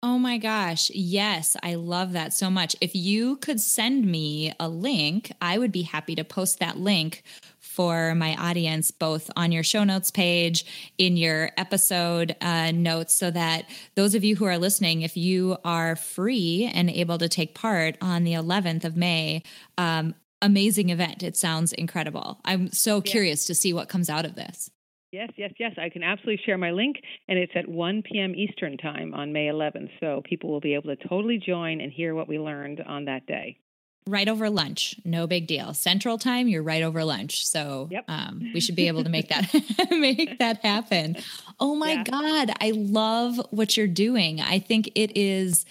Oh 0.04 0.18
my 0.18 0.36
gosh. 0.36 0.90
Yes, 0.90 1.56
I 1.62 1.76
love 1.76 2.12
that 2.12 2.32
so 2.32 2.50
much. 2.50 2.74
If 2.80 2.96
you 2.96 3.36
could 3.36 3.60
send 3.60 4.04
me 4.04 4.52
a 4.58 4.68
link, 4.68 5.30
I 5.40 5.58
would 5.58 5.70
be 5.70 5.82
happy 5.82 6.16
to 6.16 6.24
post 6.24 6.58
that 6.58 6.76
link 6.76 7.22
for 7.60 8.12
my 8.16 8.34
audience, 8.34 8.90
both 8.90 9.30
on 9.36 9.52
your 9.52 9.62
show 9.62 9.84
notes 9.84 10.10
page, 10.10 10.92
in 10.98 11.16
your 11.16 11.52
episode 11.56 12.34
uh, 12.40 12.72
notes, 12.72 13.14
so 13.14 13.30
that 13.30 13.66
those 13.94 14.16
of 14.16 14.24
you 14.24 14.34
who 14.34 14.44
are 14.44 14.58
listening, 14.58 15.02
if 15.02 15.16
you 15.16 15.56
are 15.64 15.94
free 15.94 16.68
and 16.74 16.90
able 16.90 17.18
to 17.18 17.28
take 17.28 17.54
part 17.54 17.96
on 18.00 18.24
the 18.24 18.32
11th 18.32 18.84
of 18.84 18.96
May, 18.96 19.44
um, 19.78 20.16
amazing 20.42 20.90
event. 20.90 21.22
It 21.22 21.36
sounds 21.36 21.72
incredible. 21.72 22.40
I'm 22.44 22.72
so 22.72 22.96
yeah. 22.96 23.02
curious 23.02 23.44
to 23.44 23.54
see 23.54 23.72
what 23.72 23.88
comes 23.88 24.10
out 24.10 24.24
of 24.24 24.34
this. 24.34 24.68
Yes, 25.12 25.28
yes, 25.36 25.52
yes. 25.58 25.72
I 25.76 25.90
can 25.90 26.02
absolutely 26.02 26.42
share 26.46 26.56
my 26.56 26.70
link, 26.70 26.96
and 27.28 27.38
it's 27.38 27.52
at 27.54 27.68
1 27.68 28.02
p.m. 28.02 28.34
Eastern 28.34 28.78
Time 28.78 29.12
on 29.12 29.30
May 29.30 29.48
11th. 29.48 29.90
So 30.00 30.22
people 30.24 30.50
will 30.50 30.60
be 30.60 30.72
able 30.72 30.96
to 30.96 31.08
totally 31.08 31.38
join 31.38 31.82
and 31.82 31.92
hear 31.92 32.14
what 32.14 32.28
we 32.28 32.38
learned 32.38 32.80
on 32.80 33.04
that 33.04 33.26
day. 33.26 33.58
Right 34.06 34.26
over 34.26 34.48
lunch, 34.48 34.96
no 35.04 35.26
big 35.26 35.46
deal. 35.46 35.74
Central 35.74 36.16
Time, 36.16 36.48
you're 36.48 36.62
right 36.62 36.82
over 36.82 37.04
lunch, 37.04 37.46
so 37.46 37.88
yep. 37.90 38.04
um, 38.08 38.50
we 38.52 38.58
should 38.58 38.74
be 38.74 38.88
able 38.88 39.04
to 39.04 39.10
make 39.10 39.28
that 39.28 39.52
make 39.90 40.38
that 40.40 40.64
happen. 40.64 41.18
Oh 41.60 41.76
my 41.76 41.92
yeah. 41.92 42.02
God, 42.02 42.52
I 42.60 42.72
love 42.74 43.40
what 43.50 43.76
you're 43.76 43.86
doing. 43.86 44.40
I 44.40 44.58
think 44.58 44.90
it 44.96 45.16
is 45.16 45.66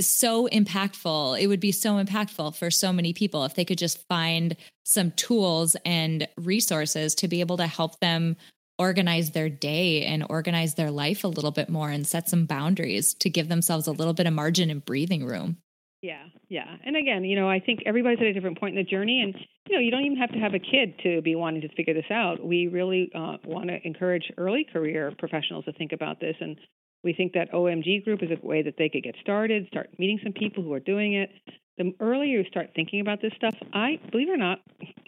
so 0.00 0.48
impactful. 0.48 1.40
It 1.40 1.46
would 1.48 1.60
be 1.60 1.72
so 1.72 2.02
impactful 2.02 2.56
for 2.56 2.70
so 2.70 2.92
many 2.92 3.12
people 3.12 3.44
if 3.44 3.54
they 3.54 3.64
could 3.64 3.78
just 3.78 4.06
find 4.06 4.56
some 4.84 5.10
tools 5.12 5.76
and 5.84 6.28
resources 6.36 7.14
to 7.16 7.28
be 7.28 7.40
able 7.40 7.56
to 7.56 7.66
help 7.66 7.98
them 8.00 8.36
organize 8.78 9.32
their 9.32 9.48
day 9.48 10.04
and 10.04 10.24
organize 10.30 10.74
their 10.74 10.90
life 10.90 11.24
a 11.24 11.28
little 11.28 11.50
bit 11.50 11.68
more 11.68 11.90
and 11.90 12.06
set 12.06 12.28
some 12.28 12.46
boundaries 12.46 13.12
to 13.14 13.28
give 13.28 13.48
themselves 13.48 13.88
a 13.88 13.92
little 13.92 14.14
bit 14.14 14.26
of 14.26 14.32
margin 14.32 14.70
and 14.70 14.84
breathing 14.84 15.26
room. 15.26 15.56
Yeah, 16.00 16.26
yeah. 16.48 16.76
And 16.84 16.96
again, 16.96 17.24
you 17.24 17.34
know, 17.34 17.50
I 17.50 17.58
think 17.58 17.80
everybody's 17.84 18.20
at 18.20 18.26
a 18.26 18.32
different 18.32 18.60
point 18.60 18.78
in 18.78 18.84
the 18.84 18.88
journey, 18.88 19.20
and 19.20 19.34
you 19.68 19.74
know, 19.74 19.80
you 19.80 19.90
don't 19.90 20.04
even 20.04 20.18
have 20.18 20.30
to 20.30 20.38
have 20.38 20.54
a 20.54 20.60
kid 20.60 20.94
to 21.02 21.20
be 21.22 21.34
wanting 21.34 21.62
to 21.62 21.68
figure 21.74 21.92
this 21.92 22.08
out. 22.08 22.44
We 22.44 22.68
really 22.68 23.10
uh, 23.12 23.38
want 23.44 23.68
to 23.68 23.84
encourage 23.84 24.30
early 24.38 24.64
career 24.72 25.12
professionals 25.18 25.64
to 25.64 25.72
think 25.72 25.90
about 25.90 26.20
this, 26.20 26.36
and 26.40 26.56
we 27.04 27.12
think 27.12 27.32
that 27.34 27.52
OMG 27.52 28.04
group 28.04 28.22
is 28.22 28.30
a 28.30 28.46
way 28.46 28.62
that 28.62 28.74
they 28.76 28.88
could 28.88 29.02
get 29.02 29.14
started, 29.20 29.66
start 29.68 29.90
meeting 29.98 30.18
some 30.22 30.32
people 30.32 30.62
who 30.62 30.72
are 30.72 30.80
doing 30.80 31.14
it. 31.14 31.30
The 31.76 31.92
earlier 32.00 32.40
you 32.40 32.44
start 32.50 32.70
thinking 32.74 33.00
about 33.00 33.22
this 33.22 33.32
stuff, 33.36 33.54
I 33.72 34.00
believe 34.10 34.28
it 34.28 34.32
or 34.32 34.36
not, 34.36 34.58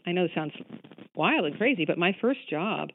I 0.07 0.13
know 0.13 0.25
it 0.25 0.31
sounds 0.35 0.53
wild 1.15 1.47
and 1.47 1.57
crazy, 1.57 1.85
but 1.85 1.99
my 1.99 2.17
first 2.21 2.49
job, 2.49 2.91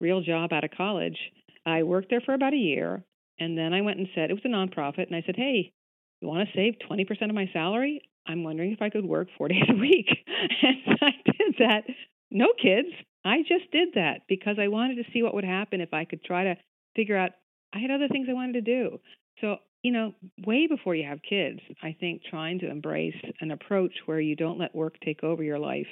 real 0.00 0.20
job 0.20 0.52
out 0.52 0.64
of 0.64 0.70
college, 0.76 1.18
I 1.64 1.82
worked 1.82 2.10
there 2.10 2.20
for 2.20 2.34
about 2.34 2.52
a 2.52 2.58
year, 2.58 3.02
and 3.38 3.56
then 3.56 3.72
I 3.72 3.80
went 3.80 3.98
and 3.98 4.08
said 4.14 4.30
it 4.30 4.34
was 4.34 4.44
a 4.44 4.48
nonprofit, 4.48 5.06
and 5.06 5.16
I 5.16 5.22
said, 5.24 5.36
"Hey, 5.36 5.72
you 6.20 6.28
want 6.28 6.46
to 6.46 6.54
save 6.54 6.74
20% 6.88 7.30
of 7.30 7.34
my 7.34 7.48
salary? 7.52 8.02
I'm 8.26 8.44
wondering 8.44 8.72
if 8.72 8.82
I 8.82 8.90
could 8.90 9.06
work 9.06 9.28
four 9.38 9.48
days 9.54 9.64
a 9.68 9.74
week." 9.74 10.08
and 10.62 10.98
I 11.00 11.12
did 11.24 11.54
that. 11.60 11.84
No 12.30 12.48
kids. 12.60 12.88
I 13.24 13.38
just 13.38 13.70
did 13.72 13.94
that 13.94 14.22
because 14.28 14.58
I 14.58 14.68
wanted 14.68 14.96
to 14.96 15.10
see 15.12 15.22
what 15.22 15.34
would 15.34 15.44
happen 15.44 15.80
if 15.80 15.94
I 15.94 16.04
could 16.04 16.22
try 16.22 16.44
to 16.44 16.56
figure 16.94 17.16
out 17.16 17.30
I 17.74 17.78
had 17.78 17.90
other 17.90 18.08
things 18.08 18.28
I 18.30 18.34
wanted 18.34 18.52
to 18.54 18.60
do. 18.60 19.00
So, 19.40 19.56
you 19.82 19.92
know, 19.92 20.14
way 20.46 20.66
before 20.66 20.94
you 20.94 21.06
have 21.06 21.18
kids, 21.28 21.58
I 21.82 21.96
think 21.98 22.22
trying 22.30 22.60
to 22.60 22.70
embrace 22.70 23.16
an 23.40 23.50
approach 23.50 23.92
where 24.06 24.20
you 24.20 24.36
don't 24.36 24.58
let 24.58 24.74
work 24.74 24.94
take 25.04 25.24
over 25.24 25.42
your 25.42 25.58
life, 25.58 25.88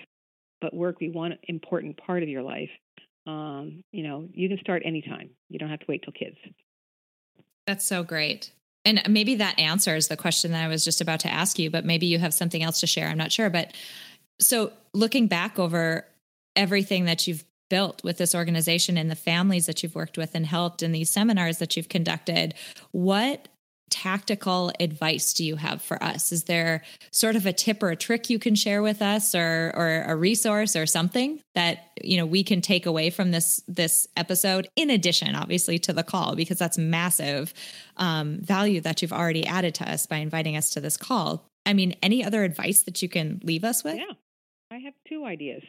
but 0.61 0.73
work 0.73 0.99
be 0.99 1.11
one 1.11 1.37
important 1.49 1.99
part 1.99 2.23
of 2.23 2.29
your 2.29 2.43
life. 2.43 2.71
Um, 3.27 3.83
you 3.93 4.05
know, 4.05 4.29
you 4.33 4.49
can 4.49 4.59
start 4.59 4.83
anytime. 4.85 5.31
You 5.49 5.59
don't 5.59 5.69
have 5.71 5.81
to 5.81 5.87
wait 5.89 6.03
till 6.05 6.13
kids. 6.13 6.37
That's 7.67 7.85
so 7.85 8.03
great. 8.03 8.53
And 8.85 9.03
maybe 9.09 9.37
that 9.37 9.59
answers 9.59 10.09
the 10.09 10.17
question 10.17 10.53
that 10.53 10.65
I 10.65 10.69
was 10.69 10.85
just 10.85 11.01
about 11.01 11.21
to 11.21 11.29
ask 11.29 11.59
you, 11.59 11.71
but 11.71 11.85
maybe 11.85 12.07
you 12.07 12.19
have 12.19 12.35
something 12.35 12.63
else 12.63 12.81
to 12.81 12.87
share. 12.87 13.09
I'm 13.09 13.19
not 13.19 13.31
sure. 13.31 13.51
But 13.51 13.75
so 14.41 14.73
looking 14.93 15.29
back 15.29 15.59
over 15.59 16.07
everything 16.57 17.05
that 17.05 17.27
you've 17.27 17.45
built 17.73 18.05
with 18.05 18.19
this 18.19 18.35
organization 18.35 18.99
and 18.99 19.11
the 19.11 19.17
families 19.17 19.65
that 19.65 19.83
you've 19.83 19.95
worked 19.95 20.19
with 20.19 20.35
and 20.35 20.45
helped 20.45 20.83
and 20.83 20.95
these 20.95 21.09
seminars 21.09 21.57
that 21.57 21.75
you've 21.75 21.89
conducted, 21.89 22.53
what 22.91 23.49
tactical 23.89 24.71
advice 24.79 25.33
do 25.33 25.43
you 25.43 25.57
have 25.57 25.81
for 25.81 26.03
us? 26.05 26.33
Is 26.33 26.45
there 26.45 26.83
sort 27.13 27.35
of 27.35 27.47
a 27.47 27.53
tip 27.53 27.83
or 27.83 27.89
a 27.89 27.97
trick 27.97 28.29
you 28.29 28.39
can 28.39 28.55
share 28.55 28.83
with 28.83 29.01
us 29.01 29.35
or 29.35 29.73
or 29.75 30.05
a 30.07 30.15
resource 30.15 30.77
or 30.77 30.85
something 30.85 31.41
that 31.55 31.89
you 32.05 32.19
know 32.19 32.27
we 32.27 32.45
can 32.45 32.61
take 32.61 32.85
away 32.85 33.09
from 33.09 33.31
this 33.31 33.63
this 33.67 34.07
episode 34.19 34.69
in 34.77 34.91
addition 34.91 35.35
obviously 35.35 35.79
to 35.79 35.95
the 35.95 36.03
call 36.03 36.37
because 36.37 36.59
that's 36.59 36.77
massive 36.77 37.55
um, 37.97 38.37
value 38.43 38.83
that 38.83 39.01
you've 39.01 39.15
already 39.15 39.47
added 39.47 39.75
to 39.77 39.91
us 39.91 40.05
by 40.05 40.17
inviting 40.19 40.59
us 40.59 40.69
to 40.69 40.81
this 40.81 40.99
call. 40.99 41.47
I 41.65 41.73
mean, 41.73 41.97
any 42.03 42.23
other 42.23 42.45
advice 42.45 42.83
that 42.83 43.01
you 43.01 43.09
can 43.09 43.41
leave 43.43 43.65
us 43.65 43.83
with? 43.83 43.97
Yeah. 43.97 44.13
I 44.71 44.79
have 44.79 44.95
two 45.09 45.25
ideas. 45.25 45.63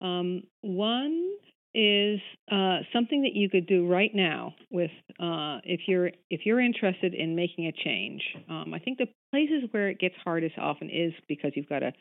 Um, 0.00 0.42
one 0.62 1.30
is 1.74 2.20
uh, 2.50 2.78
something 2.92 3.22
that 3.22 3.34
you 3.34 3.50
could 3.50 3.66
do 3.66 3.86
right 3.86 4.14
now 4.14 4.54
with 4.70 4.90
uh, 5.20 5.60
if 5.64 5.80
you're 5.86 6.10
if 6.30 6.40
you're 6.44 6.60
interested 6.60 7.12
in 7.12 7.36
making 7.36 7.66
a 7.66 7.72
change. 7.72 8.22
Um, 8.48 8.72
I 8.74 8.78
think 8.78 8.98
the 8.98 9.08
places 9.30 9.68
where 9.72 9.88
it 9.88 9.98
gets 9.98 10.14
hardest 10.24 10.56
often 10.58 10.88
is 10.88 11.12
because 11.28 11.52
you've 11.54 11.68
got 11.68 11.82
a, 11.82 11.92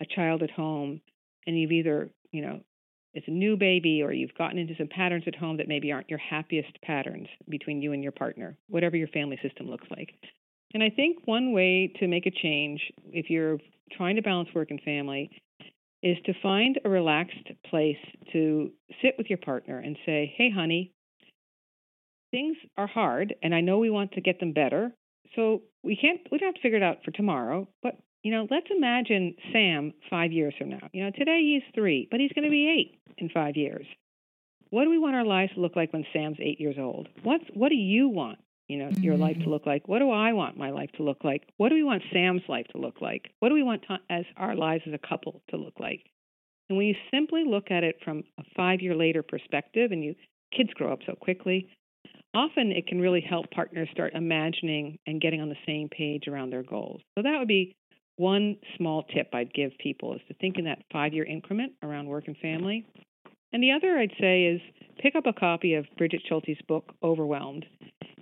a 0.00 0.06
child 0.14 0.42
at 0.42 0.50
home 0.50 1.00
and 1.46 1.58
you've 1.58 1.72
either 1.72 2.10
you 2.30 2.42
know 2.42 2.60
it's 3.14 3.26
a 3.28 3.32
new 3.32 3.56
baby 3.56 4.02
or 4.02 4.12
you've 4.12 4.34
gotten 4.36 4.58
into 4.58 4.74
some 4.76 4.88
patterns 4.88 5.24
at 5.26 5.36
home 5.36 5.56
that 5.56 5.68
maybe 5.68 5.92
aren't 5.92 6.10
your 6.10 6.18
happiest 6.18 6.80
patterns 6.82 7.28
between 7.48 7.80
you 7.80 7.92
and 7.92 8.02
your 8.02 8.12
partner, 8.12 8.56
whatever 8.68 8.96
your 8.96 9.08
family 9.08 9.38
system 9.42 9.68
looks 9.68 9.86
like. 9.90 10.10
And 10.74 10.82
I 10.82 10.90
think 10.90 11.18
one 11.24 11.52
way 11.52 11.92
to 12.00 12.08
make 12.08 12.26
a 12.26 12.32
change 12.32 12.80
if 13.12 13.30
you're 13.30 13.58
trying 13.92 14.16
to 14.16 14.22
balance 14.22 14.48
work 14.54 14.70
and 14.70 14.80
family 14.82 15.30
is 16.04 16.18
to 16.26 16.34
find 16.42 16.78
a 16.84 16.88
relaxed 16.88 17.48
place 17.68 17.96
to 18.32 18.70
sit 19.02 19.14
with 19.16 19.28
your 19.30 19.38
partner 19.38 19.78
and 19.78 19.96
say, 20.04 20.32
hey, 20.36 20.50
honey, 20.54 20.92
things 22.30 22.58
are 22.76 22.86
hard 22.86 23.34
and 23.42 23.54
I 23.54 23.62
know 23.62 23.78
we 23.78 23.90
want 23.90 24.12
to 24.12 24.20
get 24.20 24.38
them 24.38 24.52
better. 24.52 24.92
So 25.34 25.62
we 25.82 25.96
can't, 25.96 26.20
we 26.30 26.38
don't 26.38 26.48
have 26.48 26.54
to 26.56 26.60
figure 26.60 26.76
it 26.76 26.82
out 26.82 26.98
for 27.04 27.10
tomorrow, 27.10 27.66
but 27.82 27.96
you 28.22 28.30
know, 28.30 28.46
let's 28.50 28.66
imagine 28.70 29.34
Sam 29.52 29.92
five 30.10 30.30
years 30.30 30.54
from 30.58 30.70
now. 30.70 30.88
You 30.92 31.04
know, 31.04 31.10
today 31.10 31.40
he's 31.42 31.74
three, 31.74 32.06
but 32.10 32.20
he's 32.20 32.32
going 32.32 32.44
to 32.44 32.50
be 32.50 32.68
eight 32.68 33.00
in 33.18 33.30
five 33.30 33.56
years. 33.56 33.86
What 34.70 34.84
do 34.84 34.90
we 34.90 34.98
want 34.98 35.14
our 35.14 35.24
lives 35.24 35.52
to 35.54 35.60
look 35.60 35.76
like 35.76 35.92
when 35.92 36.04
Sam's 36.12 36.38
eight 36.40 36.60
years 36.60 36.76
old? 36.78 37.08
What's 37.22 37.44
what 37.54 37.68
do 37.68 37.76
you 37.76 38.08
want? 38.08 38.38
You 38.68 38.78
know, 38.78 38.88
mm-hmm. 38.88 39.02
your 39.02 39.16
life 39.16 39.34
to 39.34 39.40
mm-hmm. 39.42 39.50
look 39.50 39.66
like? 39.66 39.88
What 39.88 39.98
do 39.98 40.10
I 40.10 40.32
want 40.32 40.56
my 40.56 40.70
life 40.70 40.90
to 40.96 41.02
look 41.02 41.22
like? 41.22 41.42
What 41.58 41.68
do 41.68 41.74
we 41.74 41.84
want 41.84 42.02
Sam's 42.12 42.42
life 42.48 42.66
to 42.72 42.78
look 42.78 43.00
like? 43.00 43.30
What 43.40 43.50
do 43.50 43.54
we 43.54 43.62
want 43.62 43.82
to, 43.88 43.98
as 44.08 44.24
our 44.36 44.54
lives 44.54 44.84
as 44.86 44.94
a 44.94 45.08
couple 45.08 45.42
to 45.50 45.56
look 45.56 45.78
like? 45.78 46.00
And 46.68 46.78
when 46.78 46.86
you 46.86 46.94
simply 47.12 47.44
look 47.46 47.70
at 47.70 47.84
it 47.84 47.96
from 48.04 48.24
a 48.38 48.42
five 48.56 48.80
year 48.80 48.94
later 48.94 49.22
perspective, 49.22 49.92
and 49.92 50.02
you 50.02 50.14
kids 50.56 50.70
grow 50.74 50.92
up 50.92 51.00
so 51.06 51.14
quickly, 51.14 51.68
often 52.34 52.72
it 52.72 52.86
can 52.86 53.00
really 53.00 53.20
help 53.20 53.50
partners 53.50 53.88
start 53.92 54.14
imagining 54.14 54.98
and 55.06 55.20
getting 55.20 55.40
on 55.40 55.48
the 55.48 55.56
same 55.66 55.88
page 55.88 56.26
around 56.26 56.50
their 56.50 56.62
goals. 56.62 57.00
So 57.16 57.22
that 57.22 57.38
would 57.38 57.48
be 57.48 57.76
one 58.16 58.56
small 58.76 59.02
tip 59.02 59.30
I'd 59.32 59.52
give 59.52 59.72
people 59.78 60.14
is 60.14 60.20
to 60.28 60.34
think 60.34 60.58
in 60.58 60.64
that 60.64 60.82
five 60.92 61.12
year 61.12 61.24
increment 61.24 61.72
around 61.82 62.06
work 62.06 62.28
and 62.28 62.36
family. 62.38 62.86
And 63.52 63.62
the 63.62 63.72
other 63.72 63.96
I'd 63.96 64.12
say 64.20 64.44
is 64.44 64.60
pick 64.98 65.14
up 65.14 65.26
a 65.26 65.32
copy 65.32 65.74
of 65.74 65.86
Brigid 65.96 66.22
Schulte's 66.28 66.60
book, 66.66 66.92
Overwhelmed. 67.02 67.64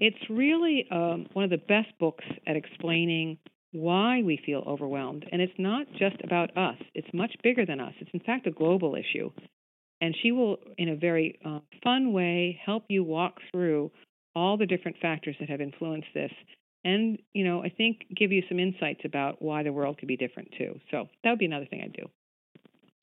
It's 0.05 0.19
really 0.29 0.85
um, 0.91 1.29
one 1.33 1.45
of 1.45 1.51
the 1.51 1.59
best 1.59 1.97
books 2.01 2.25
at 2.45 2.57
explaining 2.57 3.39
why 3.71 4.21
we 4.21 4.37
feel 4.45 4.65
overwhelmed. 4.67 5.25
And 5.31 5.41
it's 5.41 5.53
not 5.59 5.87
just 5.93 6.17
about 6.25 6.57
us, 6.57 6.75
it's 6.93 7.07
much 7.15 7.33
bigger 7.45 7.65
than 7.65 7.79
us. 7.79 7.93
It's, 8.01 8.11
in 8.13 8.19
fact, 8.19 8.49
a 8.49 8.51
global 8.51 8.97
issue. 8.97 9.31
And 10.01 10.13
she 10.21 10.33
will, 10.33 10.57
in 10.77 10.89
a 10.89 10.97
very 10.97 11.39
uh, 11.45 11.61
fun 11.85 12.13
way, 12.13 12.61
help 12.67 12.87
you 12.89 13.05
walk 13.05 13.35
through 13.53 13.93
all 14.35 14.57
the 14.57 14.67
different 14.67 14.97
factors 15.01 15.37
that 15.39 15.49
have 15.49 15.61
influenced 15.61 16.09
this. 16.15 16.33
And, 16.85 17.19
you 17.33 17.45
know, 17.45 17.63
I 17.63 17.69
think 17.69 17.99
give 18.17 18.33
you 18.33 18.43
some 18.49 18.59
insights 18.59 19.03
about 19.05 19.41
why 19.41 19.63
the 19.63 19.73
world 19.73 19.99
could 19.99 20.09
be 20.09 20.17
different 20.17 20.49
too. 20.59 20.81
So 20.91 21.07
that 21.23 21.31
would 21.31 21.39
be 21.39 21.47
another 21.47 21.67
thing 21.67 21.81
I'd 21.81 21.93
do. 21.93 22.11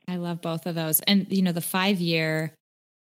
I 0.05 0.17
love 0.17 0.41
both 0.41 0.65
of 0.65 0.75
those. 0.75 0.99
And, 1.07 1.27
you 1.29 1.43
know, 1.43 1.53
the 1.53 1.61
five 1.61 2.01
year 2.01 2.53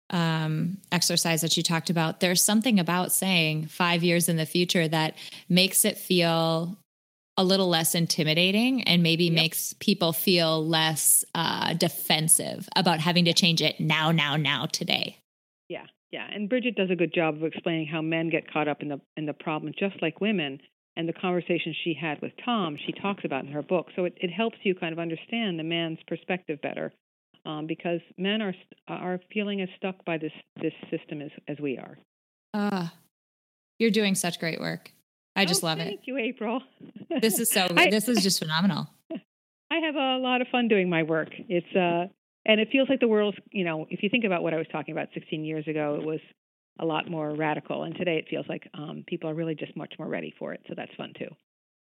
um, 0.09 0.77
exercise 0.91 1.41
that 1.41 1.57
you 1.57 1.63
talked 1.63 1.89
about, 1.89 2.19
there's 2.19 2.43
something 2.43 2.79
about 2.79 3.11
saying 3.11 3.67
five 3.67 4.03
years 4.03 4.29
in 4.29 4.37
the 4.37 4.45
future 4.45 4.87
that 4.87 5.15
makes 5.49 5.85
it 5.85 5.97
feel 5.97 6.77
a 7.37 7.43
little 7.43 7.67
less 7.67 7.95
intimidating 7.95 8.83
and 8.83 9.03
maybe 9.03 9.25
yep. 9.25 9.33
makes 9.33 9.73
people 9.79 10.13
feel 10.13 10.65
less 10.65 11.25
uh, 11.33 11.73
defensive 11.73 12.69
about 12.75 12.99
having 12.99 13.25
to 13.25 13.33
change 13.33 13.61
it 13.61 13.79
now, 13.79 14.11
now, 14.11 14.35
now, 14.37 14.65
today. 14.65 15.17
Yeah, 15.67 15.85
Yeah, 16.11 16.27
and 16.31 16.47
Brigid 16.47 16.75
does 16.75 16.91
a 16.91 16.95
good 16.95 17.13
job 17.13 17.35
of 17.35 17.43
explaining 17.43 17.87
how 17.87 18.01
men 18.01 18.29
get 18.29 18.51
caught 18.51 18.67
up 18.67 18.81
in 18.81 18.89
the 18.89 19.01
in 19.17 19.25
the 19.25 19.33
problem 19.33 19.73
just 19.77 20.01
like 20.01 20.21
women. 20.21 20.59
And 20.97 21.09
the 21.09 21.13
conversation 21.13 21.75
she 21.83 21.93
had 21.93 22.21
with 22.21 22.31
Tom, 22.45 22.77
she 22.85 22.93
talks 22.93 23.25
about 23.25 23.43
in 23.43 23.51
her 23.51 23.61
book. 23.61 23.87
So 23.97 24.05
it, 24.05 24.13
it 24.15 24.29
helps 24.29 24.55
you 24.63 24.73
kind 24.75 24.93
of 24.93 24.99
understand 24.99 25.59
the 25.59 25.63
man's 25.63 25.99
perspective 26.07 26.61
better, 26.61 26.93
um, 27.45 27.67
because 27.67 28.01
men 28.17 28.41
are 28.41 28.53
are 28.87 29.19
feeling 29.33 29.61
as 29.61 29.69
stuck 29.77 30.03
by 30.05 30.17
this 30.17 30.31
this 30.61 30.73
system 30.89 31.21
as 31.21 31.31
as 31.47 31.57
we 31.59 31.77
are. 31.77 31.97
Ah, 32.53 32.85
uh, 32.85 32.95
you're 33.79 33.91
doing 33.91 34.15
such 34.15 34.39
great 34.39 34.59
work. 34.59 34.91
I 35.35 35.45
just 35.45 35.63
oh, 35.63 35.67
love 35.67 35.77
thank 35.77 35.89
it. 35.89 35.95
Thank 35.97 36.07
you, 36.07 36.17
April. 36.17 36.61
this 37.21 37.39
is 37.39 37.51
so. 37.51 37.67
I, 37.75 37.89
this 37.89 38.07
is 38.07 38.23
just 38.23 38.39
phenomenal. 38.39 38.87
I 39.71 39.79
have 39.79 39.95
a 39.95 40.17
lot 40.17 40.41
of 40.41 40.47
fun 40.47 40.67
doing 40.67 40.89
my 40.89 41.03
work. 41.03 41.29
It's 41.49 41.75
uh, 41.75 42.07
and 42.45 42.59
it 42.61 42.69
feels 42.71 42.89
like 42.89 42.99
the 42.99 43.07
world's. 43.07 43.37
You 43.51 43.65
know, 43.65 43.85
if 43.89 44.01
you 44.03 44.09
think 44.09 44.23
about 44.23 44.43
what 44.43 44.53
I 44.53 44.57
was 44.57 44.67
talking 44.71 44.93
about 44.93 45.09
16 45.13 45.43
years 45.43 45.67
ago, 45.67 45.97
it 45.99 46.05
was 46.05 46.19
a 46.79 46.85
lot 46.85 47.09
more 47.09 47.33
radical, 47.33 47.83
and 47.83 47.95
today 47.95 48.17
it 48.17 48.27
feels 48.29 48.45
like 48.47 48.69
um, 48.73 49.03
people 49.07 49.29
are 49.29 49.33
really 49.33 49.55
just 49.55 49.75
much 49.75 49.93
more 49.99 50.07
ready 50.07 50.33
for 50.37 50.53
it. 50.53 50.61
So 50.67 50.73
that's 50.75 50.93
fun 50.95 51.13
too. 51.17 51.29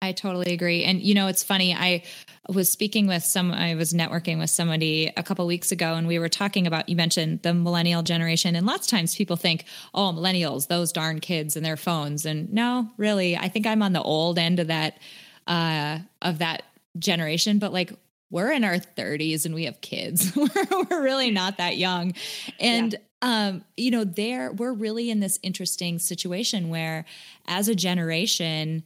I 0.02 0.12
totally 0.12 0.54
agree. 0.54 0.84
And 0.84 1.02
you 1.02 1.16
know, 1.16 1.28
it's 1.28 1.44
funny. 1.44 1.74
I 1.74 2.04
was 2.50 2.70
speaking 2.72 3.08
with 3.08 3.24
some 3.24 3.52
I 3.52 3.76
was 3.76 3.94
networking 3.94 4.38
with 4.38 4.50
somebody 4.50 5.12
a 5.18 5.24
couple 5.24 5.46
weeks 5.48 5.72
ago 5.72 5.96
and 5.96 6.08
we 6.08 6.20
were 6.20 6.30
talking 6.30 6.68
about 6.68 6.88
you 6.88 6.96
mentioned 6.96 7.42
the 7.42 7.54
millennial 7.54 8.04
generation 8.04 8.56
and 8.56 8.66
lots 8.66 8.88
of 8.88 8.92
times 8.92 9.16
people 9.16 9.36
think, 9.36 9.66
"Oh, 9.94 10.14
millennials, 10.16 10.68
those 10.68 10.92
darn 10.92 11.20
kids 11.20 11.56
and 11.56 11.66
their 11.66 11.78
phones." 11.78 12.26
And 12.26 12.54
no, 12.54 12.92
really, 12.98 13.36
I 13.36 13.50
think 13.50 13.66
I'm 13.66 13.82
on 13.82 13.94
the 13.94 14.02
old 14.02 14.38
end 14.38 14.60
of 14.60 14.68
that 14.68 15.00
uh 15.48 16.00
of 16.22 16.40
that 16.40 16.64
generation, 17.00 17.58
but 17.58 17.74
like 17.74 17.92
we're 18.30 18.52
in 18.52 18.64
our 18.64 18.76
30s 18.76 19.46
and 19.46 19.56
we 19.56 19.66
have 19.66 19.82
kids. 19.82 20.36
we're 20.90 21.04
really 21.04 21.32
not 21.32 21.58
that 21.58 21.78
young. 21.78 22.14
And 22.60 22.94
yeah 22.94 23.00
um 23.24 23.64
you 23.76 23.90
know 23.90 24.04
there 24.04 24.52
we're 24.52 24.74
really 24.74 25.10
in 25.10 25.20
this 25.20 25.40
interesting 25.42 25.98
situation 25.98 26.70
where 26.70 27.04
as 27.48 27.68
a 27.68 27.74
generation 27.74 28.84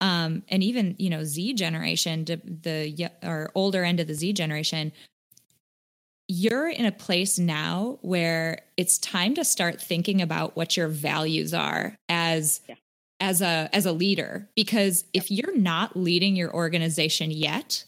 um, 0.00 0.42
and 0.48 0.62
even 0.62 0.96
you 0.98 1.10
know 1.10 1.24
Z 1.24 1.54
generation, 1.54 2.24
the 2.24 3.10
or 3.22 3.50
older 3.54 3.84
end 3.84 4.00
of 4.00 4.06
the 4.06 4.14
Z 4.14 4.32
generation, 4.32 4.92
you're 6.28 6.68
in 6.68 6.86
a 6.86 6.92
place 6.92 7.38
now 7.38 7.98
where 8.02 8.62
it's 8.76 8.98
time 8.98 9.34
to 9.34 9.44
start 9.44 9.80
thinking 9.80 10.22
about 10.22 10.56
what 10.56 10.76
your 10.76 10.88
values 10.88 11.52
are 11.52 11.96
as 12.08 12.60
yeah. 12.68 12.76
as 13.18 13.42
a 13.42 13.68
as 13.72 13.84
a 13.84 13.92
leader 13.92 14.48
because 14.54 15.04
yeah. 15.12 15.20
if 15.20 15.30
you're 15.30 15.56
not 15.56 15.96
leading 15.96 16.36
your 16.36 16.54
organization 16.54 17.30
yet 17.30 17.84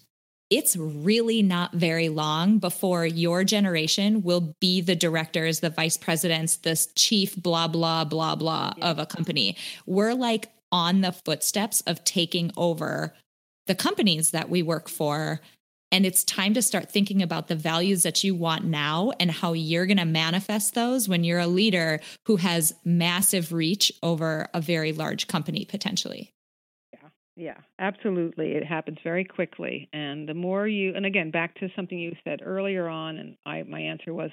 it's 0.52 0.76
really 0.76 1.40
not 1.40 1.72
very 1.72 2.10
long 2.10 2.58
before 2.58 3.06
your 3.06 3.42
generation 3.42 4.20
will 4.20 4.54
be 4.60 4.82
the 4.82 4.94
directors, 4.94 5.60
the 5.60 5.70
vice 5.70 5.96
presidents, 5.96 6.56
the 6.56 6.78
chief, 6.94 7.34
blah, 7.36 7.66
blah, 7.66 8.04
blah, 8.04 8.36
blah 8.36 8.74
yeah. 8.76 8.90
of 8.90 8.98
a 8.98 9.06
company. 9.06 9.56
We're 9.86 10.12
like 10.12 10.50
on 10.72 11.02
the 11.02 11.12
footsteps 11.12 11.82
of 11.82 12.02
taking 12.02 12.50
over 12.56 13.14
the 13.66 13.74
companies 13.74 14.32
that 14.32 14.48
we 14.48 14.62
work 14.62 14.88
for. 14.88 15.40
And 15.92 16.06
it's 16.06 16.24
time 16.24 16.54
to 16.54 16.62
start 16.62 16.90
thinking 16.90 17.22
about 17.22 17.48
the 17.48 17.54
values 17.54 18.02
that 18.02 18.24
you 18.24 18.34
want 18.34 18.64
now 18.64 19.12
and 19.20 19.30
how 19.30 19.52
you're 19.52 19.86
going 19.86 19.98
to 19.98 20.06
manifest 20.06 20.74
those 20.74 21.06
when 21.06 21.22
you're 21.22 21.38
a 21.38 21.46
leader 21.46 22.00
who 22.26 22.36
has 22.36 22.74
massive 22.82 23.52
reach 23.52 23.92
over 24.02 24.48
a 24.54 24.60
very 24.60 24.92
large 24.92 25.26
company 25.26 25.66
potentially. 25.66 26.32
Yeah, 26.94 27.08
yeah, 27.36 27.56
absolutely. 27.78 28.52
It 28.52 28.64
happens 28.64 28.98
very 29.04 29.24
quickly. 29.26 29.90
And 29.92 30.26
the 30.26 30.34
more 30.34 30.66
you, 30.66 30.94
and 30.96 31.04
again, 31.04 31.30
back 31.30 31.54
to 31.56 31.68
something 31.76 31.98
you 31.98 32.16
said 32.24 32.40
earlier 32.42 32.88
on, 32.88 33.18
and 33.18 33.36
I, 33.44 33.62
my 33.64 33.80
answer 33.80 34.14
was 34.14 34.30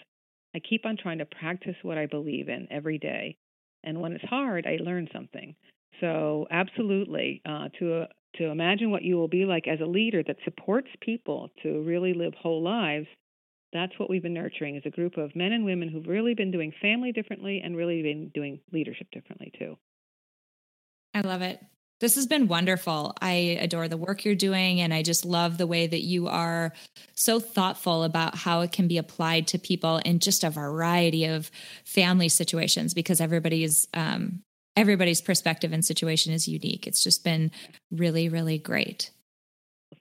I 0.55 0.59
keep 0.59 0.85
on 0.85 0.95
trying 0.95 1.17
to 1.17 1.25
practice 1.25 1.75
what 1.81 1.97
I 1.97 2.05
believe 2.05 2.47
in 2.47 2.67
every 2.71 2.97
day. 2.97 3.35
And 3.83 3.99
when 3.99 4.13
it's 4.13 4.25
hard, 4.25 4.65
I 4.65 4.77
learn 4.81 5.09
something. 5.13 5.55
So, 5.99 6.47
absolutely, 6.49 7.41
uh, 7.45 7.69
to 7.79 8.01
uh, 8.01 8.05
to 8.35 8.45
imagine 8.45 8.91
what 8.91 9.03
you 9.03 9.15
will 9.15 9.27
be 9.27 9.45
like 9.45 9.67
as 9.67 9.79
a 9.81 9.85
leader 9.85 10.23
that 10.23 10.37
supports 10.43 10.87
people 11.01 11.49
to 11.63 11.81
really 11.81 12.13
live 12.13 12.33
whole 12.35 12.61
lives. 12.61 13.07
That's 13.73 13.97
what 13.97 14.09
we've 14.09 14.23
been 14.23 14.33
nurturing 14.33 14.77
as 14.77 14.83
a 14.85 14.89
group 14.89 15.17
of 15.17 15.35
men 15.35 15.51
and 15.51 15.65
women 15.65 15.89
who've 15.89 16.07
really 16.07 16.33
been 16.33 16.51
doing 16.51 16.73
family 16.81 17.11
differently 17.11 17.61
and 17.63 17.75
really 17.75 18.01
been 18.01 18.31
doing 18.33 18.59
leadership 18.71 19.07
differently 19.11 19.51
too. 19.57 19.77
I 21.13 21.21
love 21.21 21.41
it. 21.41 21.59
This 21.99 22.15
has 22.15 22.27
been 22.27 22.47
wonderful. 22.47 23.13
I 23.21 23.57
adore 23.59 23.89
the 23.89 23.97
work 23.97 24.23
you're 24.23 24.33
doing, 24.33 24.79
and 24.79 24.93
I 24.93 25.03
just 25.03 25.25
love 25.25 25.57
the 25.57 25.67
way 25.67 25.85
that 25.85 26.01
you 26.01 26.27
are 26.27 26.71
so 27.13 27.41
thoughtful 27.41 28.03
about 28.05 28.35
how 28.35 28.61
it 28.61 28.71
can 28.71 28.87
be 28.87 28.97
applied 28.97 29.47
to 29.47 29.59
people 29.59 29.97
in 29.97 30.19
just 30.19 30.45
a 30.45 30.49
variety 30.49 31.25
of 31.25 31.51
family 31.83 32.29
situations 32.29 32.93
because 32.93 33.19
everybody's 33.19 33.87
um, 33.93 34.43
everybody's 34.79 35.21
perspective 35.21 35.73
and 35.73 35.83
situation 35.83 36.33
is 36.33 36.47
unique. 36.47 36.87
It's 36.87 37.03
just 37.03 37.23
been 37.23 37.51
really, 37.91 38.29
really 38.29 38.57
great. 38.57 39.11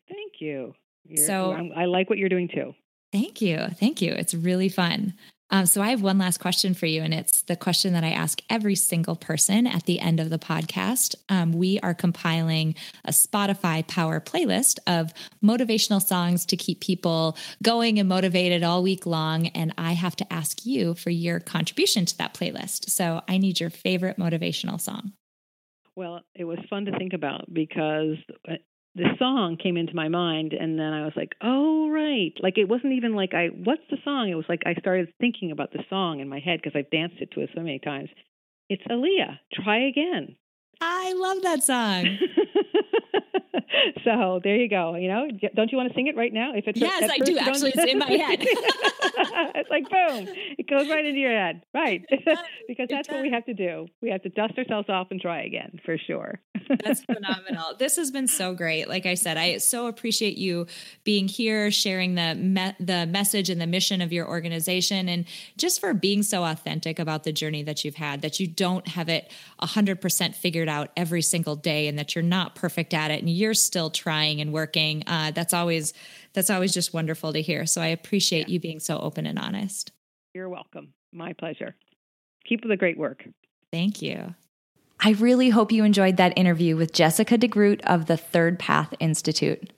Thank 0.08 0.40
you. 0.40 0.74
You're, 1.04 1.26
so 1.26 1.70
I 1.74 1.86
like 1.86 2.08
what 2.08 2.18
you're 2.18 2.28
doing 2.28 2.48
too. 2.48 2.74
Thank 3.12 3.40
you. 3.40 3.58
Thank 3.80 4.02
you. 4.02 4.12
It's 4.12 4.34
really 4.34 4.68
fun. 4.68 5.14
Um, 5.50 5.66
so 5.66 5.80
I 5.80 5.88
have 5.90 6.02
one 6.02 6.18
last 6.18 6.38
question 6.38 6.74
for 6.74 6.86
you, 6.86 7.02
and 7.02 7.14
it's 7.14 7.42
the 7.42 7.56
question 7.56 7.94
that 7.94 8.04
I 8.04 8.10
ask 8.10 8.42
every 8.50 8.74
single 8.74 9.16
person 9.16 9.66
at 9.66 9.84
the 9.84 9.98
end 9.98 10.20
of 10.20 10.28
the 10.28 10.38
podcast. 10.38 11.14
Um, 11.28 11.52
we 11.52 11.80
are 11.80 11.94
compiling 11.94 12.74
a 13.04 13.12
Spotify 13.12 13.86
Power 13.86 14.20
playlist 14.20 14.78
of 14.86 15.12
motivational 15.42 16.02
songs 16.02 16.44
to 16.46 16.56
keep 16.56 16.80
people 16.80 17.36
going 17.62 17.98
and 17.98 18.08
motivated 18.08 18.62
all 18.62 18.82
week 18.82 19.06
long, 19.06 19.46
and 19.48 19.72
I 19.78 19.92
have 19.92 20.16
to 20.16 20.32
ask 20.32 20.66
you 20.66 20.94
for 20.94 21.10
your 21.10 21.40
contribution 21.40 22.04
to 22.04 22.18
that 22.18 22.34
playlist. 22.34 22.90
So 22.90 23.22
I 23.26 23.38
need 23.38 23.58
your 23.58 23.70
favorite 23.70 24.18
motivational 24.18 24.80
song. 24.80 25.12
Well, 25.96 26.20
it 26.34 26.44
was 26.44 26.58
fun 26.70 26.84
to 26.84 26.96
think 26.96 27.12
about 27.12 27.52
because 27.52 28.16
uh, 28.48 28.54
the 28.98 29.16
song 29.18 29.56
came 29.62 29.76
into 29.76 29.94
my 29.94 30.08
mind 30.08 30.52
and 30.52 30.78
then 30.78 30.92
I 30.92 31.04
was 31.04 31.14
like, 31.16 31.34
"Oh 31.40 31.88
right." 31.88 32.32
Like 32.40 32.58
it 32.58 32.68
wasn't 32.68 32.94
even 32.94 33.14
like 33.14 33.32
I 33.34 33.46
what's 33.46 33.82
the 33.90 33.96
song? 34.04 34.28
It 34.28 34.34
was 34.34 34.44
like 34.48 34.62
I 34.66 34.74
started 34.74 35.12
thinking 35.20 35.50
about 35.50 35.72
the 35.72 35.84
song 35.88 36.20
in 36.20 36.28
my 36.28 36.40
head 36.40 36.60
because 36.62 36.76
I've 36.78 36.90
danced 36.90 37.16
it 37.20 37.30
to 37.32 37.40
it 37.40 37.50
so 37.54 37.62
many 37.62 37.78
times. 37.78 38.10
It's 38.68 38.82
Aaliyah. 38.90 39.38
Try 39.52 39.88
again. 39.88 40.36
I 40.80 41.12
love 41.14 41.42
that 41.42 41.62
song. 41.64 42.18
so 44.04 44.40
there 44.42 44.56
you 44.56 44.68
go. 44.68 44.94
You 44.94 45.08
know, 45.08 45.28
don't 45.54 45.70
you 45.70 45.78
want 45.78 45.88
to 45.88 45.94
sing 45.94 46.06
it 46.06 46.16
right 46.16 46.32
now? 46.32 46.52
If 46.54 46.66
it's 46.66 46.80
yes, 46.80 47.10
I 47.10 47.18
do. 47.18 47.38
Actually, 47.38 47.72
it's 47.74 47.92
in 47.92 47.98
my 47.98 48.10
head. 48.10 48.38
it's 48.42 49.70
like 49.70 49.88
boom, 49.88 50.28
it 50.58 50.68
goes 50.68 50.88
right 50.88 51.04
into 51.04 51.18
your 51.18 51.32
head, 51.32 51.62
right? 51.74 52.04
because 52.68 52.88
that's 52.90 53.08
what 53.08 53.22
we 53.22 53.30
have 53.30 53.44
to 53.46 53.54
do. 53.54 53.86
We 54.02 54.10
have 54.10 54.22
to 54.22 54.28
dust 54.28 54.58
ourselves 54.58 54.88
off 54.88 55.08
and 55.10 55.20
try 55.20 55.42
again 55.42 55.80
for 55.84 55.96
sure. 55.98 56.40
that's 56.84 57.02
phenomenal. 57.04 57.74
This 57.78 57.96
has 57.96 58.10
been 58.10 58.28
so 58.28 58.54
great. 58.54 58.88
Like 58.88 59.06
I 59.06 59.14
said, 59.14 59.36
I 59.36 59.58
so 59.58 59.86
appreciate 59.86 60.36
you 60.36 60.66
being 61.04 61.28
here, 61.28 61.70
sharing 61.70 62.14
the 62.14 62.34
me- 62.34 62.74
the 62.78 63.06
message 63.06 63.50
and 63.50 63.60
the 63.60 63.66
mission 63.66 64.00
of 64.02 64.12
your 64.12 64.28
organization, 64.28 65.08
and 65.08 65.24
just 65.56 65.80
for 65.80 65.94
being 65.94 66.22
so 66.22 66.44
authentic 66.44 66.98
about 66.98 67.24
the 67.24 67.32
journey 67.32 67.62
that 67.62 67.84
you've 67.84 67.96
had. 67.96 68.22
That 68.22 68.40
you 68.40 68.46
don't 68.46 68.86
have 68.88 69.08
it 69.08 69.30
hundred 69.60 70.00
percent 70.00 70.34
figured 70.34 70.58
figured 70.58 70.68
out 70.68 70.90
every 70.96 71.22
single 71.22 71.56
day 71.56 71.88
and 71.88 71.98
that 71.98 72.14
you're 72.14 72.22
not 72.22 72.54
perfect 72.54 72.94
at 72.94 73.10
it 73.10 73.20
and 73.20 73.30
you're 73.30 73.54
still 73.68 73.90
trying 73.90 74.40
and 74.40 74.52
working. 74.52 75.04
Uh, 75.06 75.30
that's 75.30 75.54
always 75.54 75.94
that's 76.32 76.50
always 76.50 76.74
just 76.74 76.92
wonderful 76.92 77.32
to 77.32 77.40
hear. 77.40 77.64
So 77.66 77.80
I 77.80 77.86
appreciate 77.86 78.48
yeah. 78.48 78.54
you 78.54 78.60
being 78.60 78.80
so 78.80 78.98
open 78.98 79.26
and 79.26 79.38
honest. 79.38 79.92
You're 80.34 80.48
welcome. 80.48 80.94
My 81.12 81.32
pleasure. 81.34 81.76
Keep 82.44 82.64
up 82.64 82.68
the 82.68 82.76
great 82.76 82.98
work. 82.98 83.28
Thank 83.72 84.02
you. 84.02 84.34
I 85.00 85.12
really 85.12 85.50
hope 85.50 85.70
you 85.70 85.84
enjoyed 85.84 86.16
that 86.16 86.36
interview 86.36 86.76
with 86.76 86.92
Jessica 86.92 87.38
DeGroot 87.38 87.82
of 87.82 88.06
the 88.06 88.16
Third 88.16 88.58
Path 88.58 88.92
Institute. 88.98 89.72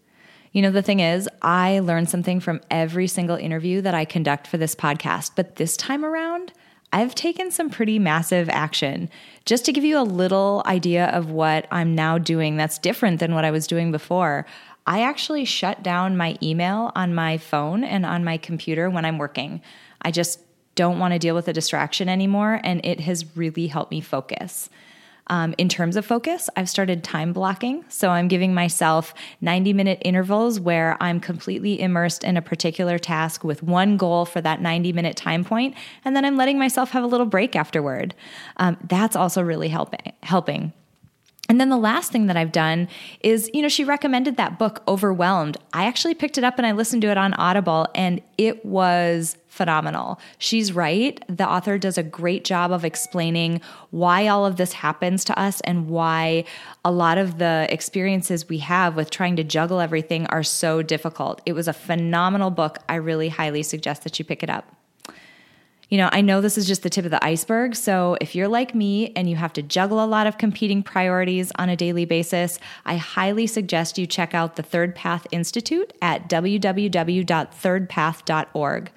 You 0.52 0.62
know, 0.62 0.70
the 0.70 0.82
thing 0.82 1.00
is, 1.00 1.28
I 1.42 1.80
learn 1.80 2.06
something 2.06 2.40
from 2.40 2.60
every 2.70 3.06
single 3.06 3.36
interview 3.36 3.82
that 3.82 3.94
I 3.94 4.04
conduct 4.04 4.46
for 4.46 4.56
this 4.56 4.74
podcast, 4.74 5.32
but 5.36 5.56
this 5.56 5.76
time 5.76 6.04
around, 6.04 6.52
I've 6.92 7.14
taken 7.14 7.50
some 7.50 7.70
pretty 7.70 7.98
massive 7.98 8.48
action. 8.48 9.10
Just 9.44 9.64
to 9.66 9.72
give 9.72 9.84
you 9.84 9.98
a 9.98 10.02
little 10.02 10.62
idea 10.66 11.06
of 11.06 11.30
what 11.30 11.66
I'm 11.70 11.94
now 11.94 12.18
doing 12.18 12.56
that's 12.56 12.78
different 12.78 13.20
than 13.20 13.34
what 13.34 13.44
I 13.44 13.50
was 13.50 13.66
doing 13.66 13.92
before, 13.92 14.44
I 14.86 15.02
actually 15.02 15.44
shut 15.44 15.82
down 15.82 16.16
my 16.16 16.36
email 16.42 16.90
on 16.96 17.14
my 17.14 17.38
phone 17.38 17.84
and 17.84 18.04
on 18.04 18.24
my 18.24 18.38
computer 18.38 18.90
when 18.90 19.04
I'm 19.04 19.18
working. 19.18 19.62
I 20.02 20.10
just 20.10 20.40
don't 20.74 20.98
want 20.98 21.12
to 21.12 21.18
deal 21.18 21.34
with 21.34 21.46
a 21.46 21.52
distraction 21.52 22.08
anymore, 22.08 22.60
and 22.64 22.84
it 22.84 23.00
has 23.00 23.36
really 23.36 23.68
helped 23.68 23.90
me 23.90 24.00
focus. 24.00 24.68
Um, 25.26 25.54
in 25.58 25.68
terms 25.68 25.96
of 25.96 26.04
focus, 26.04 26.50
I've 26.56 26.68
started 26.68 27.04
time 27.04 27.32
blocking. 27.32 27.84
So 27.88 28.10
I'm 28.10 28.28
giving 28.28 28.52
myself 28.52 29.14
90 29.40 29.72
minute 29.72 30.02
intervals 30.04 30.58
where 30.58 30.96
I'm 31.00 31.20
completely 31.20 31.80
immersed 31.80 32.24
in 32.24 32.36
a 32.36 32.42
particular 32.42 32.98
task 32.98 33.44
with 33.44 33.62
one 33.62 33.96
goal 33.96 34.24
for 34.24 34.40
that 34.40 34.60
90 34.60 34.92
minute 34.92 35.16
time 35.16 35.44
point, 35.44 35.76
and 36.04 36.16
then 36.16 36.24
I'm 36.24 36.36
letting 36.36 36.58
myself 36.58 36.90
have 36.90 37.04
a 37.04 37.06
little 37.06 37.26
break 37.26 37.54
afterward. 37.54 38.14
Um, 38.56 38.76
that's 38.88 39.16
also 39.16 39.42
really 39.42 39.68
helping. 39.68 40.12
Helping. 40.22 40.72
And 41.50 41.60
then 41.60 41.68
the 41.68 41.76
last 41.76 42.12
thing 42.12 42.26
that 42.26 42.36
I've 42.36 42.52
done 42.52 42.86
is, 43.24 43.50
you 43.52 43.60
know, 43.60 43.68
she 43.68 43.82
recommended 43.82 44.36
that 44.36 44.56
book, 44.56 44.84
Overwhelmed. 44.86 45.56
I 45.72 45.86
actually 45.86 46.14
picked 46.14 46.38
it 46.38 46.44
up 46.44 46.58
and 46.58 46.66
I 46.66 46.70
listened 46.70 47.02
to 47.02 47.08
it 47.08 47.18
on 47.18 47.34
Audible, 47.34 47.88
and 47.92 48.22
it 48.38 48.64
was 48.64 49.36
phenomenal. 49.50 50.18
She's 50.38 50.72
right. 50.72 51.22
The 51.28 51.46
author 51.46 51.76
does 51.76 51.98
a 51.98 52.02
great 52.02 52.44
job 52.44 52.70
of 52.70 52.84
explaining 52.84 53.60
why 53.90 54.28
all 54.28 54.46
of 54.46 54.56
this 54.56 54.72
happens 54.72 55.24
to 55.24 55.38
us 55.38 55.60
and 55.62 55.88
why 55.88 56.44
a 56.84 56.92
lot 56.92 57.18
of 57.18 57.38
the 57.38 57.66
experiences 57.68 58.48
we 58.48 58.58
have 58.58 58.94
with 58.96 59.10
trying 59.10 59.36
to 59.36 59.44
juggle 59.44 59.80
everything 59.80 60.26
are 60.28 60.44
so 60.44 60.82
difficult. 60.82 61.42
It 61.44 61.52
was 61.52 61.68
a 61.68 61.72
phenomenal 61.72 62.50
book. 62.50 62.78
I 62.88 62.94
really 62.94 63.28
highly 63.28 63.64
suggest 63.64 64.04
that 64.04 64.18
you 64.18 64.24
pick 64.24 64.42
it 64.42 64.48
up. 64.48 64.76
You 65.88 65.98
know, 65.98 66.08
I 66.12 66.20
know 66.20 66.40
this 66.40 66.56
is 66.56 66.68
just 66.68 66.84
the 66.84 66.90
tip 66.90 67.04
of 67.04 67.10
the 67.10 67.24
iceberg. 67.24 67.74
So 67.74 68.16
if 68.20 68.36
you're 68.36 68.46
like 68.46 68.76
me 68.76 69.12
and 69.16 69.28
you 69.28 69.34
have 69.34 69.52
to 69.54 69.62
juggle 69.62 70.02
a 70.02 70.06
lot 70.06 70.28
of 70.28 70.38
competing 70.38 70.84
priorities 70.84 71.50
on 71.58 71.68
a 71.68 71.74
daily 71.74 72.04
basis, 72.04 72.60
I 72.86 72.96
highly 72.96 73.48
suggest 73.48 73.98
you 73.98 74.06
check 74.06 74.32
out 74.32 74.54
the 74.54 74.62
Third 74.62 74.94
Path 74.94 75.26
Institute 75.32 75.92
at 76.00 76.30
www.thirdpath.org. 76.30 78.92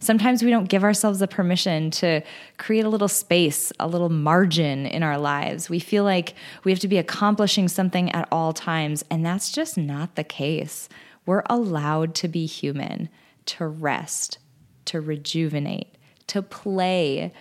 Sometimes 0.00 0.42
we 0.42 0.50
don't 0.50 0.68
give 0.68 0.82
ourselves 0.82 1.20
the 1.20 1.28
permission 1.28 1.90
to 1.92 2.22
create 2.56 2.84
a 2.84 2.88
little 2.88 3.08
space, 3.08 3.72
a 3.78 3.86
little 3.86 4.08
margin 4.08 4.86
in 4.86 5.02
our 5.02 5.18
lives. 5.18 5.70
We 5.70 5.78
feel 5.78 6.04
like 6.04 6.34
we 6.64 6.72
have 6.72 6.80
to 6.80 6.88
be 6.88 6.98
accomplishing 6.98 7.68
something 7.68 8.10
at 8.12 8.26
all 8.32 8.52
times, 8.52 9.04
and 9.10 9.24
that's 9.24 9.52
just 9.52 9.78
not 9.78 10.16
the 10.16 10.24
case. 10.24 10.88
We're 11.26 11.42
allowed 11.46 12.14
to 12.16 12.28
be 12.28 12.46
human, 12.46 13.08
to 13.46 13.66
rest, 13.66 14.38
to 14.86 15.00
rejuvenate 15.00 15.96
to 16.30 16.42
play. 16.42 17.32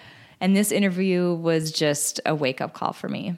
And 0.41 0.55
this 0.55 0.71
interview 0.71 1.33
was 1.33 1.71
just 1.71 2.19
a 2.25 2.35
wake 2.35 2.59
up 2.59 2.73
call 2.73 2.93
for 2.93 3.07
me. 3.07 3.37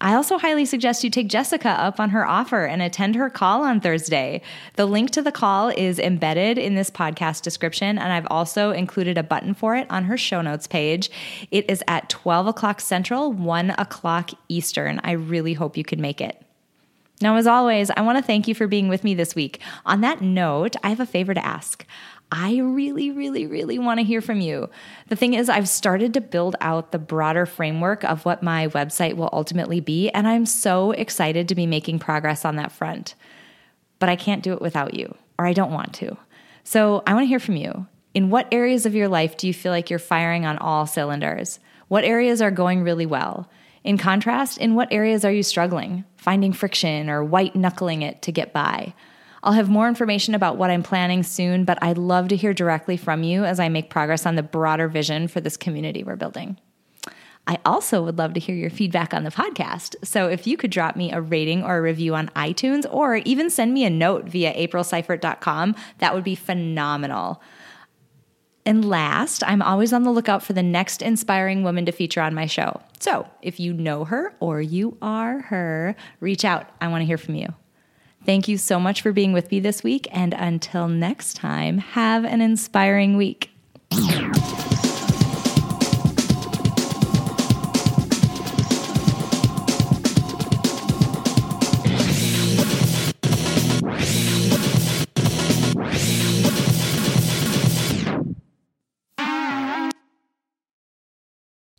I 0.00 0.14
also 0.14 0.38
highly 0.38 0.64
suggest 0.64 1.02
you 1.02 1.10
take 1.10 1.26
Jessica 1.26 1.70
up 1.70 1.98
on 1.98 2.10
her 2.10 2.24
offer 2.24 2.64
and 2.64 2.80
attend 2.80 3.16
her 3.16 3.28
call 3.28 3.64
on 3.64 3.80
Thursday. 3.80 4.42
The 4.74 4.86
link 4.86 5.10
to 5.10 5.22
the 5.22 5.32
call 5.32 5.70
is 5.70 5.98
embedded 5.98 6.56
in 6.56 6.76
this 6.76 6.88
podcast 6.88 7.42
description, 7.42 7.98
and 7.98 8.12
I've 8.12 8.28
also 8.30 8.70
included 8.70 9.18
a 9.18 9.24
button 9.24 9.54
for 9.54 9.74
it 9.74 9.88
on 9.90 10.04
her 10.04 10.16
show 10.16 10.40
notes 10.40 10.68
page. 10.68 11.10
It 11.50 11.68
is 11.68 11.82
at 11.88 12.08
12 12.10 12.46
o'clock 12.46 12.80
Central, 12.80 13.32
1 13.32 13.70
o'clock 13.70 14.30
Eastern. 14.48 15.00
I 15.02 15.12
really 15.12 15.54
hope 15.54 15.76
you 15.76 15.84
can 15.84 16.00
make 16.00 16.20
it. 16.20 16.40
Now, 17.20 17.34
as 17.34 17.48
always, 17.48 17.90
I 17.90 18.02
want 18.02 18.18
to 18.18 18.24
thank 18.24 18.46
you 18.46 18.54
for 18.54 18.68
being 18.68 18.86
with 18.86 19.02
me 19.02 19.14
this 19.14 19.34
week. 19.34 19.58
On 19.84 20.00
that 20.02 20.20
note, 20.20 20.76
I 20.84 20.90
have 20.90 21.00
a 21.00 21.06
favor 21.06 21.34
to 21.34 21.44
ask. 21.44 21.84
I 22.30 22.58
really, 22.58 23.10
really, 23.10 23.46
really 23.46 23.78
want 23.78 24.00
to 24.00 24.04
hear 24.04 24.20
from 24.20 24.40
you. 24.40 24.68
The 25.08 25.16
thing 25.16 25.34
is, 25.34 25.48
I've 25.48 25.68
started 25.68 26.14
to 26.14 26.20
build 26.20 26.56
out 26.60 26.92
the 26.92 26.98
broader 26.98 27.46
framework 27.46 28.04
of 28.04 28.24
what 28.24 28.42
my 28.42 28.68
website 28.68 29.16
will 29.16 29.30
ultimately 29.32 29.80
be, 29.80 30.10
and 30.10 30.28
I'm 30.28 30.44
so 30.44 30.90
excited 30.90 31.48
to 31.48 31.54
be 31.54 31.66
making 31.66 32.00
progress 32.00 32.44
on 32.44 32.56
that 32.56 32.72
front. 32.72 33.14
But 33.98 34.10
I 34.10 34.16
can't 34.16 34.42
do 34.42 34.52
it 34.52 34.60
without 34.60 34.94
you, 34.94 35.14
or 35.38 35.46
I 35.46 35.54
don't 35.54 35.72
want 35.72 35.94
to. 35.94 36.16
So 36.64 37.02
I 37.06 37.14
want 37.14 37.24
to 37.24 37.28
hear 37.28 37.40
from 37.40 37.56
you. 37.56 37.86
In 38.12 38.30
what 38.30 38.48
areas 38.52 38.84
of 38.84 38.94
your 38.94 39.08
life 39.08 39.36
do 39.36 39.46
you 39.46 39.54
feel 39.54 39.72
like 39.72 39.88
you're 39.88 39.98
firing 39.98 40.44
on 40.44 40.58
all 40.58 40.86
cylinders? 40.86 41.60
What 41.88 42.04
areas 42.04 42.42
are 42.42 42.50
going 42.50 42.82
really 42.82 43.06
well? 43.06 43.48
In 43.84 43.96
contrast, 43.96 44.58
in 44.58 44.74
what 44.74 44.92
areas 44.92 45.24
are 45.24 45.32
you 45.32 45.42
struggling, 45.42 46.04
finding 46.16 46.52
friction 46.52 47.08
or 47.08 47.24
white 47.24 47.56
knuckling 47.56 48.02
it 48.02 48.20
to 48.22 48.32
get 48.32 48.52
by? 48.52 48.92
I'll 49.42 49.52
have 49.52 49.68
more 49.68 49.88
information 49.88 50.34
about 50.34 50.56
what 50.56 50.70
I'm 50.70 50.82
planning 50.82 51.22
soon, 51.22 51.64
but 51.64 51.78
I'd 51.82 51.98
love 51.98 52.28
to 52.28 52.36
hear 52.36 52.52
directly 52.52 52.96
from 52.96 53.22
you 53.22 53.44
as 53.44 53.60
I 53.60 53.68
make 53.68 53.90
progress 53.90 54.26
on 54.26 54.34
the 54.34 54.42
broader 54.42 54.88
vision 54.88 55.28
for 55.28 55.40
this 55.40 55.56
community 55.56 56.02
we're 56.02 56.16
building. 56.16 56.58
I 57.46 57.58
also 57.64 58.02
would 58.04 58.18
love 58.18 58.34
to 58.34 58.40
hear 58.40 58.54
your 58.54 58.68
feedback 58.68 59.14
on 59.14 59.24
the 59.24 59.30
podcast. 59.30 59.94
So 60.04 60.28
if 60.28 60.46
you 60.46 60.58
could 60.58 60.70
drop 60.70 60.96
me 60.96 61.10
a 61.10 61.20
rating 61.20 61.64
or 61.64 61.78
a 61.78 61.82
review 61.82 62.14
on 62.14 62.28
iTunes 62.36 62.84
or 62.92 63.16
even 63.16 63.48
send 63.48 63.72
me 63.72 63.84
a 63.84 63.90
note 63.90 64.26
via 64.26 64.52
aprilseifert.com, 64.54 65.74
that 65.96 66.14
would 66.14 66.24
be 66.24 66.34
phenomenal. 66.34 67.40
And 68.66 68.84
last, 68.84 69.42
I'm 69.46 69.62
always 69.62 69.94
on 69.94 70.02
the 70.02 70.10
lookout 70.10 70.42
for 70.42 70.52
the 70.52 70.62
next 70.62 71.00
inspiring 71.00 71.62
woman 71.62 71.86
to 71.86 71.92
feature 71.92 72.20
on 72.20 72.34
my 72.34 72.44
show. 72.44 72.82
So 73.00 73.26
if 73.40 73.58
you 73.58 73.72
know 73.72 74.04
her 74.04 74.34
or 74.40 74.60
you 74.60 74.98
are 75.00 75.40
her, 75.40 75.96
reach 76.20 76.44
out. 76.44 76.68
I 76.82 76.88
want 76.88 77.00
to 77.00 77.06
hear 77.06 77.16
from 77.16 77.36
you. 77.36 77.54
Thank 78.28 78.46
you 78.46 78.58
so 78.58 78.78
much 78.78 79.00
for 79.00 79.10
being 79.10 79.32
with 79.32 79.50
me 79.50 79.58
this 79.58 79.82
week. 79.82 80.06
And 80.12 80.34
until 80.34 80.86
next 80.86 81.32
time, 81.32 81.78
have 81.78 82.26
an 82.26 82.42
inspiring 82.42 83.16
week. 83.16 83.50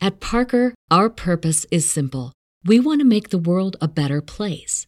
At 0.02 0.20
Parker, 0.20 0.74
our 0.90 1.12
purpose 1.12 1.68
is 1.70 1.88
simple. 1.88 2.34
We 2.66 2.80
want 2.80 3.02
to 3.02 3.06
make 3.06 3.30
the 3.30 3.38
world 3.38 3.78
a 3.80 3.88
better 3.88 4.24
place 4.24 4.88